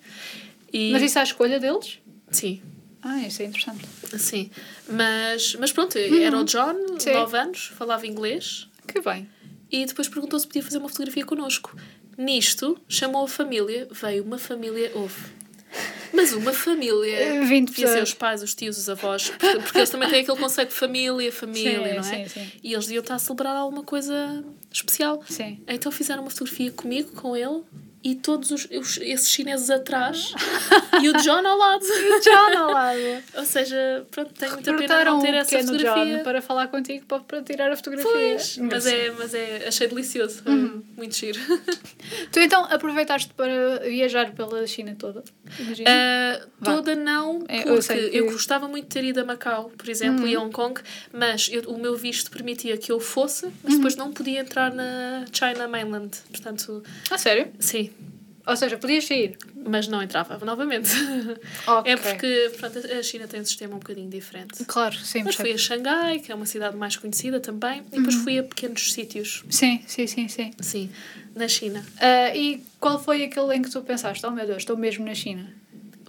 [0.73, 1.99] E, Mas isso é a escolha deles?
[2.29, 2.61] Sim.
[3.01, 3.85] Ah, isso é interessante.
[4.17, 4.49] Sim.
[4.89, 6.99] Mas, mas pronto, era o John, Uhum.
[6.99, 7.13] Sim.
[7.13, 9.29] 9 anos, falava inglês Que bem.
[9.71, 11.73] e depois perguntou se podia fazer uma fotografia connosco.
[12.17, 15.37] Nisto, chamou a família, veio uma família, houve.
[16.13, 17.15] Mas uma família.
[17.15, 20.21] Eh, 20 Devia ser os pais, os tios, os avós, porque, porque eles também têm
[20.21, 22.27] aquele conceito de família, família, Sim, não é?
[22.27, 22.51] sim, sim.
[22.63, 25.21] E eles deviam estar a celebrar alguma coisa especial.
[25.29, 25.61] Sim.
[25.67, 27.61] Então fizeram uma fotografia comigo, com ele
[28.09, 30.31] e todos os, os- esses chineses atrás
[31.03, 31.85] e o John ao lado.
[32.23, 32.99] John ao lado.
[33.35, 36.17] Ou seja, pronto, tenho muita pena não ter o essa fotografia.
[36.17, 38.11] John para falar contigo para, para tirar a fotografia.
[38.11, 40.83] Pois, mas é, mas é, achei delicioso, Uhum.
[40.95, 41.39] muito giro.
[42.31, 45.23] Tu então aproveitaste para viajar pela China toda?
[45.59, 45.89] Imagina.
[46.59, 46.73] Vá.
[46.75, 48.31] toda não, É, eu porque eu, sei que- Uhum.
[48.31, 50.79] gostava muito de ter ido a Macau, por exemplo, e a Hong Kong,
[51.11, 53.79] mas eu- o meu visto permitia que eu fosse, mas Uhum.
[53.79, 56.11] depois não podia entrar na China Mainland.
[56.31, 57.51] Portanto, Ah, sério?
[57.59, 57.91] sim,
[58.47, 59.37] Ou seja, podias sair.
[59.55, 60.89] mas não entrava novamente.
[61.67, 61.91] Ok.
[61.91, 64.63] É porque pronto, a China tem um sistema um bocadinho diferente.
[64.65, 68.15] Claro, sim, Mas fui a Xangai, que é uma cidade mais conhecida também, e depois
[68.15, 68.23] Uhum.
[68.23, 70.51] fui a pequenos sítios, Sim, sim, sim, sim.
[70.59, 70.89] sim,
[71.35, 71.85] na China.
[71.99, 75.13] Ah, e qual foi aquele em que tu pensaste, oh meu Deus, estou mesmo na
[75.13, 75.53] China?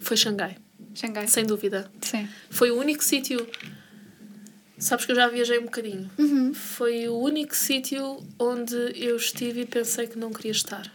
[0.00, 0.56] Foi Xangai,
[0.94, 1.26] Xangai?
[1.26, 1.90] sem dúvida.
[2.00, 2.28] Sim.
[2.50, 3.46] Foi o único sítio.
[4.78, 6.08] Sabes que eu já viajei um bocadinho.
[6.16, 6.54] Uhum.
[6.54, 10.88] Foi o único sítio onde eu estive e pensei que não queria estar.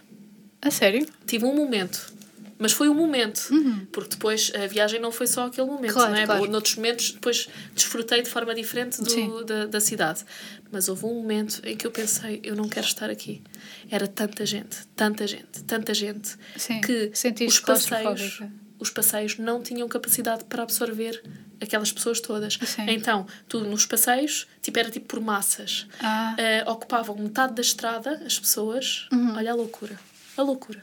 [0.63, 1.05] A sério?
[1.27, 2.11] Tive um momento.
[2.57, 3.49] Mas foi um momento.
[3.91, 5.93] Porque depois a viagem não foi só aquele momento, Uhum.
[5.93, 6.25] Claro, não é?
[6.25, 6.47] claro.
[6.49, 10.23] Noutros momentos depois desfrutei de forma diferente do, da, da cidade.
[10.71, 13.43] Mas houve um momento em que eu pensei, eu não quero estar aqui.
[13.91, 16.79] Era tanta gente, tanta gente, tanta gente, Sim.
[16.79, 18.39] que Sentiste os passeios,
[18.79, 21.21] os passeios não tinham capacidade para absorver
[21.59, 22.57] aquelas pessoas todas.
[22.65, 22.85] Sim.
[22.87, 25.85] Então, tu nos passeios, tipo, era tipo por massas.
[25.99, 26.33] Ah.
[26.37, 29.07] Eh, ocupavam metade da estrada, as pessoas.
[29.35, 29.99] Olha a loucura.
[30.37, 30.81] A loucura.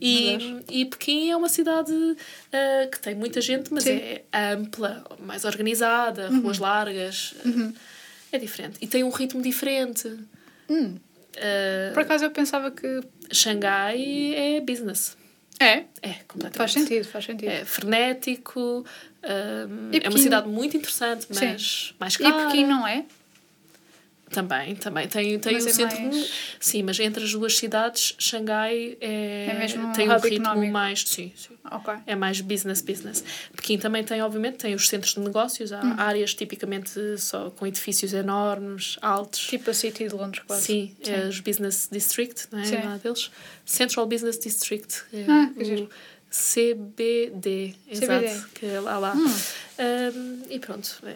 [0.00, 0.36] E,
[0.70, 1.92] e Pequim é uma cidade
[2.52, 3.92] eh, que tem muita gente, mas Sim.
[3.96, 7.34] é ampla, mais organizada, ruas largas.
[7.44, 7.72] eh,
[8.32, 8.76] É diferente.
[8.82, 10.06] E tem um ritmo diferente.
[10.68, 10.96] Hum.
[11.34, 13.00] Eh, Por acaso eu pensava que.
[13.32, 15.16] Xangai é business.
[15.58, 15.84] É?
[16.02, 16.56] É, completamente.
[16.58, 17.48] Faz sentido, faz sentido.
[17.48, 18.84] É frenético,
[19.92, 21.46] E é uma cidade muito interessante, Sim.
[21.46, 22.46] mas mais E cara.
[22.46, 23.04] Pequim não é?
[24.28, 25.06] Também, também.
[25.06, 26.00] Tem, tem Mas o é centro.
[26.02, 30.44] mais- Sim, mas entre as duas cidades, Xangai é, É mesmo um tem um ritmo
[30.46, 30.72] económico.
[30.72, 31.02] mais.
[31.06, 31.56] Sim, sim.
[31.70, 31.94] Ok.
[32.06, 33.22] É mais business, business.
[33.54, 35.94] Pequim também tem, obviamente, tem os centros de negócios, há Hum.
[35.96, 39.46] áreas tipicamente só com edifícios enormes, altos.
[39.46, 40.62] Tipo a City de Londres, quase.
[40.64, 42.64] Sim, é os Business District, não é?
[42.64, 42.76] Sim.
[42.82, 43.30] Lá deles.
[43.64, 45.02] Central Business District.
[45.12, 45.90] É Ah, que o giro.
[46.28, 48.06] CBD, exato.
[48.26, 48.44] CBD.
[48.54, 48.98] Que é lá.
[48.98, 49.14] lá.
[49.14, 49.26] Hum.
[49.78, 50.90] Um, e pronto.
[51.04, 51.14] é-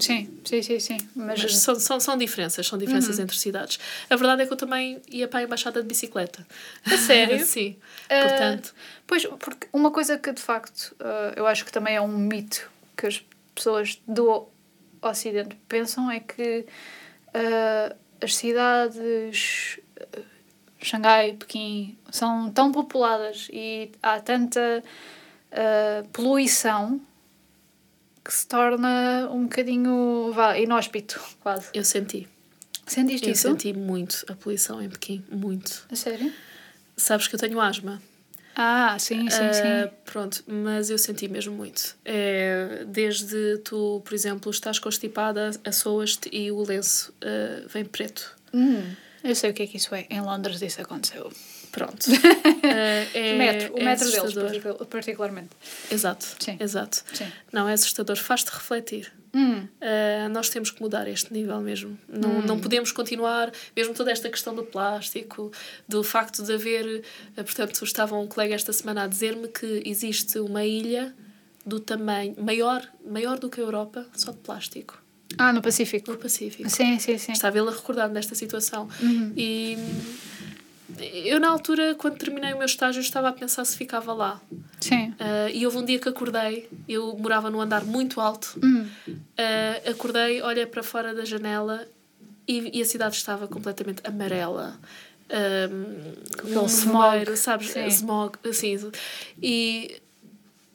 [0.00, 0.96] Sim, sim, sim, sim.
[1.14, 3.24] Mas, mas são, são, são diferenças, são diferenças Uhum.
[3.24, 3.78] entre cidades.
[4.10, 6.46] A verdade é que eu também ia para a embaixada de bicicleta.
[6.84, 7.38] A sério?
[7.46, 7.76] Sim.
[8.08, 8.74] Ah, Portanto,
[9.06, 12.70] Pois, porque uma coisa que de facto ah, eu acho que também é um mito
[12.96, 13.24] que as
[13.54, 14.48] pessoas do
[15.02, 16.66] Ocidente pensam é que
[17.34, 19.78] ah, as cidades
[20.82, 24.82] Xangai, Pequim são tão populadas e há tanta
[26.12, 27.00] poluição
[28.26, 31.68] que se torna um bocadinho vá, inóspito, quase.
[31.72, 32.26] eu senti.
[32.86, 33.48] Sentiste Eu isso?
[33.48, 35.24] senti muito a poluição em Pequim.
[35.30, 35.86] Muito.
[35.90, 36.32] A sério?
[36.96, 38.02] Sabes que eu tenho asma.
[38.54, 39.94] Ah, sim, sim, Ah, sim.
[40.06, 41.94] pronto, mas eu senti mesmo muito.
[42.04, 48.34] É, desde tu, por exemplo, estás constipada, assoas-te e o lenço ah, vem preto.
[48.54, 50.06] Hum, eu sei o que é que isso é.
[50.08, 51.30] Em Londres isso aconteceu.
[51.76, 52.06] Pronto.
[52.10, 54.50] Ah, é, o metro, o é metro deles, assustador.
[54.62, 55.50] particu- particularmente.
[55.90, 56.56] Exato, Sim.
[56.58, 57.04] exato.
[57.12, 57.26] Sim.
[57.52, 59.12] Não, é assustador, faz-te refletir.
[59.34, 61.98] Hum, Uh, nós temos que mudar este nível mesmo.
[62.08, 65.52] Não, não podemos continuar, mesmo toda esta questão do plástico,
[65.86, 67.02] do facto de haver.
[67.36, 71.14] uh, portanto, estava um colega esta semana a dizer-me que existe uma ilha
[71.66, 75.02] do tamanho maior, maior do que a Europa, só de plástico,
[75.36, 76.10] Ah, no Pacífico.
[76.12, 76.70] no Pacífico.
[76.70, 77.32] Sim, sim, sim.
[77.32, 78.88] Estava ele a recordar-me desta situação.
[79.02, 79.32] Uhum.
[79.36, 79.76] E
[81.00, 84.40] eu, na altura, quando terminei o meu estágio, estava a pensar se ficava lá.
[84.80, 85.10] Sim.
[85.10, 88.86] Uh, e houve um dia que acordei, eu morava num andar muito alto, Hum.
[89.08, 91.86] Uh, acordei, olhei para fora da janela
[92.48, 94.78] e, e a cidade estava completamente amarela.
[95.28, 96.86] Um, um smog.
[96.86, 97.70] nevoeiro, sabes?
[97.70, 97.86] Sim.
[97.86, 98.78] Smog, assim.
[99.42, 100.00] E,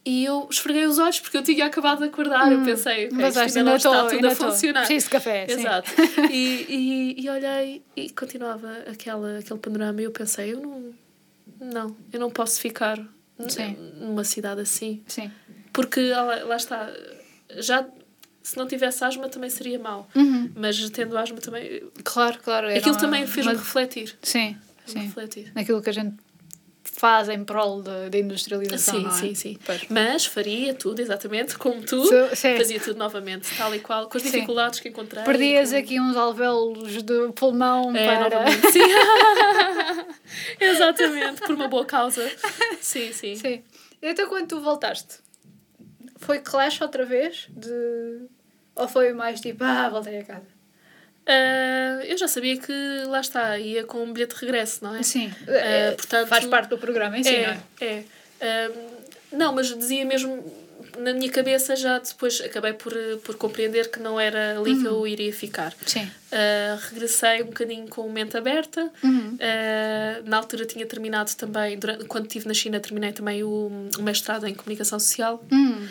[0.04, 2.52] e eu esfreguei os olhos porque eu tinha acabado de acordar.
[2.52, 4.86] Eu pensei, Mas isto ainda está tudo a funcionar.
[4.86, 5.46] Preciso de café.
[5.50, 5.92] Exato.
[6.32, 6.66] e,
[7.18, 10.94] e, e olhei e continuava aquela, aquele panorama e eu pensei, eu não,
[11.60, 12.98] não, eu não posso ficar
[13.48, 13.76] Sim.
[14.00, 15.04] numa cidade assim.
[15.08, 15.32] Sim.
[15.72, 16.92] Porque lá, lá está,
[17.60, 17.88] já
[18.44, 20.10] se não tivesse asma também seria mau.
[20.16, 20.52] Uhum.
[20.56, 21.84] Mas tendo asma também.
[22.04, 22.68] Claro, claro.
[22.70, 24.18] Aquilo uma- também fez-me uma- refletir.
[24.24, 25.00] Sim, sim.
[25.00, 25.52] refletir.
[25.54, 26.16] Naquilo que a gente
[26.84, 29.12] faz em prol da, industrialização, sim, é?
[29.12, 29.60] Sim, sim,
[29.90, 32.04] Mas faria tudo exatamente como tu,
[32.36, 34.84] fazia tudo novamente, tal e qual, com as dificuldades sim.
[34.84, 35.24] que encontrei.
[35.24, 35.78] Perdias com...
[35.78, 38.30] aqui uns alvéolos de pulmão é, para...
[38.30, 38.80] Novamente, sim.
[40.60, 42.30] exatamente, por uma boa causa.
[42.80, 43.36] Sim, sim.
[43.36, 43.64] Sim.
[44.02, 45.20] Então quando tu voltaste,
[46.18, 47.48] foi clash outra vez?
[47.50, 48.28] De...
[48.76, 50.48] Ou foi mais tipo, ah, voltei a casa?
[51.22, 52.74] Uh, eu já sabia que
[53.06, 55.04] lá está, ia com um bilhete de regresso, não é?
[55.04, 58.04] Sim, uh, portanto, faz parte do programa em si, é, não é?
[58.42, 58.70] É.
[58.70, 58.92] Uh,
[59.32, 60.44] não, mas dizia mesmo
[60.98, 62.94] na minha cabeça já depois acabei por,
[63.24, 64.82] por compreender que não era ali uhum.
[64.82, 65.74] que eu iria ficar.
[65.86, 66.10] Sim.
[66.90, 68.92] Regressei um bocadinho com mente aberta.
[69.02, 69.36] Uhum.
[69.36, 74.02] Uh, na altura tinha terminado também, durante, quando estive na China, terminei também o, o
[74.02, 75.42] mestrado em comunicação social.
[75.50, 75.88] Uhum.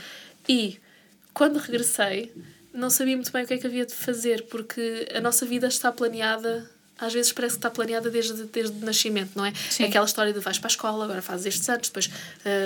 [0.46, 0.78] E
[1.32, 2.30] quando regressei,
[2.72, 5.66] não sabia muito bem o que é que havia de fazer, porque a nossa vida
[5.66, 6.68] está planeada
[7.00, 9.54] às vezes parece que está planeada desde, desde o nascimento, não é?
[9.70, 9.84] Sim.
[9.84, 12.10] Aquela história de vais para a escola, agora fazes estes anos, depois,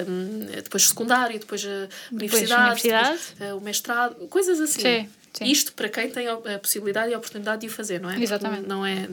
[0.08, 3.20] um, depois secundário, depois a universidade, depois, universidade.
[3.30, 4.80] Depois, uh, o mestrado, coisas assim.
[4.80, 5.08] Sim.
[5.34, 5.46] Sim.
[5.46, 8.20] Isto para quem tem a possibilidade e a oportunidade de o fazer, não é?
[8.22, 8.68] Exatamente.
[8.68, 9.08] Não é,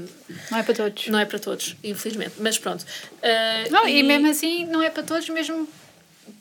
[0.51, 1.07] não é para todos.
[1.07, 2.33] Não é para todos, infelizmente.
[2.37, 2.81] Mas pronto.
[2.83, 3.97] Uh, não, e...
[3.97, 4.03] e...
[4.03, 5.67] mesmo assim não é para todos, mesmo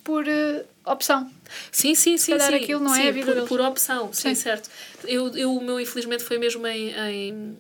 [0.03, 1.31] por uh, opção.
[1.71, 2.39] Sim, sim, sim.
[2.39, 2.55] sim.
[2.55, 3.49] aquilo não sim, é a vida por, deles.
[3.49, 4.71] por opção, sim, sim certo.
[5.05, 7.57] Eu, eu, o meu infelizmente foi mesmo em, em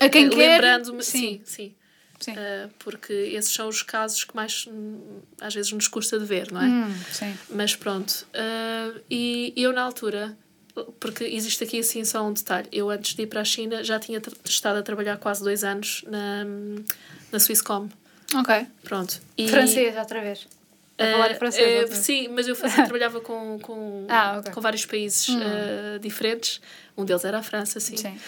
[0.00, 1.74] a quem lembrando-me, sim, sim.
[2.18, 2.32] sim.
[2.32, 6.52] Uh, porque esses são os casos que mais hum, às vezes nos custa de ver,
[6.52, 6.66] não é?
[6.66, 7.36] Hum, sim.
[7.50, 8.26] Mas pronto.
[8.34, 10.36] Uh, e eu na altura,
[11.00, 13.98] porque existe aqui assim só um detalhe, eu antes de ir para a China já
[13.98, 16.44] tinha estado a trabalhar quase dois anos na,
[17.32, 17.88] na Swisscom.
[18.34, 18.66] Ok.
[18.84, 19.20] Pronto.
[19.36, 20.46] E, Francês, outra vez.
[20.98, 24.52] A falar francês, uh, sim, mas eu fazia, trabalhava com, com, ah, okay.
[24.52, 25.38] com vários países hum.
[26.00, 26.60] diferentes.
[26.96, 27.96] Um deles era a França, sim.
[27.96, 28.18] sim.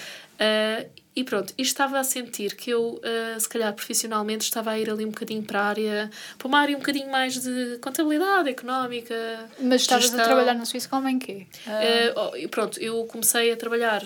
[0.40, 4.78] Uh, e pronto, e estava a sentir que eu, uh, se calhar profissionalmente, estava a
[4.78, 8.48] ir ali um bocadinho para a área, para uma área um bocadinho mais de contabilidade
[8.48, 9.14] económica.
[9.60, 10.20] Mas estavas gestão.
[10.20, 11.46] a trabalhar na Suíça como em quê?
[11.66, 12.44] Uh...
[12.44, 14.02] Uh, pronto, eu comecei a trabalhar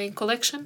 [0.00, 0.64] em collection.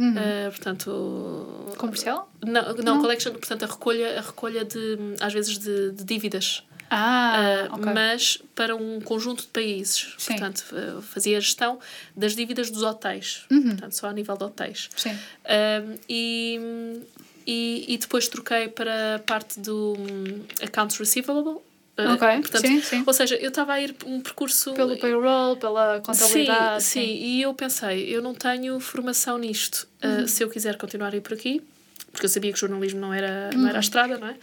[0.00, 0.14] Uhum.
[0.48, 5.90] portanto comercial não, não, não, collection portanto a recolha a recolha de às vezes de,
[5.90, 7.92] de dívidas ah, uh, okay.
[7.92, 10.12] mas para um conjunto de países.
[10.18, 10.32] Sim.
[10.32, 11.78] Portanto, uh, fazia a gestão
[12.16, 13.62] das dívidas dos hotéis, uhum.
[13.62, 14.90] portanto, só a nível de hotéis.
[14.96, 15.12] Sim.
[15.12, 17.00] Uh, e,
[17.46, 21.62] e, e, depois troquei para a parte do um, Accounts Receivable.
[22.08, 23.02] Ok, portanto, sim, sim.
[23.06, 24.72] Ou seja, eu estava a ir um percurso...
[24.74, 26.82] Pelo payroll, pela contabilidade.
[26.82, 27.24] Sim, sim, sim.
[27.24, 29.88] E eu pensei, eu não tenho formação nisto.
[30.02, 30.26] Uhum.
[30.26, 31.62] se eu quiser continuar a ir por aqui,
[32.10, 33.60] porque eu sabia que jornalismo não era, uhum.
[33.60, 33.80] não era a uhum.
[33.80, 34.36] estrada, não é?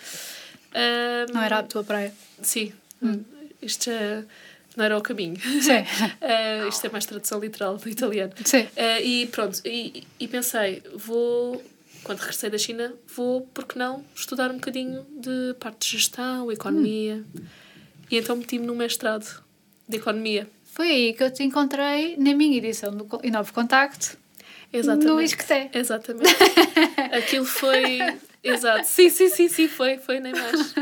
[1.34, 2.14] não era a tua praia.
[2.42, 2.72] Sim.
[3.02, 3.24] Hum.
[3.62, 4.24] Isto é,
[4.76, 5.40] não era o caminho.
[5.40, 5.80] Sim.
[5.80, 8.32] uh, isto é mais tradução literal do italiano.
[8.46, 8.62] Sim.
[8.62, 11.62] Uh, e pronto, e, e pensei, vou,
[12.04, 17.24] quando regressei da China, vou, porque não, estudar um bocadinho de parte de gestão, economia.
[17.36, 17.42] Hum.
[18.10, 19.44] E então meti-me no mestrado
[19.88, 20.48] de economia.
[20.66, 24.18] Foi aí que eu te encontrei na minha edição do Inove Contacto.
[24.72, 25.08] Exatamente.
[25.08, 25.70] No Isqueté.
[25.74, 26.36] Exatamente.
[27.12, 28.00] Aquilo foi.
[28.44, 28.86] Exato.
[28.86, 30.74] Sim, sim, sim, sim, foi, foi nem mais.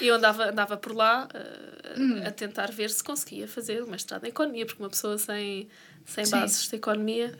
[0.00, 2.22] E eu andava, andava por lá uh, hum.
[2.24, 5.68] a tentar ver se conseguia fazer uma mestrado em economia, porque uma pessoa sem,
[6.04, 7.36] sem bases de economia.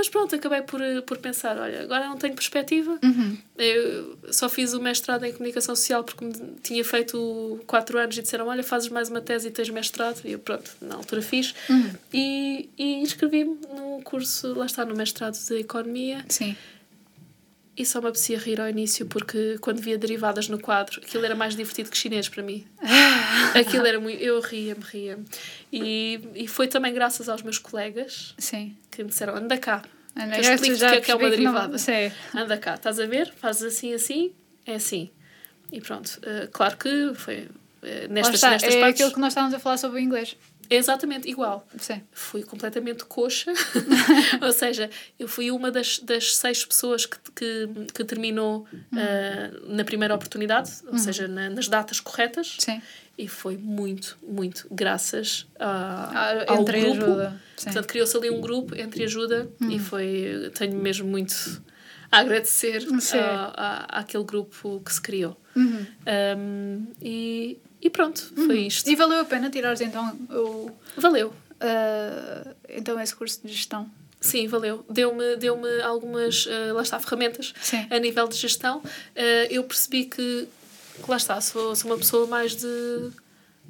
[0.00, 2.98] Mas pronto, acabei por, por pensar: olha, agora não tenho perspectiva.
[3.04, 3.36] Uhum.
[3.58, 6.26] Eu só fiz o mestrado em comunicação social porque
[6.62, 10.22] tinha feito quatro anos e disseram: olha, fazes mais uma tese e tens mestrado.
[10.24, 11.54] E eu, pronto, na altura fiz.
[11.68, 11.90] Uhum.
[12.14, 16.24] E, e inscrevi-me num curso, lá está, no mestrado de economia.
[16.30, 16.56] Sim.
[17.80, 21.34] E só me apetecia rir ao início porque quando via derivadas no quadro, aquilo era
[21.34, 22.66] mais divertido que chinês para mim.
[23.58, 24.22] aquilo era muito.
[24.22, 25.24] Eu ria-me, ria-me.
[25.72, 28.76] E, e foi também graças aos meus colegas Sim.
[28.90, 29.82] que me disseram: anda cá.
[30.14, 31.76] Anda, que eu explico o que é, que é uma derivada.
[32.34, 32.42] Não...
[32.42, 33.32] Anda cá, estás a ver?
[33.32, 34.32] Fazes assim, assim,
[34.66, 35.08] é assim.
[35.72, 36.18] E pronto.
[36.18, 37.48] Uh, claro que foi.
[37.82, 39.00] Uh, nestas, está, nestas é partes.
[39.00, 40.36] aquilo que nós estávamos a falar sobre o inglês.
[40.70, 41.66] Exatamente igual.
[41.78, 42.00] Sim.
[42.12, 43.52] Fui completamente coxa.
[44.40, 44.88] Ou seja,
[45.18, 48.78] eu fui uma das, das seis pessoas que, que, que terminou uhum.
[48.92, 50.98] uh, na primeira oportunidade, ou uhum.
[50.98, 52.56] seja, na, nas datas corretas.
[52.60, 52.80] Sim.
[53.18, 57.04] E foi muito, muito graças a, ah, ao entre grupo.
[57.04, 57.42] Ajuda.
[57.56, 57.64] Sim.
[57.64, 59.70] Portanto, criou-se ali um grupo entre ajuda uhum.
[59.70, 60.50] e foi.
[60.54, 61.62] Tenho mesmo muito
[62.10, 63.52] a agradecer a,
[63.96, 65.36] a, àquele grupo que se criou.
[65.54, 65.86] Uhum.
[66.38, 68.66] Um, e, e pronto, foi uhum.
[68.66, 68.88] isto.
[68.88, 70.70] E valeu a pena tirares então o.
[70.96, 71.28] Valeu.
[71.28, 73.90] Uh, então esse curso de gestão?
[74.20, 74.84] Sim, valeu.
[74.88, 77.86] Deu-me deu algumas, uh, lá está, ferramentas Sim.
[77.90, 78.78] a nível de gestão.
[78.78, 80.46] Uh, eu percebi que,
[81.02, 82.66] que, lá está, sou, sou uma pessoa mais de,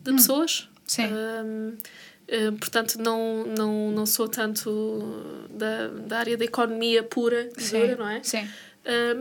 [0.02, 0.16] de hum.
[0.16, 0.68] pessoas.
[0.86, 1.06] Sim.
[1.06, 7.48] Uh, portanto, não, não, não sou tanto da, da área da economia pura,
[7.98, 8.22] não é?
[8.22, 8.48] Sim.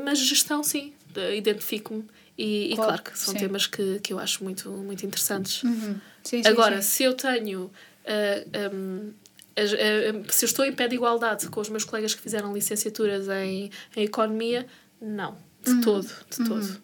[0.04, 0.94] mas gestão, sim.
[1.16, 2.06] uh, identifico-me
[2.42, 3.40] e, Claro, e claro que são sim.
[3.40, 5.64] temas que, que eu acho muito, muito interessantes.
[5.64, 5.96] Uhum.
[6.24, 7.64] Sim, Agora, se eu tenho.
[7.64, 9.12] uh, um,
[9.56, 12.54] as- uh, se eu estou em pé de igualdade com os meus colegas que fizeram
[12.54, 14.66] licenciaturas em, em economia,
[15.02, 15.82] não, de Uhum.
[15.82, 16.82] todo, de todo.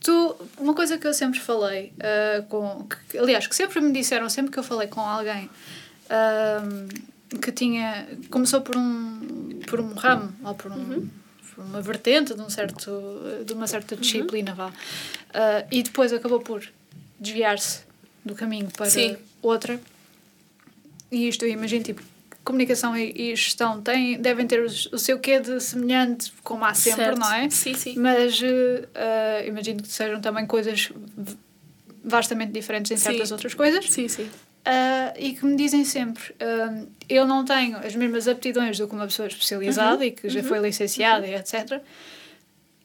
[0.00, 4.28] Tu, uma coisa que eu sempre falei, ah, com, que, aliás, que sempre me disseram,
[4.28, 5.48] sempre que eu falei com alguém
[6.10, 6.88] ahm,
[7.40, 11.10] que tinha, começou por um, por um ramo, ou por, um, por
[11.62, 12.90] uma vertente de, um certo,
[13.44, 14.72] de uma certa disciplina, vá,
[15.34, 16.66] ah, e depois acabou por
[17.18, 17.80] desviar-se
[18.24, 19.16] do caminho para Sim.
[19.42, 19.80] outra,
[21.10, 22.02] e isto eu imagino, tipo,
[22.44, 27.18] comunicação e, gestão têm, devem ter o seu quê de semelhante, como há sempre, Certo.
[27.18, 27.50] não é?
[27.50, 27.94] Sim, sim.
[27.96, 30.90] Mas eh, imagino que sejam também coisas
[32.02, 33.02] vastamente diferentes em Sim.
[33.02, 33.90] certas outras coisas.
[33.90, 34.28] Sim, sim.
[34.64, 38.94] Ah, e que me dizem sempre: ah, eu não tenho as mesmas aptidões do que
[38.94, 41.80] uma pessoa especializada e que já foi licenciada e etc.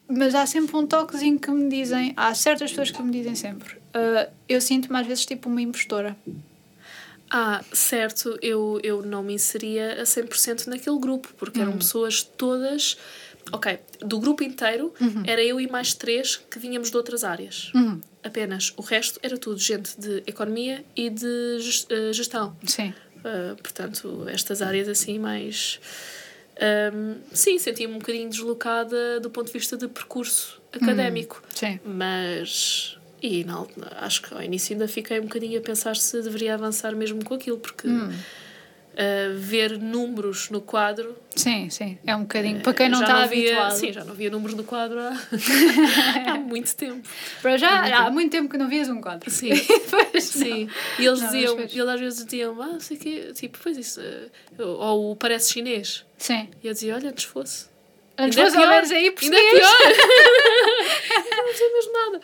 [0.08, 3.78] Mas há sempre um toquezinho que me dizem, há certas pessoas que me dizem sempre,
[3.94, 6.16] ah, eu sinto-me às vezes tipo uma impostora.
[7.30, 12.98] Ah, certo, eu, eu não me inseria a 100% naquele grupo, porque eram pessoas todas.
[13.52, 14.94] Ok, do grupo inteiro
[15.26, 17.72] era eu e mais três que vínhamos de outras áreas.
[18.24, 18.74] Apenas.
[18.76, 21.58] O resto era tudo gente de economia e de
[21.90, 22.58] eh, gestão.
[22.66, 22.94] Sim.
[23.20, 25.80] Uh, portanto, estas áreas assim mais.
[26.94, 31.42] um, sim, sentia-me um bocadinho deslocada do ponto de vista de percurso académico.
[31.54, 31.80] Sim.
[31.86, 32.98] Mas.
[33.22, 33.68] E al-
[34.02, 37.34] acho que ao início ainda fiquei um bocadinho a pensar se deveria avançar mesmo com
[37.34, 37.88] aquilo, porque
[38.96, 41.16] uh, ver números no quadro.
[41.36, 41.98] Sim, sim.
[42.06, 42.62] É um bocadinho.
[42.62, 43.72] Para quem não já está via- habituado.
[43.80, 45.14] Sim, já não via números no quadro há,
[46.32, 47.08] há muito tempo.
[47.42, 49.30] Para já, há muito tempo que não vias um quadro.
[49.30, 49.50] Sim.
[50.12, 50.70] Pois Sim,
[51.00, 51.72] e eles Não, diziam, pois.
[51.76, 54.30] eles às vezes diziam, ah, sei que, tipo, pois isso, eh,
[54.64, 56.06] ou parece chinês.
[56.18, 56.48] Sim.
[56.64, 57.66] E eu dizia, olha, antes fosse.
[58.18, 59.60] Antes Ainda é fosse ao pior, aí Ainda é português.
[59.60, 59.78] pior.
[61.46, 62.22] não sei mesmo nada.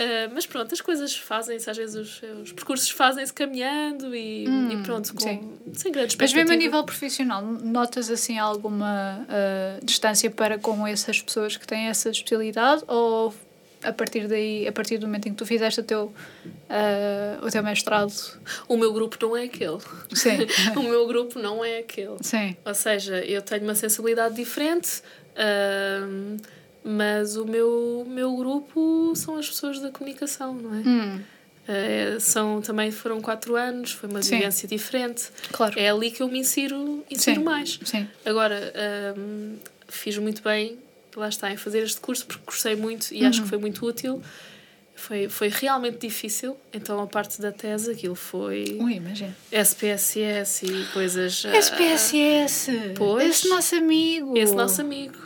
[0.00, 4.76] Ah, mas pronto, as coisas fazem-se, às vezes os, os percursos fazem-se caminhando e, e
[4.84, 10.58] pronto, com, sem grande Mas mesmo a nível profissional, notas assim alguma ah, distância para
[10.58, 13.34] com essas pessoas que têm essa especialidade ou
[13.82, 16.12] a partir daí, a partir do momento em que tu fizeste o teu,
[16.68, 18.12] ah, o teu mestrado?
[18.68, 19.78] O meu grupo não é aquele.
[20.12, 20.46] Sim.
[20.76, 22.16] o meu grupo não é aquele.
[22.20, 22.56] Sim.
[22.64, 25.02] Ou seja, eu tenho uma sensibilidade diferente,
[25.36, 26.36] ahm,
[26.90, 30.78] mas o meu, meu grupo são as pessoas da comunicação, não é?
[30.86, 31.20] Hum,
[31.70, 34.36] Eh, são, também foram quatro anos, foi uma Sim.
[34.38, 35.24] vivência diferente.
[35.52, 35.78] claro.
[35.78, 37.44] É ali que eu me insiro, insiro Sim.
[37.44, 37.78] mais.
[37.84, 38.08] Sim.
[38.24, 39.56] Agora, ahm,
[39.86, 40.78] fiz muito bem,
[41.14, 44.22] lá está, em fazer este curso, porque gostei muito e acho que foi muito útil.
[44.96, 49.36] Foi, foi realmente difícil, então a parte da tese, aquilo foi Ui, imagina.
[49.52, 51.44] SPSS e coisas.
[51.46, 52.94] ah, SPSS!
[52.96, 53.28] pois.
[53.28, 54.36] Esse nosso amigo!
[54.38, 55.18] Esse nosso amigo.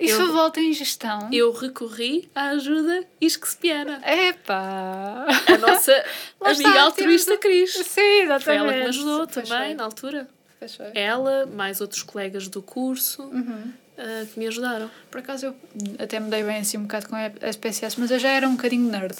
[0.00, 1.28] Isso eu- volta em gestão?
[1.32, 5.26] Eu recorri à ajuda Isquespiana, Epá!
[5.46, 5.92] a nossa
[6.40, 7.72] amiga está, altruísta Cris.
[7.74, 8.44] Sim, exatamente.
[8.44, 10.28] Foi ela que me ajudou também na altura.
[10.60, 10.86] Foi.
[10.94, 13.72] Ela, mais outros colegas do curso Uhum.
[13.98, 14.90] ah, que me ajudaram.
[15.10, 15.56] Por acaso eu
[15.98, 18.56] até me dei bem assim um bocado com a SPSS, mas eu já era um
[18.56, 19.14] bocadinho nerd.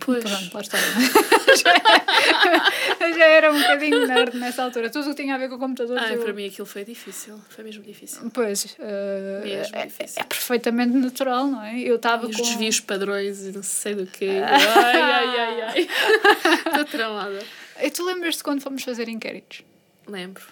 [0.00, 0.22] Pois.
[0.24, 0.78] Pronto, lá está.
[3.00, 4.90] eu já era um bocadinho nerd nessa altura.
[4.90, 6.02] Tudo o que tinha a ver com computadores.
[6.02, 6.22] Ai, eu...
[6.22, 7.40] para mim aquilo foi difícil.
[7.48, 8.30] Foi mesmo difícil.
[8.32, 10.22] Pois, eh, Mesmo é, difícil.
[10.22, 11.78] é perfeitamente natural, não é?
[11.80, 12.42] Eu estava E os com...
[12.42, 14.28] desvios padrões e não sei do quê.
[14.44, 15.88] Ai, ai, ai, ai.
[16.66, 17.38] Estou tramada.
[17.82, 19.62] E tu lembras-te quando fomos fazer inquéritos?
[20.06, 20.44] Lembro.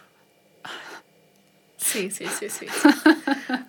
[1.78, 2.66] Sim, sim, sim, sim.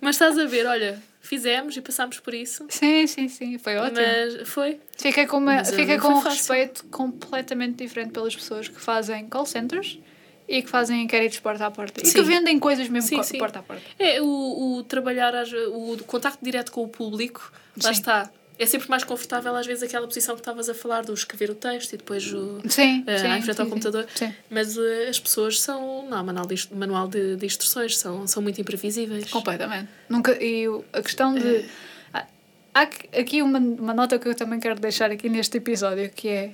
[0.01, 2.65] Mas estás a ver, olha, fizemos e passámos por isso.
[2.69, 3.57] Sim, sim, sim.
[3.57, 4.01] Foi ótimo.
[4.01, 4.79] Mas foi.
[4.97, 6.29] Fiquei com, uma, Mas, eh, com um fácil.
[6.29, 9.99] respeito completamente diferente pelas pessoas que fazem call centers
[10.47, 12.01] e que fazem inquéritos porta a porta.
[12.01, 12.13] E Sim.
[12.13, 13.37] que vendem coisas mesmo Sim, sim.
[13.37, 13.83] porta a porta.
[13.99, 15.33] É, o, o trabalhar,
[15.73, 17.51] o contacto direto com o público,
[17.83, 18.31] lá está.
[18.59, 21.55] É sempre mais confortável, às vezes, aquela posição que estavas a falar, do escrever o
[21.55, 22.59] texto e depois o.
[22.67, 23.69] Sim, eh, sim.
[23.69, 24.07] computador.
[24.15, 24.33] Sim.
[24.49, 26.07] Mas eh, as pessoas são.
[26.09, 29.29] Não, manual de, manual de, de instruções são, são muito imprevisíveis.
[29.29, 29.89] Completamente.
[30.09, 31.57] Nunca, e a questão de.
[31.57, 31.65] É.
[32.13, 32.25] Há-
[32.73, 36.51] Há aqui- uma, uma nota que eu também quero deixar aqui neste episódio, que é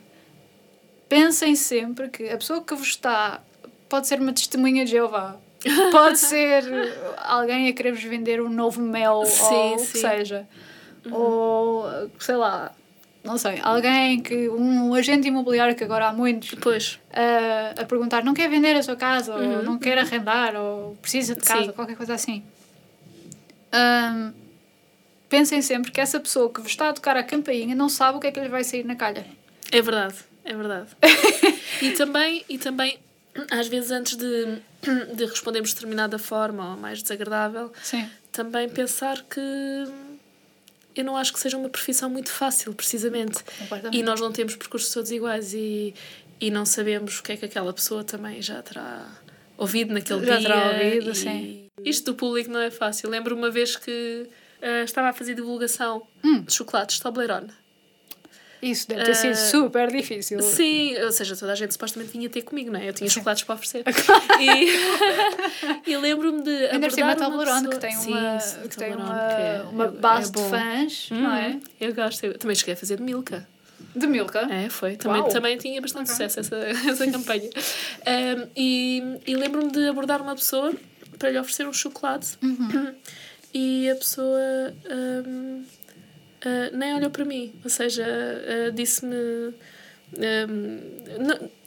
[1.07, 3.41] pensem sempre que a pessoa que vos está
[3.87, 5.37] pode ser uma testemunha de Jeová.
[5.93, 6.65] Pode ser
[7.17, 10.45] alguém a querer-vos vender um novo mel Sim, ou o que sim.
[11.03, 11.15] Seja.
[11.15, 12.71] Ou, sei lá,
[13.23, 14.49] não sei, alguém que.
[14.49, 18.83] um agente imobiliário que agora há muitos Depois, a, a perguntar não quer vender a
[18.83, 21.65] sua casa, ou não quer arrendar, ou precisa de casa, Uhum.
[21.67, 21.73] Sim.
[21.73, 22.43] qualquer coisa assim.
[23.71, 24.31] Ahm,
[25.29, 28.21] pensem sempre que essa pessoa que vos está a tocar a campainha não sabe o
[28.21, 29.25] que é que lhe vai sair na calha.
[29.71, 30.15] é verdade,
[30.45, 30.89] é verdade.
[31.81, 32.99] e, também, e também,
[33.49, 34.57] às vezes, antes de,
[35.15, 38.07] de respondermos de determinada forma ou mais desagradável, Sim.
[38.31, 39.39] também pensar que
[40.95, 43.43] eu não acho que seja uma profissão muito fácil, precisamente.
[43.91, 45.93] E nós não temos percursos todos iguais e,
[46.39, 49.07] e não sabemos o que é que aquela pessoa também já terá
[49.57, 50.49] ouvido naquele já dia.
[50.49, 51.69] Já terá ouvido, e sim.
[51.83, 53.09] Isto do público não é fácil.
[53.09, 54.27] Lembro uma vez que
[54.61, 56.41] uh, estava a fazer divulgação hum.
[56.41, 57.49] de chocolates Toblerone.
[58.63, 60.41] Isso deve ter uh, sido super difícil.
[60.41, 62.87] Sim, ou seja, toda a gente supostamente vinha ter comigo, não é?
[62.87, 63.15] Eu tinha sim.
[63.15, 63.83] chocolates para oferecer.
[64.39, 66.67] e, e lembro-me de.
[66.67, 70.33] Ainda por cima Toblerone, que tem uma, sim, que tem uma, é, uma base é
[70.33, 71.59] de fãs, hum, não é?
[71.79, 72.23] Eu gosto.
[72.23, 73.45] Eu também cheguei a fazer de Milka.
[73.93, 74.47] De Milka?
[74.49, 74.95] É, foi.
[74.95, 76.29] Também, também tinha bastante okay.
[76.29, 76.55] sucesso essa,
[76.89, 77.49] essa campanha.
[77.49, 80.73] Um, e e lembro-me de abordar uma pessoa
[81.19, 82.93] para lhe oferecer um chocolate uhum.
[83.53, 84.73] e a pessoa
[85.25, 85.63] um,
[86.45, 87.53] uh, ah, nem olhou para mim.
[87.63, 89.53] Ou seja, uh, disse-me.
[90.15, 90.79] Um,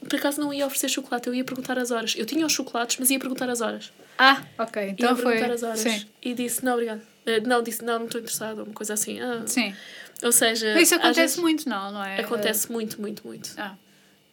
[0.07, 2.13] por acaso não ia oferecer chocolate, eu ia perguntar as horas.
[2.15, 3.91] Eu tinha os chocolates, mas ia perguntar as horas.
[4.17, 4.89] Ah, ok.
[4.89, 5.33] Então ia foi.
[5.33, 5.79] perguntar as horas.
[5.79, 6.05] Sim.
[6.21, 6.99] E disse: Não, obrigado.
[6.99, 8.63] Uh, não, disse: Não, não estou interessado.
[8.63, 9.19] Uma coisa assim.
[9.19, 9.43] Ah.
[9.45, 9.75] Sim.
[10.23, 10.79] Ou seja.
[10.79, 12.19] Isso acontece vezes, muito, não, não é?
[12.19, 13.51] Acontece muito, muito, muito.
[13.57, 13.75] Ah.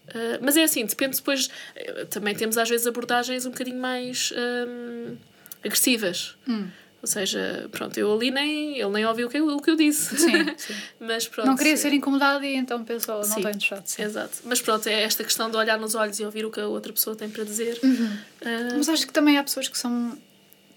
[0.08, 1.48] Uh, mas é assim, depende depois.
[2.10, 5.16] Também temos às vezes abordagens um bocadinho mais um,
[5.64, 6.36] agressivas.
[6.46, 6.68] Hum.
[7.04, 8.78] Ou seja, pronto, eu ali nem.
[8.78, 10.16] Ele nem ouviu o que eu, o que eu disse.
[10.16, 10.74] Sim, sim.
[10.98, 11.46] Mas pronto.
[11.46, 13.86] Não queria ser incomodado e então pensou, não estou interessado.
[13.86, 14.04] Sim.
[14.04, 14.38] Exato.
[14.44, 16.94] Mas pronto, é esta questão de olhar nos olhos e ouvir o que a outra
[16.94, 17.78] pessoa tem para dizer.
[17.82, 18.06] Uhum.
[18.40, 18.78] Uh...
[18.78, 20.16] Mas acho que também há pessoas que são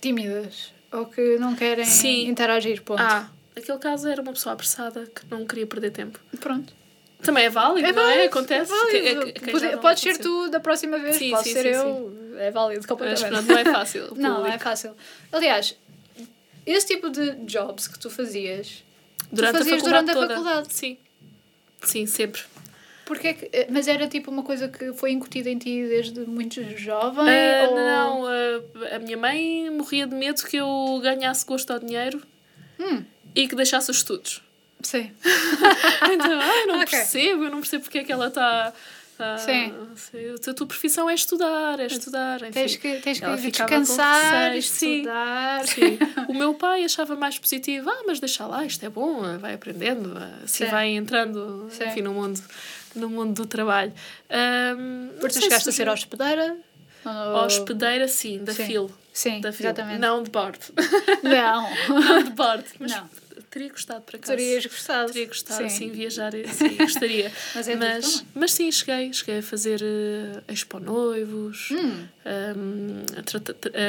[0.01, 2.27] tímidas ou que não querem sim.
[2.27, 3.01] interagir, ponto.
[3.01, 6.19] Ah, aquele caso era uma pessoa apressada que não queria perder tempo.
[6.41, 6.73] Pronto.
[7.21, 8.25] Também é válido, é válido, não é?
[8.25, 8.71] Acontece.
[8.71, 9.51] É válido.
[9.51, 12.27] Pode, pode ser tu da próxima vez, sim, pode sim, ser sim, eu.
[12.37, 13.31] É válido completamente.
[13.31, 14.13] Mas não é fácil.
[14.15, 14.95] não, não é fácil.
[15.31, 15.75] Aliás,
[16.71, 18.83] esse tipo de jobs que tu fazias,
[19.31, 20.27] durante tu fazias a durante a toda.
[20.27, 20.73] faculdade.
[20.73, 20.97] Sim.
[21.81, 22.41] Sim, sempre.
[23.05, 26.19] Porque é que, eh, mas era tipo uma coisa que foi incutida em ti desde
[26.21, 27.23] muito jovem?
[27.23, 27.75] Uh, ou...
[27.75, 32.21] Não, uh, a minha mãe morria de medo que eu ganhasse gosto ao dinheiro
[32.77, 33.03] hum.
[33.33, 34.41] e que deixasse os estudos.
[34.81, 35.11] Sim.
[36.11, 36.99] então, eu não okay.
[36.99, 38.73] percebo, eu não percebo porque é que ela está
[39.37, 39.73] Sim.
[40.47, 42.41] A tua profissão é estudar, é estudar.
[42.41, 42.51] Enfim.
[42.51, 45.65] Tens que, tens que descansar, estudar.
[45.67, 45.97] Sim.
[46.27, 50.17] o meu pai achava mais positivo, ah, mas deixa lá, isto é bom, vai aprendendo,
[50.43, 50.71] assim sim.
[50.71, 52.41] vai entrando enfim, no, mundo,
[52.95, 53.93] no mundo do trabalho.
[54.29, 56.57] Um, Porque tu chegaste a ser hospedeira?
[57.43, 58.65] Hospedeira, sim, da sim.
[58.65, 58.91] FIL.
[59.13, 59.67] Sim, da FIL.
[59.67, 59.99] exatamente.
[59.99, 60.59] Não de bordo.
[61.23, 61.69] Não.
[61.89, 63.09] não de bordo, mas não
[63.57, 64.19] teria gostado para.
[64.19, 65.11] Terias gostado.
[65.11, 67.31] Teria gostado, sim, sim viajar, sim, gostaria.
[67.55, 71.77] mas, é mas, mas sim, cheguei, cheguei a fazer uh, expo noivos, hum.
[71.77, 73.39] um, ehm, a, tra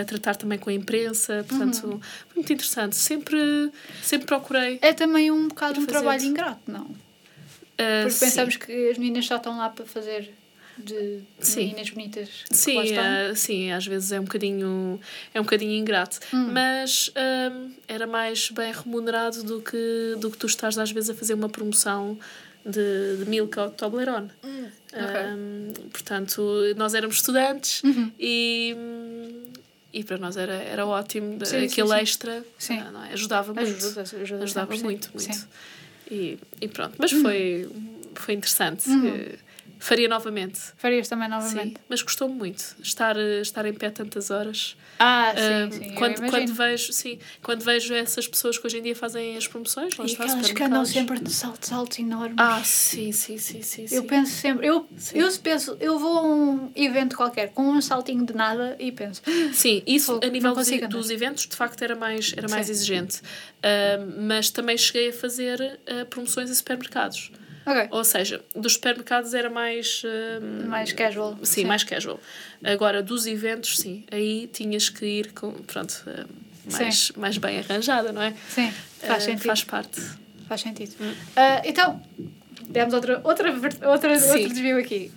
[0.01, 2.01] a, tratar também com a imprensa, portanto, uhum.
[2.35, 2.97] muito interessante.
[2.97, 3.71] Sempre,
[4.03, 4.79] sempre procurei.
[4.81, 6.83] É também um bocado um trabalho ingrato, não?
[6.83, 10.33] Uh, Porque pensamos que as meninas só estão lá para fazer
[10.79, 11.67] de sim.
[11.67, 15.01] meninas bonitas sim, uh, sim, às vezes é um bocadinho
[15.35, 16.51] é um bocadinho ingrato hum.
[16.53, 21.15] mas um, era mais bem remunerado do que do que tu estás às vezes a
[21.15, 22.19] fazer uma promoção
[22.65, 24.69] de, de Milka ou de Toblerone hum.
[24.91, 25.35] Okay.
[25.35, 26.43] Um, portanto
[26.77, 28.11] nós éramos estudantes uhum.
[28.19, 28.75] e
[29.93, 32.81] e para nós era, era ótimo sim, aquele sim, extra sim.
[32.81, 33.13] Não, é?
[33.13, 35.49] ajudava muito ajuda, ajuda ajudava muito muito
[36.11, 37.69] e, e pronto mas foi
[38.15, 39.29] foi interessante uhum.
[39.79, 40.61] Faria novamente.
[40.77, 41.69] Farias também novamente.
[41.69, 44.77] Sim, mas gostou-me muito estar, estar em pé tantas horas.
[44.99, 45.95] Ah, sim, sim.
[45.95, 49.95] Quando, quando, vejo, sim, quando vejo essas pessoas que hoje em dia fazem as promoções,
[49.95, 52.37] e aquelas que andam sempre de saltos altos enormes.
[52.39, 53.83] Ah, sim, sim, sim, sim.
[53.83, 54.09] Eu sim.
[54.09, 58.35] penso sempre, eu, eu penso, eu vou a um evento qualquer com um saltinho de
[58.35, 59.23] nada e penso.
[59.53, 63.21] Sim, isso a nível dos, dos eventos de facto era mais, era mais exigente.
[63.21, 67.31] Uh, mas também cheguei a fazer uh, promoções em supermercados.
[67.69, 67.89] Okay.
[67.91, 70.03] Ou seja, dos supermercados era mais.
[70.03, 71.37] Uh, mais casual.
[71.43, 72.19] Sim, sim, mais casual.
[72.65, 74.05] Agora, dos eventos, sim.
[74.11, 75.53] Aí tinhas que ir com.
[75.53, 76.03] Pronto.
[76.07, 76.27] Uh,
[76.73, 78.35] mais, mais bem arranjada, não é?
[78.49, 79.47] Sim, faz uh, sentido.
[79.47, 80.01] Faz parte.
[80.47, 80.95] Faz sentido.
[81.01, 81.15] Hum.
[81.65, 82.03] então,
[82.69, 85.11] demos outra, outra, outra, outro desvio aqui.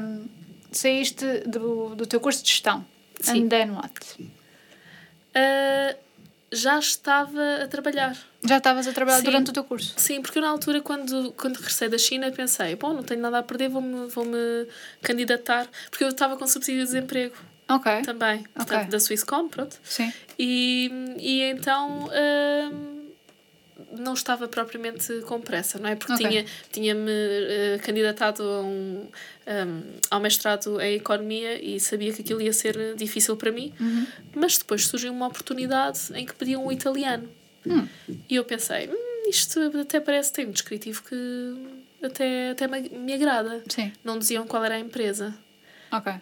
[0.00, 0.24] Um,
[0.72, 2.84] saíste do, do teu curso de gestão.
[3.20, 3.44] Sim.
[3.44, 4.18] And then what?
[6.52, 8.16] Já estava a trabalhar.
[8.44, 9.24] Já estavas a trabalhar sim.
[9.24, 9.94] durante o teu curso?
[9.96, 13.38] Sim, porque eu na altura, quando, quando regressei da China, pensei, bom, não tenho nada
[13.38, 14.66] a perder, vou-me vou -me
[15.02, 17.34] candidatar, porque eu estava com subsídio de desemprego.
[17.68, 18.02] Ok.
[18.02, 18.90] Também, portanto, okay.
[18.90, 19.76] da Swisscom, pronto.
[19.82, 20.12] Sim.
[20.38, 22.08] E, e então...
[22.08, 22.97] Hum,
[23.96, 25.96] não estava propriamente com pressa, não é?
[25.96, 26.28] Porque okay.
[26.28, 29.06] tinha, tinha-me uh, candidatado a um,
[29.46, 34.06] um, ao mestrado em Economia e sabia que aquilo ia ser difícil para mim, uhum.
[34.34, 37.28] mas depois surgiu uma oportunidade em que pediam um italiano.
[37.66, 37.86] Hum.
[38.28, 41.56] E eu pensei, hum, isto até parece ter um descritivo que
[42.02, 43.62] até, até me, me agrada.
[43.68, 43.92] Sim.
[44.04, 45.34] Não diziam qual era a empresa.
[45.90, 46.12] Ok.
[46.12, 46.18] Uh,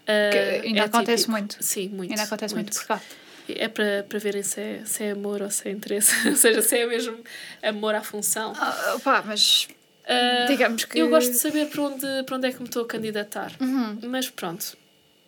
[0.64, 1.32] ainda é acontece típico.
[1.32, 1.56] muito.
[1.60, 2.10] Sim, muito.
[2.10, 3.02] Ainda acontece muito, muito por cá.
[3.48, 6.12] É para, para verem se é, se é amor ou se é interesse.
[6.28, 7.18] ou seja, se é mesmo
[7.62, 8.52] amor à função.
[8.56, 9.68] Ah, opa, mas.
[10.04, 10.98] Uh, digamos que.
[10.98, 13.52] Eu gosto de saber para onde, para onde é que me estou a candidatar.
[13.60, 13.98] Uhum.
[14.04, 14.76] Mas pronto,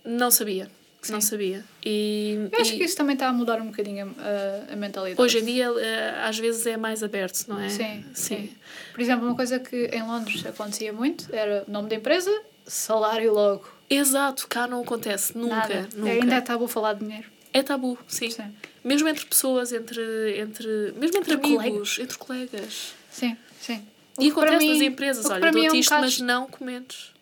[0.04, 0.70] não sabia.
[1.00, 1.12] Sim.
[1.12, 1.64] Não sabia.
[1.84, 2.78] E, eu acho e...
[2.78, 5.20] que isso também está a mudar um bocadinho a, a, mentalidade.
[5.20, 7.68] Hoje em dia, eh, às vezes, é mais aberto, não é?
[7.68, 8.50] Sim, sim, sim.
[8.92, 12.30] Por exemplo, uma coisa que em Londres acontecia muito era nome da empresa,
[12.66, 13.68] salário logo.
[13.88, 15.88] Exato, cá não acontece, nunca.
[15.94, 16.10] Nunca.
[16.10, 17.37] Ainda é tabu falar de dinheiro.
[17.52, 18.30] É tabu, sim.
[18.30, 18.54] sim.
[18.84, 20.66] Mesmo entre pessoas, entre, entre
[20.96, 21.98] mesmo entre, entre amigos, colegas.
[21.98, 22.94] entre colegas.
[23.10, 23.86] Sim, sim.
[24.16, 27.12] O e acontece mim, nas empresas, olha, dou-te é um isto, mas não comentes.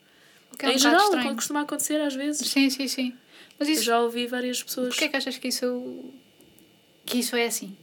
[0.59, 1.35] É um em geral, estranho.
[1.35, 2.49] costuma acontecer às vezes.
[2.49, 3.15] Sim, sim, sim.
[3.59, 3.81] Mas isso...
[3.81, 4.89] Eu já ouvi várias pessoas.
[4.89, 6.05] Porquê é que achas que isso,
[7.05, 7.77] que isso é assim?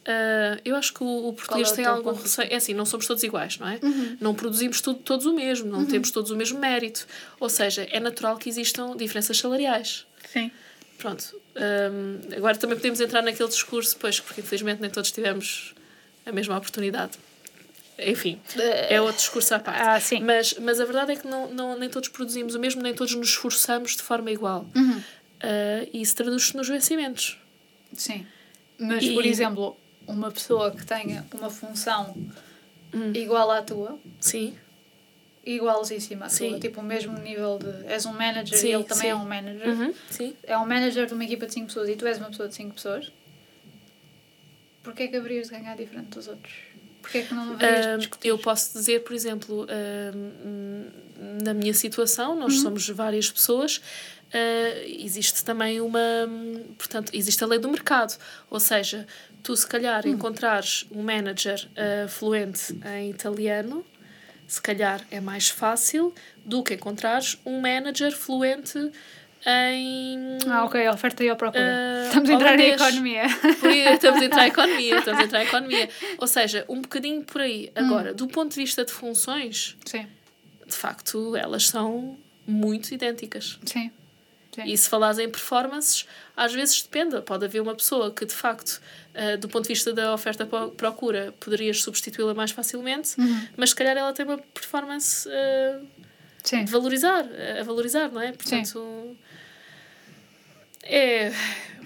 [0.00, 2.48] Uh, eu acho que o, o português é tem algum receio.
[2.50, 3.78] É assim, não somos todos iguais, não é?
[3.82, 4.16] Uhum.
[4.20, 5.86] Não produzimos tudo, todos o mesmo, não uhum.
[5.86, 7.06] temos todos o mesmo mérito.
[7.38, 10.06] Ou seja, é natural que existam diferenças salariais.
[10.32, 10.50] Sim.
[11.00, 11.40] Pronto.
[12.36, 15.74] Agora também podemos entrar naquele discurso, pois, porque infelizmente nem todos tivemos
[16.26, 17.18] a mesma oportunidade.
[17.98, 18.40] Enfim,
[18.88, 19.82] é outro discurso à parte.
[19.82, 20.20] Ah, sim.
[20.20, 23.14] Mas, mas a verdade é que não, não, nem todos produzimos o mesmo, nem todos
[23.14, 24.66] nos esforçamos de forma igual.
[24.74, 24.98] Uhum.
[24.98, 27.38] Uh, e isso traduz-se nos vencimentos.
[27.94, 28.26] Sim.
[28.78, 29.12] Mas, e...
[29.12, 32.14] por exemplo, uma pessoa que tenha uma função
[32.92, 33.12] hum.
[33.14, 33.98] igual à tua.
[34.20, 34.54] Sim.
[35.44, 36.50] Igualzíssima sim.
[36.50, 36.60] tua.
[36.60, 37.86] Tipo, o mesmo nível de.
[37.86, 39.08] És um manager sim, e ele também sim.
[39.08, 39.68] é um manager.
[39.68, 40.36] Uhum, sim.
[40.42, 42.54] É um manager de uma equipa de 5 pessoas e tu és uma pessoa de
[42.54, 43.12] 5 pessoas.
[44.82, 46.52] Porquê é que haverias de ganhar diferente dos outros?
[47.02, 52.34] Porquê é que não haverias uh, Eu posso dizer, por exemplo, uh, na minha situação,
[52.36, 52.62] nós uhum.
[52.62, 53.80] somos várias pessoas
[54.30, 56.00] uh, existe também uma.
[56.78, 58.16] Portanto, existe a lei do mercado.
[58.48, 59.06] Ou seja,
[59.42, 60.10] tu, se calhar, hum.
[60.10, 63.84] encontrares um manager uh, fluente em italiano,
[64.50, 66.12] se calhar é mais fácil
[66.44, 68.90] do que encontrares um manager fluente
[69.46, 70.38] em.
[70.48, 71.62] Ah, ok, oferta e a procura.
[71.62, 73.26] Uh, estamos a entrar em economia.
[73.94, 75.88] Estamos a entrar em economia, estamos a entrar em economia.
[76.18, 77.70] Ou seja, um bocadinho por aí.
[77.76, 78.16] Agora, hum.
[78.16, 80.08] do ponto de vista de funções, Sim.
[80.66, 83.60] de facto, elas são muito idênticas.
[83.64, 83.92] Sim.
[84.52, 84.64] Sim.
[84.64, 86.06] E se falares em performances,
[86.36, 87.20] às vezes depende.
[87.22, 88.80] Pode haver uma pessoa que, de facto,
[89.14, 93.46] uh, do ponto de vista da oferta-procura, poderias substituí-la mais facilmente, uhum.
[93.56, 95.86] mas se calhar ela tem uma performance uh,
[96.42, 96.64] Sim.
[96.64, 97.24] de valorizar,
[97.58, 98.32] a valorizar, não é?
[98.32, 99.16] Portanto, sim.
[100.82, 101.32] é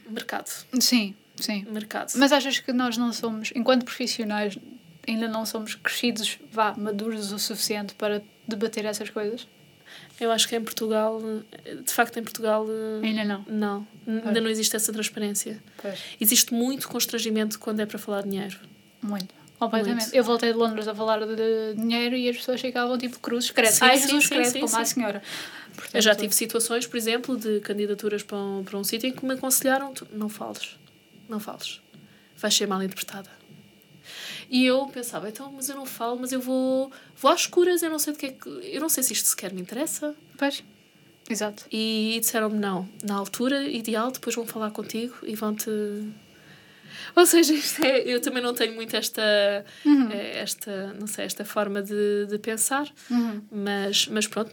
[0.09, 0.51] mercado.
[0.81, 1.66] Sim, sim.
[1.70, 2.12] Mercado.
[2.16, 4.57] Mas achas que nós não somos, enquanto profissionais,
[5.07, 9.47] ainda não somos crescidos, vá, maduros o suficiente para debater essas coisas?
[10.20, 11.20] Eu acho que em Portugal,
[11.85, 12.66] de facto, em Portugal.
[13.03, 13.45] Ainda não.
[13.49, 15.62] Não, ainda não existe essa transparência.
[15.81, 15.99] Pois.
[16.20, 18.59] Existe muito constrangimento quando é para falar de dinheiro.
[19.03, 19.35] Muito.
[19.59, 20.03] Completamente.
[20.03, 20.15] Muito.
[20.15, 23.77] Eu voltei de Londres a falar de dinheiro e as pessoas ficavam tipo cruzes, credo.
[23.81, 24.81] Ai, Jesus, credo, sim, como sim.
[24.81, 25.23] a senhora.
[25.74, 29.12] Portanto, eu já tive situações, por exemplo, de candidaturas para um, para um sítio em
[29.12, 30.77] que me aconselharam: não fales,
[31.28, 31.81] não fales,
[32.36, 33.31] vais ser mal interpretada.
[34.55, 37.90] E eu pensava, então, mas eu não falo, mas eu vou, vou às escuras, eu
[37.90, 38.48] não sei de que é que.
[38.48, 40.14] Eu não sei se isto sequer me interessa.
[40.39, 40.62] Pois.
[41.28, 41.64] Exato.
[41.72, 45.68] E disseram-me não, na altura ideal, depois vão falar contigo e vão-te.
[47.16, 47.52] Ou seja,
[47.85, 49.20] é, eu também não tenho muito esta,
[49.85, 50.10] uhum.
[50.12, 53.43] Eh, esta, não sei, esta forma de, de pensar, uhum.
[53.51, 54.52] mas, mas pronto,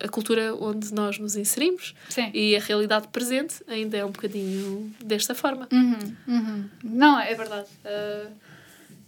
[0.00, 2.30] a cultura onde nós nos inserimos Sim.
[2.32, 5.66] e a realidade presente ainda é um bocadinho desta forma.
[5.72, 6.16] Uhum.
[6.28, 6.70] uhum.
[6.84, 7.68] Não, é verdade.
[7.84, 8.53] Uh,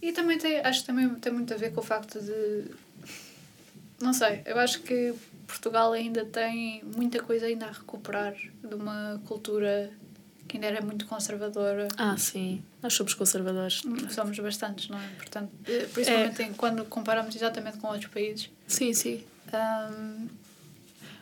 [0.01, 2.65] e também tem, acho que também tem muito a ver com o facto de.
[3.99, 5.13] Não sei, eu acho que
[5.47, 9.91] Portugal ainda tem muita coisa ainda a recuperar de uma cultura
[10.47, 11.87] que ainda era muito conservadora.
[11.97, 12.63] Ah, sim.
[12.81, 13.83] Nós somos conservadores.
[13.83, 15.07] Hum, somos bastantes, não é?
[15.17, 16.49] Portanto, eh, principalmente é.
[16.55, 18.49] quando comparamos exatamente com outros países.
[18.67, 19.23] Sim, sim.
[19.47, 20.27] Um,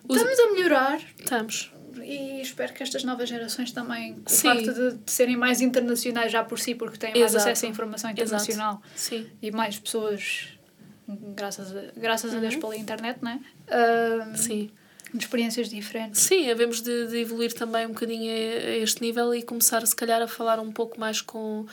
[0.09, 1.01] estamos a melhorar.
[1.17, 1.71] Estamos
[2.03, 4.47] e espero que estas novas gerações também, com Sim.
[4.47, 7.49] o facto de, de, serem mais internacionais já por si, porque têm mais Exato.
[7.49, 8.81] acesso à informação internacional
[9.41, 10.49] e mais pessoas,
[11.07, 12.37] graças a, graças uhum.
[12.37, 12.59] a Deus, uhum.
[12.61, 13.35] pela internet, não é?
[13.35, 14.71] Uh, Sim.
[15.13, 16.21] De experiências diferentes.
[16.21, 19.95] Sim, havemos de, de evoluir também um bocadinho a, a este nível e começar, se
[19.95, 21.65] calhar, a falar um pouco mais com.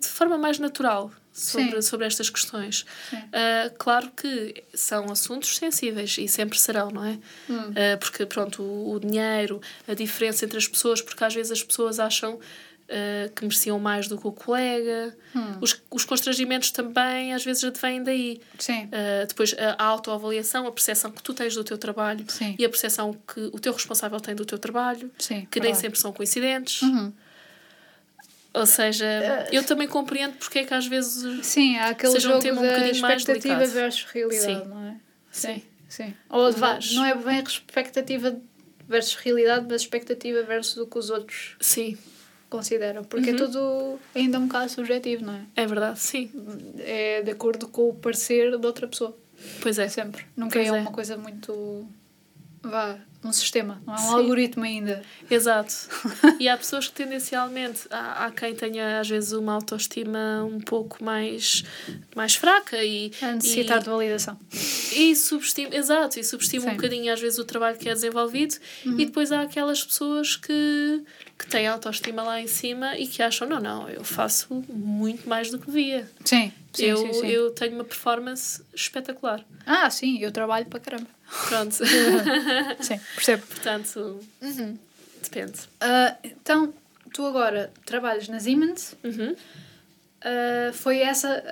[0.00, 2.84] De forma mais natural sobre, sobre estas questões.
[3.12, 7.18] Uh, claro que são assuntos sensíveis e sempre serão, não é?
[7.48, 7.70] Hum.
[7.70, 11.62] Uh, porque, pronto, o, o, dinheiro, a diferença entre as pessoas, porque às vezes as
[11.62, 15.16] pessoas acham uh, que mereciam mais do que o colega.
[15.34, 15.58] Hum.
[15.60, 18.40] Os, os constrangimentos também às vezes já vêm daí.
[18.58, 18.88] Sim.
[19.28, 22.56] depois a autoavaliação, a percepção que tu tens do teu trabalho Sim.
[22.58, 25.98] e a percepção que o teu responsável tem do teu trabalho, Sim, que nem sempre
[25.98, 26.82] são coincidentes.
[26.82, 27.12] Uhum.
[28.52, 32.36] Ou seja, uh, eu também compreendo porque é que às vezes sim, há aquele seja
[32.36, 33.66] um tema um bocadinho mais delicado.
[33.66, 34.68] versus realidade, sim.
[34.68, 34.96] não é?
[35.30, 35.54] Sim.
[35.54, 35.62] Sim.
[35.88, 36.14] sim.
[36.28, 36.92] Ou Mas...
[36.92, 38.36] não é bem expectativa
[38.88, 41.96] versus realidade, mas expectativa versus o que os outros sim.
[42.48, 43.04] consideram.
[43.04, 45.42] Porque é tudo ainda um bocado subjetivo, não é?
[45.54, 46.30] É verdade, sim.
[46.78, 49.16] É de acordo com o parecer de outra pessoa.
[49.62, 49.88] Pois é.
[49.88, 50.26] Sempre.
[50.36, 50.80] Nunca Pois é, é.
[50.80, 51.86] uma coisa muito.
[52.62, 54.14] vá, um sistema, não é um Sim.
[54.14, 55.02] algoritmo ainda.
[55.30, 55.74] Exato.
[56.40, 61.04] e há pessoas que tendencialmente, há, há quem tenha às vezes uma autoestima um pouco
[61.04, 61.62] mais,
[62.16, 64.38] mais fraca e, A necessitar e, de validação.
[64.52, 66.66] e subestima, exato, e subestima Sim.
[66.68, 66.72] Uhum.
[66.72, 71.02] um bocadinho às vezes o trabalho que é desenvolvido e depois há aquelas pessoas que,
[71.38, 75.50] que têm autoestima lá em cima e que acham, não, não, eu faço muito mais
[75.50, 76.10] do que devia.
[76.24, 77.26] Sim, sim, eu, sim, sim.
[77.26, 79.44] eu tenho uma performance espetacular.
[79.66, 81.20] Ah, sim, eu trabalho para caramba.
[81.48, 81.76] Pronto.
[82.80, 83.46] Sim, percebo.
[83.46, 84.20] Portanto,
[85.22, 85.60] depende.
[85.80, 86.72] Ah, então,
[87.12, 88.94] tu agora trabalhas na Siemens.
[89.04, 89.34] Uhum.
[90.22, 91.42] Ah, foi essa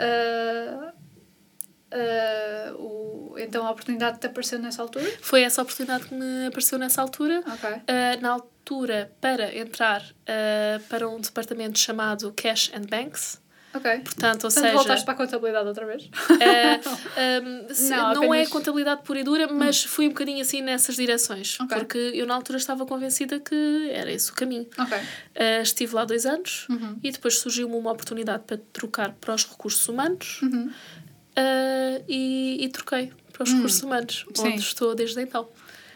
[1.90, 5.10] ah, o, então a oportunidade que te apareceu nessa altura?
[5.20, 7.42] Foi essa a oportunidade que me apareceu nessa altura.
[7.46, 7.70] Ok.
[7.70, 13.40] Uh, na altura, para entrar uh, para um departamento chamado Cash and Banks.
[13.74, 13.82] Ok.
[14.00, 14.04] Portanto,
[14.44, 16.04] ou Portanto, seja, voltaste para a contabilidade outra vez?
[16.04, 20.40] uh, um, se- Não, não, é apenas- contabilidade pura e dura, mas fui um bocadinho
[20.40, 21.58] assim nessas direções.
[21.60, 21.76] Ok.
[21.76, 24.66] Porque eu na altura estava convencida que era esse o caminho.
[24.78, 24.96] Ok.
[24.98, 26.98] Uh, estive lá dois anos Uhum.
[27.02, 30.68] e depois surgiu-me uma oportunidade para trocar para os recursos humanos Uhum.
[30.70, 34.32] uh, e, e troquei para os recursos humanos, Hum.
[34.34, 34.48] Sim.
[34.48, 35.48] onde estou desde então.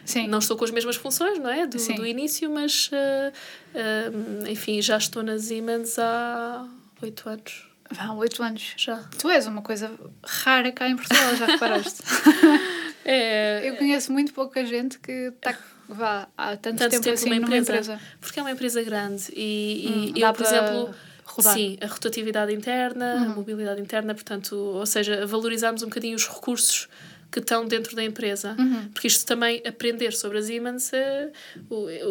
[0.05, 0.27] Sim.
[0.29, 1.67] Não estou com as mesmas funções, não é?
[1.67, 3.33] Do, do início, mas uh,
[3.75, 6.67] uh, enfim, já estou nas Siemens há
[7.03, 7.69] oito anos.
[7.99, 8.75] Há oito anos.
[8.77, 8.97] Já.
[9.19, 9.91] Tu és uma coisa
[10.25, 12.03] rara cá em Portugal, já reparaste?
[13.05, 15.59] É, Eu conheço muito pouca gente que está
[15.89, 18.01] vá, há tanto, tanto tempo, tempo assim numa numa empresa, empresa.
[18.21, 21.53] Porque é uma empresa grande e, e Hum, eu, por exemplo, rodar.
[21.57, 21.61] Uhum.
[21.61, 26.89] sim, a rotatividade interna, a mobilidade interna, portanto, ou seja, valorizarmos um bocadinho os recursos
[27.33, 28.55] que estão dentro da empresa.
[28.57, 28.89] Uhum.
[28.93, 31.33] Porque isto também, aprender sobre a Siemens, eh,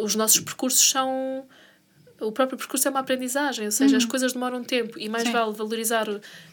[0.02, 1.46] os nossos percursos são.
[2.22, 5.30] O próprio percurso é uma aprendizagem, ou seja, as coisas demoram tempo e mais Uhum.
[5.30, 5.38] Sim.
[5.38, 6.06] vale valorizar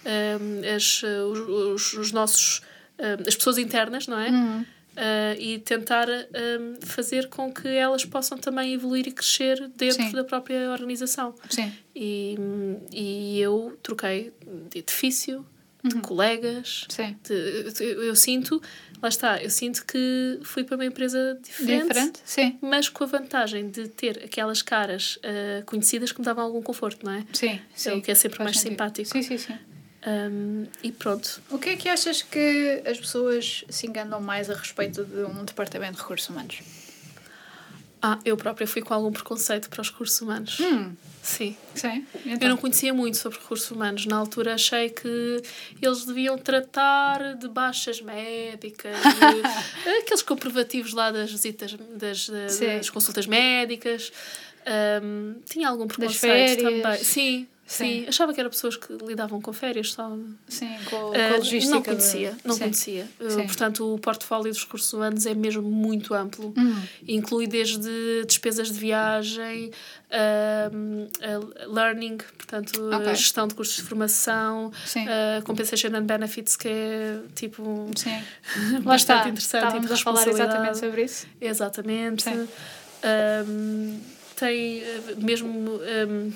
[0.05, 0.37] eh,
[0.75, 2.61] as, eh, os, os- os nossos.
[2.97, 4.29] eh, as pessoas internas, não é?
[4.29, 4.65] Uhum.
[4.97, 10.11] Uh, e tentar um, fazer com que elas possam também evoluir e crescer dentro Sim.
[10.11, 11.33] da própria organização.
[11.49, 11.71] Sim.
[11.95, 12.35] E,
[12.91, 14.33] e eu troquei
[14.69, 15.45] de edifício,
[15.81, 16.85] de colegas.
[16.89, 17.15] Sim.
[17.23, 18.61] de- eu, eu sinto,
[19.01, 22.19] lá está, eu sinto que fui para uma empresa diferente, Diferente?
[22.26, 22.57] Sim.
[22.61, 27.05] mas com a vantagem de ter aquelas caras uh, conhecidas que me davam algum conforto,
[27.05, 27.26] não é?
[27.34, 27.59] Sim.
[27.76, 27.91] sim.
[27.91, 28.71] o que é sempre Faz mais sentido.
[28.71, 29.09] simpático.
[29.11, 29.53] Sim, sim, sim.
[30.07, 31.41] Um, e pronto.
[31.49, 35.43] O que é que achas que as pessoas se enganam mais a respeito de um
[35.43, 36.59] departamento de recursos humanos?
[38.01, 40.57] Ah, eu própria fui com algum preconceito para os recursos humanos.
[40.61, 41.55] Hum, Sim.
[41.75, 42.05] sim.
[42.25, 44.05] Eu Então, não conhecia muito sobre recursos humanos.
[44.05, 45.41] Na altura achei que
[45.81, 53.27] eles deviam tratar de baixas médicas, de- aqueles comprovativos lá das visitas, das, das, consultas
[53.27, 54.11] médicas.
[54.65, 57.03] Ahm, tinha algum preconceito também.
[57.03, 58.05] Sim, sim, Sim.
[58.07, 60.17] Achava que eram pessoas que lidavam com férias só.
[60.47, 61.75] sim, com, com Ah, a logística.
[61.75, 62.61] não conhecia, não sim.
[62.61, 63.07] conhecia.
[63.19, 63.45] Uh, Sim.
[63.45, 66.51] portanto, o portfólio dos recursos humanos é mesmo muito amplo.
[66.57, 66.81] Hum.
[67.07, 69.71] Inclui desde despesas de viagem,
[70.11, 73.07] a learning, portanto, Ok.
[73.07, 74.71] a gestão de custos de formação,
[75.45, 77.89] compensation and benefits, que é tipo.
[77.95, 78.09] Sim.
[78.73, 79.29] Lá bastante está.
[79.29, 81.27] interessante e Estávamos a falar exatamente sobre isso.
[81.39, 82.25] Exatamente.
[84.35, 84.81] Tem
[85.17, 85.49] mesmo.
[85.49, 86.31] um,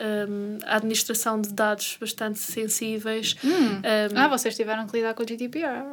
[0.00, 3.34] um, a administração de dados bastante sensíveis.
[3.44, 3.50] Hum.
[3.50, 3.82] Um,
[4.18, 5.84] Ah, vocês tiveram que lidar com o GDPR.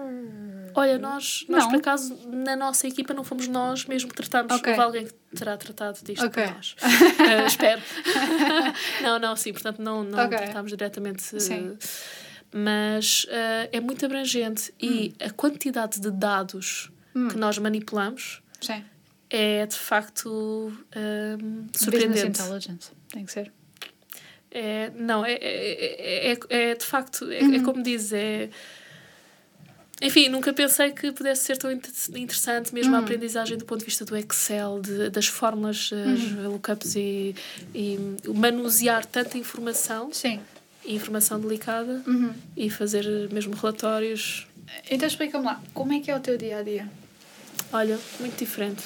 [0.74, 1.70] Olha, nós, nós Não.
[1.72, 4.54] por acaso, na nossa equipa, não fomos nós mesmo que tratámos.
[4.54, 4.72] Ok.
[4.72, 6.44] Houve alguém que terá tratado disto Ok.
[6.46, 6.76] por nós.
[6.82, 7.82] Eh, espero.
[9.04, 10.38] não, não, sim, portanto, não, não Ok.
[10.38, 11.36] tratámos diretamente.
[11.36, 11.78] eh, Sim.
[12.54, 15.26] Mas eh, é muito abrangente e Hum.
[15.26, 18.84] a quantidade de dados que nós manipulamos Sim.
[19.30, 22.42] é de facto Business surpreendente.
[22.42, 22.92] intelligence.
[23.12, 23.52] Tem que ser.
[24.54, 27.56] É, não, é, é, é, é- é de facto, é, Uhum.
[27.56, 28.50] é como diz, é.
[30.04, 33.04] Enfim, nunca pensei que pudesse ser tão inter- interessante, mesmo a Uhum.
[33.04, 36.50] aprendizagem do ponto de vista do Excel, de, das fórmulas, as Uhum.
[36.54, 37.36] lookups e,
[37.74, 40.40] e manusear tanta informação, Sim.
[40.84, 42.04] informação delicada,
[42.58, 44.48] e fazer mesmo relatórios.
[44.90, 46.90] Então explica-me lá, como é que é o teu dia a dia?
[47.72, 48.84] Olha, muito diferente.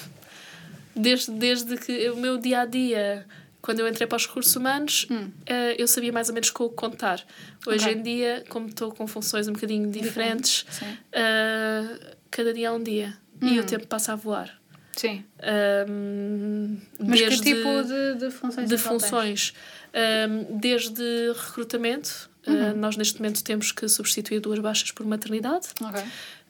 [0.93, 3.25] Desde, desde que o meu dia a dia,
[3.65, 5.31] quando eu entrei para os recursos humanos, Hum.
[5.45, 7.19] eh, eu sabia mais ou menos com o que contar.
[7.65, 7.93] Hoje Ok.
[7.99, 10.65] em dia, como estou com funções um bocadinho diferentes,
[11.11, 13.17] eh, cada dia é um dia.
[13.41, 13.61] E Hum.
[13.61, 14.49] o tempo passa a voar.
[14.95, 15.25] Sim.
[15.41, 18.81] Ahm, Mas desde que tipo de, de funções de tens?
[18.87, 19.53] funções,
[19.93, 21.03] ahm, desde
[21.35, 22.69] recrutamento, Uhum.
[22.69, 25.67] ah, nós neste momento temos que substituir duas baixas por maternidade.
[25.81, 26.01] Ok.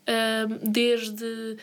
[0.08, 1.58] um, desde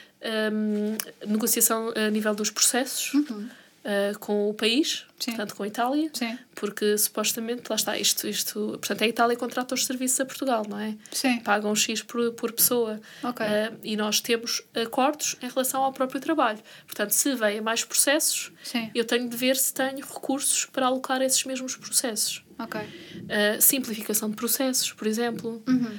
[0.53, 0.97] um,
[1.31, 3.15] negociação a nível dos processos.
[3.15, 3.49] Uhum.
[3.83, 5.33] Uh, com o país, Sim.
[5.33, 6.39] portanto com a Itália, Sim.
[6.55, 10.79] porque supostamente, lá está, isto, isto, portanto a Itália contrata os serviços a Portugal, não
[10.79, 10.97] é?
[11.11, 11.41] Sim.
[11.41, 13.01] Pagam X por, por pessoa.
[13.25, 13.45] Ok.
[13.45, 16.61] Uh, e nós temos acordos em relação ao próprio trabalho.
[16.87, 18.89] Portanto, se vêm mais processos, Sim.
[18.95, 22.45] eu tenho de ver se tenho recursos para alocar esses mesmos processos.
[22.61, 22.81] Ok.
[22.81, 25.61] Uh, simplificação de processos, por exemplo.
[25.67, 25.99] Uhum.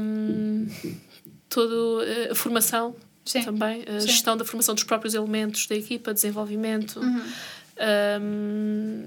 [0.00, 0.66] Um,
[1.48, 2.00] todo
[2.30, 3.42] a formação Sim.
[3.44, 4.06] também, a Sim.
[4.08, 7.00] gestão da formação dos próprios elementos da equipa, desenvolvimento.
[7.00, 7.22] Uhum.
[8.20, 9.04] Um,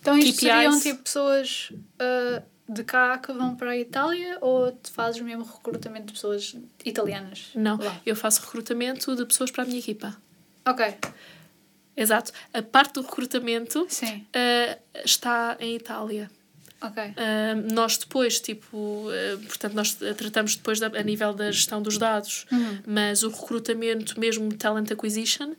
[0.00, 0.40] Então isto KPIs.
[0.40, 5.44] seriam tipo pessoas ah, de cá que vão para a Itália ou tu fazes mesmo
[5.44, 7.48] recrutamento de pessoas italianas?
[7.54, 8.00] não, Lá?
[8.06, 10.16] eu faço recrutamento de pessoas para a minha equipa.
[10.66, 10.94] Ok.
[11.96, 12.32] Exato.
[12.54, 16.30] A parte do recrutamento uh, está em Itália.
[16.82, 17.02] Ok.
[17.02, 21.98] Uh, nós depois, tipo, uh, portanto, nós tratamos depois da, a nível da gestão dos
[21.98, 22.78] dados, Uhum.
[22.86, 25.54] mas o recrutamento, mesmo talent acquisition, uh,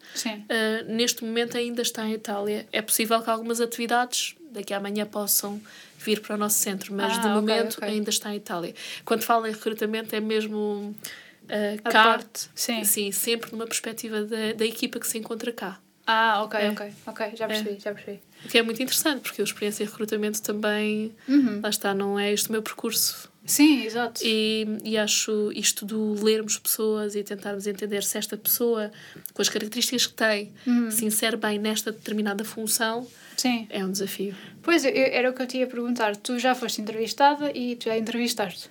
[0.87, 2.67] neste momento ainda está em Itália.
[2.71, 5.61] É possível que algumas atividades daqui a amanhã possam
[5.99, 7.87] vir para o nosso centro, mas Ah, de ok, momento ok.
[7.87, 8.73] ainda está em Itália.
[9.05, 10.95] Quando falo em recrutamento, é mesmo
[11.43, 12.19] uh, A cá.
[12.55, 12.83] Sim.
[12.83, 15.79] sim, sempre numa perspectiva da, da equipa que se encontra cá.
[16.05, 16.69] Ah, ok, É.
[16.71, 16.93] ok.
[17.07, 18.19] Ok, já percebi, já percebi.
[18.43, 21.59] O que é muito interessante, porque a experiência em recrutamento também, Uhum.
[21.61, 23.29] lá está, não é este o meu percurso.
[23.45, 24.21] Sim, exato.
[24.23, 28.91] E, e acho isto do lermos pessoas e tentarmos entender se esta pessoa,
[29.33, 30.91] com as características que tem, Uhum.
[30.91, 33.07] se insere bem nesta determinada função,
[33.37, 33.67] Sim.
[33.69, 34.35] é um desafio.
[34.61, 36.15] Pois, eu- era o que eu te ia perguntar.
[36.15, 38.69] Tu já foste entrevistada e tu já entrevistaste.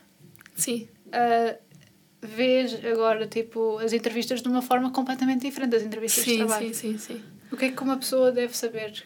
[0.54, 0.88] Sim.
[1.12, 1.56] Ah,
[2.22, 6.74] vês agora, tipo, as entrevistas de uma forma completamente diferente das entrevistas de Sim, trabalho.
[6.74, 7.22] sim, sim, sim.
[7.50, 9.02] O que é que uma pessoa deve saber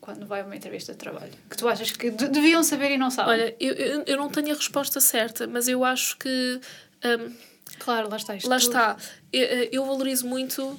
[0.00, 1.32] quando vai a uma entrevista de trabalho?
[1.48, 3.32] Que tu achas que de- deviam saber e não sabem?
[3.32, 6.60] Olha, eu, eu, eu não tenho a resposta certa, mas eu acho que.
[7.04, 7.32] hum,
[7.78, 8.34] claro, lá está.
[8.36, 8.96] Isto lá tudo- está.
[9.32, 10.78] Eu, eu valorizo muito,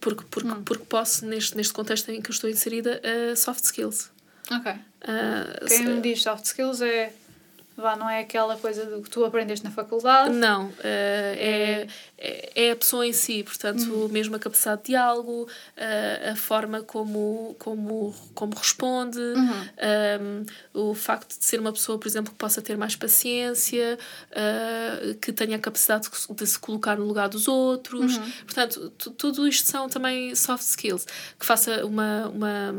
[0.00, 0.62] porque, porque, Hum.
[0.64, 4.10] porque posso, neste, neste contexto em que eu estou inserida, uh, soft skills.
[4.50, 4.72] Ok.
[4.72, 7.12] Uh, Quem me diz soft skills é.
[7.76, 10.34] Vá, não é aquela coisa do que tu aprendeste na faculdade.
[10.34, 11.86] Não, eh,
[12.18, 14.08] é, é, é a pessoa em si, portanto, Uhum.
[14.08, 20.44] mesmo a capacidade de diálogo, eh, a forma como, como, como responde, Uhum.
[20.74, 23.98] um, o facto de ser uma pessoa, por exemplo, que possa ter mais paciência,
[24.30, 28.16] eh, que tenha a capacidade de, se- colocar no lugar dos outros.
[28.16, 28.30] Uhum.
[28.44, 31.06] Portanto, tu- tudo isto são também soft skills.
[31.38, 32.28] Que faça uma.
[32.28, 32.74] uma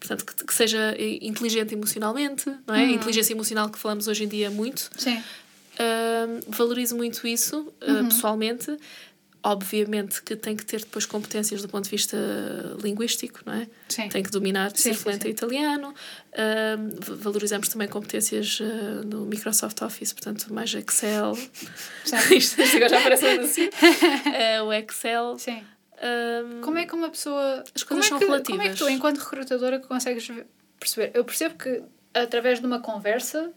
[0.00, 2.84] Portanto, que, que seja inteligente emocionalmente, não é?
[2.86, 4.90] A inteligência emocional que falamos hoje em dia muito.
[4.96, 5.22] Sim.
[5.78, 8.08] Um, valorizo muito isso, uh, Uhum.
[8.08, 8.76] pessoalmente.
[9.42, 12.14] Obviamente que tem que ter depois competências do ponto de vista
[12.82, 13.66] linguístico, não é?
[13.88, 14.06] Sim.
[14.10, 15.94] Tem que dominar, ser fluente em italiano.
[17.00, 21.32] V- valorizamos também competências uh, no Microsoft Office, portanto, mais Excel.
[22.36, 23.66] Isto, agora já parece assim.
[23.68, 25.38] Uh, o Excel.
[25.38, 25.62] Sim.
[26.02, 27.62] Um, Como é que uma pessoa.
[27.74, 28.56] As como coisas é são que, relativas.
[28.58, 30.30] Como é que tu, enquanto recrutadora, consegues
[30.78, 31.10] perceber?
[31.14, 31.82] Eu percebo que
[32.14, 33.52] através de uma conversa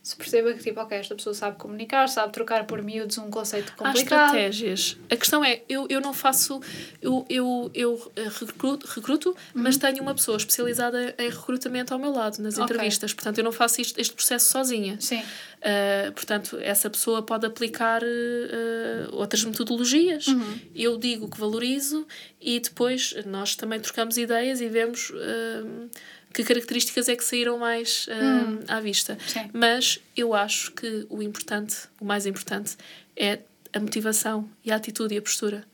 [0.00, 3.74] se perceba que, tipo, ok, esta pessoa sabe comunicar, sabe trocar por miúdos um conceito
[3.74, 4.26] Há complicado.
[4.26, 4.96] estratégias.
[5.10, 6.62] A questão é, eu, eu não faço.
[7.02, 12.10] Eu, eu, eu eh, recruto, recruto mas tenho uma pessoa especializada em recrutamento ao meu
[12.12, 12.64] lado, nas Uhum.
[12.64, 13.12] Entrevistas.
[13.12, 14.96] Portanto, eu não faço isto, este processo sozinha.
[14.98, 15.22] Sim.
[15.58, 20.28] Uh, portanto, essa pessoa pode aplicar uh, outras metodologias.
[20.28, 20.60] Uhum.
[20.74, 22.06] Eu digo o que valorizo
[22.40, 25.90] e depois nós também trocamos ideias e vemos uh,
[26.32, 28.60] que características é que saíram mais uh, Hum.
[28.68, 29.18] à vista.
[29.26, 29.50] Sim.
[29.52, 32.76] Mas eu acho que o importante, o mais importante,
[33.16, 33.40] é
[33.72, 35.64] a motivação e a atitude e a postura.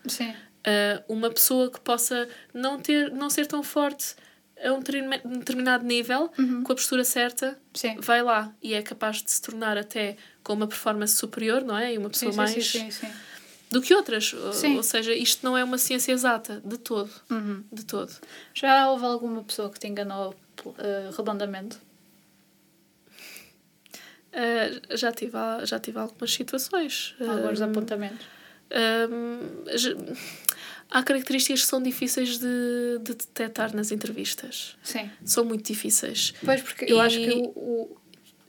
[1.09, 4.17] Uma pessoa que possa não, ter, não ser tão forte
[4.63, 6.31] a um determin- determinado nível,
[6.65, 7.55] com a postura certa, Uhum.
[7.75, 7.97] Sim.
[8.01, 11.95] vai lá e é capaz de se tornar até com uma performance superior, não é?
[11.95, 13.09] E uma pessoa Sim, mais sim, sim, sim.
[13.71, 14.33] do que outras.
[14.33, 17.11] Ou- seja, isto não é uma ciência exata, de todo.
[17.31, 17.65] Uhum.
[17.73, 18.13] De todo.
[18.55, 20.35] Já houve alguma pessoa que te enganou
[20.79, 21.77] eh, redondamente?
[24.33, 27.15] Uh, já, tive, já tive algumas situações.
[27.21, 28.27] Alguns Um, apontamentos?
[28.73, 30.05] um,
[30.95, 34.77] há características que são difíceis de, de detectar nas entrevistas.
[34.83, 35.11] Sim.
[35.25, 36.33] São muito difíceis.
[36.45, 37.97] Pois, porque eu E- acho que o, o-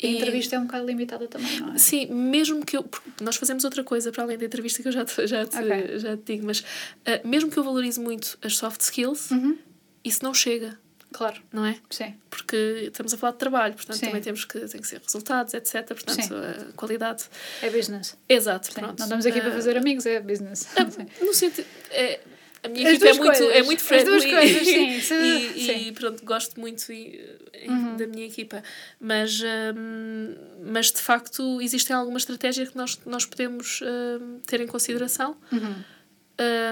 [0.01, 1.77] a e- entrevista é um bocado limitada também, não é?
[1.77, 2.85] Sim, mesmo que eu.
[3.19, 5.99] Nós fazemos outra coisa para além da entrevista que eu já te, já te, Ok.
[5.99, 9.57] já te digo, mas uh, mesmo que eu valorize muito as soft skills, Uhum.
[10.03, 10.77] isso não chega,
[11.13, 11.77] Claro, não é?
[11.89, 12.13] sim.
[12.29, 12.55] Porque
[12.91, 14.07] estamos a falar de trabalho, portanto Sim.
[14.07, 15.85] também temos que, tem que ser resultados, etc.
[15.87, 16.33] Portanto, Sim.
[16.35, 17.23] a qualidade.
[17.61, 18.17] É business.
[18.27, 18.73] Exato, Sim.
[18.73, 18.99] pronto.
[18.99, 20.67] Não estamos aqui para Uh, fazer amigos, é business.
[20.91, 21.25] Sim.
[21.25, 21.65] No sentido.
[21.89, 22.19] É,
[22.65, 24.15] a minha equipa é muito, é muito friendly.
[24.15, 24.89] As duas coisas, sim.
[25.55, 25.87] e, sim.
[25.87, 27.97] e, pronto, gosto muito e, sim, e, e, pronto, gosto muito uhum.
[27.97, 28.63] da minha equipa.
[28.99, 30.35] Mas, um,
[30.65, 35.37] mas de facto existem algumas estratégias que nós, nós podemos um, ter em consideração.
[35.51, 35.75] Uhum.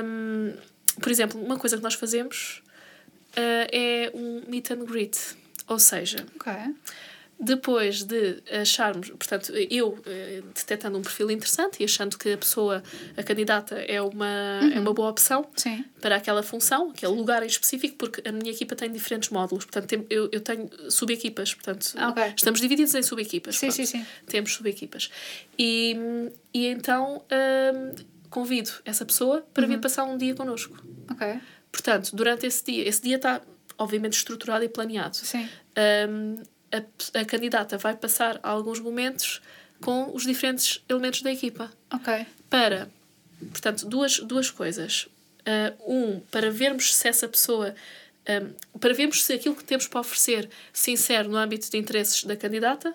[0.06, 0.53] Um,
[0.99, 2.61] por exemplo, uma coisa que nós fazemos
[3.32, 5.18] uh, é um meet and greet.
[5.68, 6.74] Ou seja, okay
[7.44, 12.82] depois de acharmos, portanto, eu eh, detectando um perfil interessante e achando que a pessoa,
[13.18, 14.72] a candidata, é uma, uhum.
[14.74, 15.84] é uma boa opção Sim.
[15.99, 19.65] para aquela função, aquele lugar em específico, porque a minha equipa tem diferentes módulos.
[19.65, 22.34] Portanto, eu, eu tenho subequipas, portanto, okay.
[22.36, 23.57] estamos divididos em subequipas.
[23.57, 24.06] Sim, sim, sim.
[24.26, 25.10] Temos subequipas.
[25.60, 25.98] E,
[26.53, 27.95] e então hum,
[28.30, 29.70] convido essa pessoa para uhum.
[29.70, 30.82] vir passar um dia connosco.
[31.11, 31.40] Ok.
[31.72, 33.41] Portanto, durante esse dia, esse dia está
[33.78, 35.15] obviamente estruturado e planeado.
[35.15, 35.48] Sim.
[36.10, 36.36] Um,
[36.73, 39.41] a, a candidata vai passar alguns momentos
[39.79, 41.71] com os diferentes elementos da equipa.
[41.93, 42.25] Ok.
[42.49, 42.89] Para,
[43.51, 45.07] portanto, duas, duas coisas.
[45.41, 47.75] Uh, um, para vermos se essa pessoa.
[48.27, 52.35] Um, para vermos se aquilo que temos para oferecer sincero no âmbito de interesses da
[52.35, 52.93] candidata.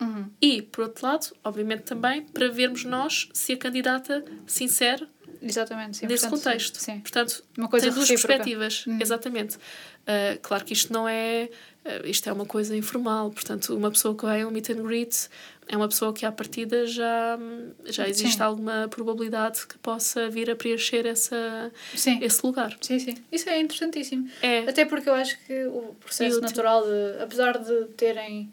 [0.00, 0.30] Uhum.
[0.40, 5.08] E, por outro lado, obviamente também, para vermos nós se a candidata sincera
[5.42, 6.06] Exatamente, sim.
[6.06, 6.76] nesse Portanto, contexto.
[6.78, 7.00] Sim.
[7.00, 8.86] Portanto, Uma coisa tem duas perspectivas.
[8.86, 8.98] Uhum.
[9.00, 9.56] Exatamente.
[9.56, 11.48] Uh, claro que isto não é
[11.84, 14.82] uh, isto é uma coisa informal, portanto, uma pessoa que vai a um meet and
[14.82, 15.28] greet
[15.68, 17.38] é uma pessoa que à partida já,
[17.84, 18.42] já existe sim.
[18.42, 22.18] alguma probabilidade que possa vir a preencher essa, sim.
[22.22, 22.76] esse lugar.
[22.80, 23.14] Sim, sim.
[23.30, 24.30] Isso é interessantíssimo.
[24.40, 24.60] É.
[24.60, 28.50] Até porque eu acho que o processo natural, de, apesar de terem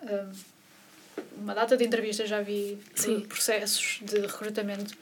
[0.00, 0.32] uh,
[1.36, 3.20] uma data de entrevistas, já vi sim.
[3.22, 4.96] processos de recrutamento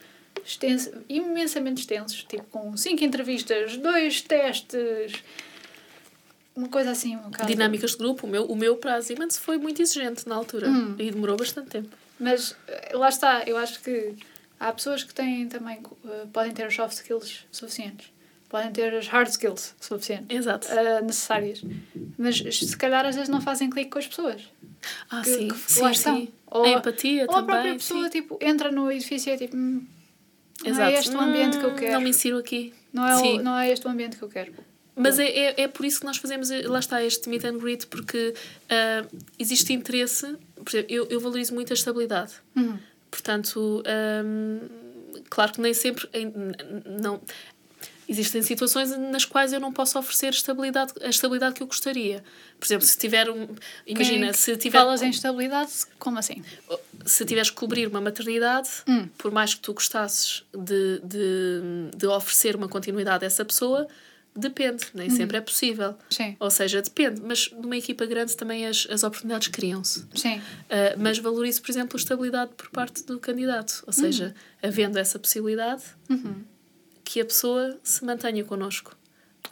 [0.45, 5.23] extenso, imensamente extensos, tipo com cinco entrevistas, dois testes
[6.55, 7.47] uma coisa assim, um bocado.
[7.47, 8.27] Dinâmicas de grupo.
[8.27, 10.95] O meu, o meu para a Siemens foi muito exigente na altura hum.
[10.99, 11.95] e demorou bastante tempo.
[12.19, 14.15] Mas eh, lá está, eu acho que
[14.59, 18.11] há pessoas que têm também, uh, podem ter os soft skills suficientes,
[18.47, 20.67] podem ter as hard skills suficientes, Exato.
[20.67, 21.63] Uh, necessárias,
[22.17, 24.43] mas se calhar às vezes não fazem clique com as pessoas.
[25.09, 25.93] Ah, que, sim, que sim, lá.
[25.93, 26.29] Sim.
[26.51, 27.35] Ou, a empatia ou também.
[27.35, 28.09] Ou a própria pessoa, sim.
[28.09, 29.85] tipo, entra no edifício e é tipo, hum,
[30.63, 31.93] não é este o ambiente que eu quero.
[31.93, 32.73] Não me insiro aqui.
[32.91, 34.53] Não é, o, não é este o ambiente que eu quero.
[34.95, 37.87] Mas é, é, é, por isso que nós fazemos, lá está, este meet and greet,
[37.87, 40.35] porque uh, existe interesse.
[40.55, 42.33] Por exemplo, eu, eu valorizo muito a estabilidade.
[42.55, 42.77] Uhum.
[43.09, 43.83] Portanto,
[44.23, 44.59] um,
[45.29, 46.07] claro que nem sempre.
[46.85, 47.19] Não,
[48.07, 52.23] existem situações nas quais eu não posso oferecer estabilidade, a estabilidade que eu gostaria.
[52.59, 53.47] Por exemplo, se tiver um.
[53.85, 54.77] Imagina, Quem se tiver.
[54.77, 56.43] Falas em estabilidade, como assim?
[57.05, 59.07] Se tiveres que cobrir uma maternidade, hum.
[59.17, 63.87] por mais que tu gostasses de, de, de oferecer uma continuidade a essa pessoa
[64.35, 65.15] Depende, nem uhum.
[65.15, 65.95] sempre é possível.
[66.09, 66.35] Sim.
[66.39, 70.05] Ou seja, depende, mas numa equipa grande também as, as oportunidades criam-se.
[70.15, 70.37] Sim.
[70.37, 73.83] Uh, mas valorizo, por exemplo, a estabilidade por parte do candidato.
[73.85, 74.69] Ou seja, uhum.
[74.69, 76.43] havendo essa possibilidade, uhum.
[77.03, 78.95] Que a pessoa se mantenha connosco.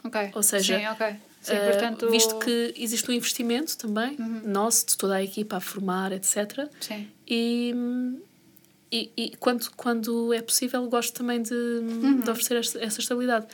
[0.04, 0.30] Ok.
[0.34, 1.16] Ou seja, Sim, okay.
[1.40, 2.10] Sim, uh, portanto...
[2.10, 4.42] visto que existe um investimento também, uhum.
[4.44, 6.68] nosso, de toda a equipa a formar, etc.
[6.80, 7.08] Sim.
[7.26, 7.74] E,
[8.90, 12.20] e, e quando, quando é possível, gosto também de, uhum.
[12.20, 13.46] de oferecer essa estabilidade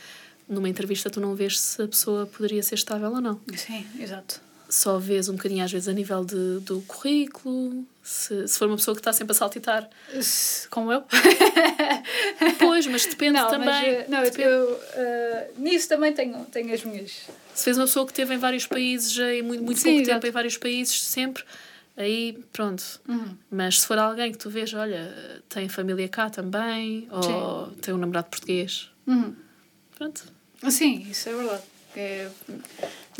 [0.49, 3.39] numa entrevista tu não vês se a pessoa poderia ser estável ou não.
[3.55, 4.41] Sim, exato.
[4.67, 8.75] Só vês um bocadinho às vezes a nível de, do currículo, se, se for uma
[8.75, 9.87] pessoa que está sempre a saltitar.
[10.71, 11.03] Como eu?
[12.57, 13.67] pois, mas depende não, também.
[13.67, 14.41] Mas, eh, não, depende.
[14.41, 17.11] eu uh, nisso também tenho, tenho as minhas.
[17.53, 20.21] Se fez uma pessoa que esteve em vários países, em muito, muito Sim, pouco exato.
[20.21, 21.43] tempo em vários países, sempre,
[21.95, 22.83] aí pronto.
[23.07, 23.37] Uhum.
[23.51, 27.75] Mas se for alguém que tu vês, olha, tem família cá também, ou Sim.
[27.79, 29.35] tem um namorado português, uhum.
[29.95, 30.23] pronto
[30.67, 31.63] Sim, isso é verdade.
[31.95, 32.29] É,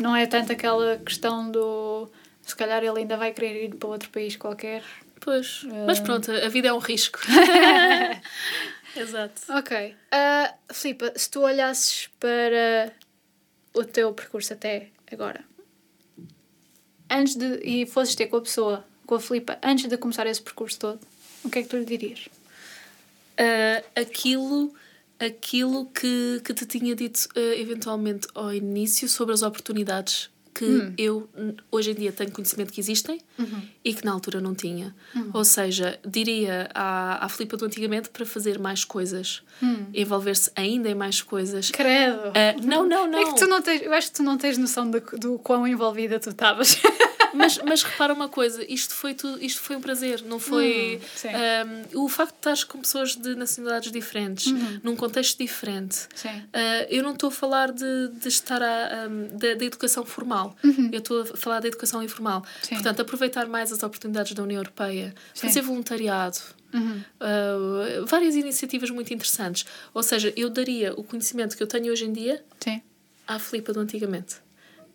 [0.00, 2.10] não é tanto aquela questão do
[2.42, 4.82] se calhar ele ainda vai querer ir para outro país qualquer.
[5.20, 5.86] Pois, uh...
[5.86, 7.18] mas pronto, a vida é um risco.
[8.96, 9.42] Exato.
[9.50, 9.94] Ok.
[10.12, 12.92] Uh, Filipa, se tu olhasses para
[13.74, 15.44] o teu percurso até agora,
[17.08, 17.60] antes de.
[17.62, 21.00] e fosses ter com a pessoa, com a Filipa, antes de começar esse percurso todo,
[21.44, 22.28] o que é que tu lhe dirias?
[23.38, 24.74] Uh, aquilo
[25.18, 30.94] aquilo que, que te tinha dito uh, eventualmente ao início sobre as oportunidades que hum.
[30.98, 31.28] eu
[31.70, 33.62] hoje em dia tenho conhecimento que existem uhum.
[33.84, 34.94] e que na altura não tinha.
[35.14, 35.30] Uhum.
[35.32, 39.86] Ou seja, diria à, à Filipa do antigamente para fazer mais coisas, hum.
[39.94, 41.70] envolver-se ainda em mais coisas.
[41.70, 42.18] Credo!
[42.28, 43.18] Uh, não, não, não.
[43.18, 45.66] É que tu não tens, eu acho que tu não tens noção do, do quão
[45.66, 46.80] envolvida tu estavas.
[47.34, 51.00] mas, mas repara uma coisa, isto foi, tudo, isto foi um prazer, não foi.
[51.24, 54.80] Hum, um, o facto de estás com pessoas de nacionalidades diferentes, uhum.
[54.82, 56.06] num contexto diferente.
[56.24, 60.39] Uh, eu não estou a falar de, de estar a, um, da, da educação formal.
[60.40, 60.56] Formal.
[60.64, 60.90] Uhum.
[60.92, 62.44] Eu estou a falar da educação informal.
[62.62, 62.76] Sim.
[62.76, 65.46] Portanto, aproveitar mais as oportunidades da União Europeia, Sim.
[65.46, 66.38] fazer voluntariado.
[66.72, 67.02] Uhum.
[67.20, 69.66] Uh, várias iniciativas muito interessantes.
[69.92, 72.80] Ou seja, eu daria o conhecimento que eu tenho hoje em dia Sim.
[73.26, 74.36] à Filipa do antigamente.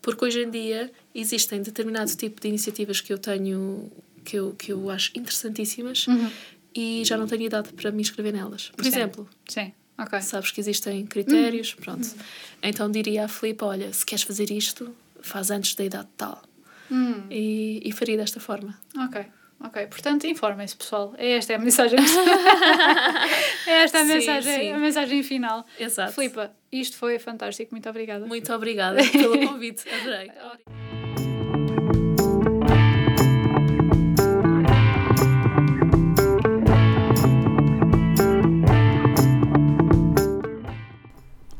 [0.00, 3.90] Porque hoje em dia existem determinado tipo de iniciativas que eu tenho
[4.24, 6.30] que eu, que eu acho interessantíssimas uhum.
[6.74, 8.70] e já não tenho idade para me inscrever nelas.
[8.70, 8.88] Por Sim.
[8.88, 9.72] exemplo, Sim.
[9.98, 10.20] Okay.
[10.20, 11.84] sabes que existem critérios, uhum.
[11.84, 12.04] pronto.
[12.04, 12.14] Uhum.
[12.62, 14.94] Então diria à Filipe: olha, se queres fazer isto,
[15.26, 16.42] faz antes da idade tal.
[16.90, 17.26] Hum.
[17.30, 18.78] E, e faria desta forma.
[18.96, 19.24] Ok.
[19.58, 21.14] Ok, portanto, informem-se, pessoal.
[21.16, 21.98] É esta é a mensagem.
[23.66, 24.72] é esta a sim, mensagem, sim.
[24.72, 25.64] a mensagem final.
[25.78, 26.12] Exato.
[26.12, 27.72] Filipa, isto foi fantástico.
[27.72, 28.26] Muito obrigada.
[28.26, 29.88] Muito obrigada pelo convite.
[29.88, 30.30] Adorei.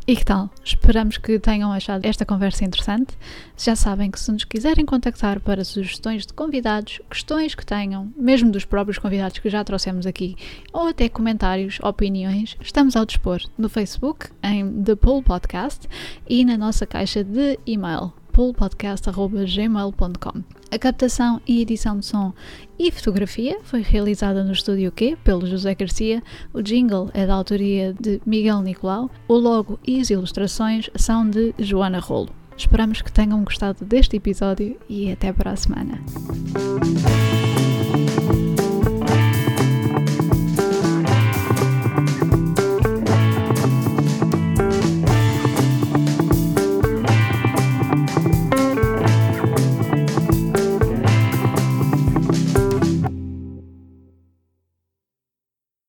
[0.08, 0.48] E que tal?
[0.64, 3.18] Esperamos que tenham achado esta conversa interessante.
[3.56, 8.52] Já sabem que se nos quiserem contactar para sugestões de convidados, questões que tenham, mesmo
[8.52, 10.36] dos próprios convidados que já trouxemos aqui,
[10.72, 15.88] ou até comentários, opiniões, estamos ao dispor no Facebook, em The Pool Podcast
[16.28, 20.44] e na nossa caixa de e-mail poolpodcast.gmail.com.
[20.70, 22.34] A captação e edição de som
[22.78, 26.22] e fotografia foi realizada no Estúdio Q pelo José Garcia.
[26.52, 29.10] O jingle é da autoria de Miguel Nicolau.
[29.26, 32.28] O logo e as ilustrações são de Joana Rolo.
[32.58, 35.98] Esperamos que tenham gostado deste episódio e até para a semana.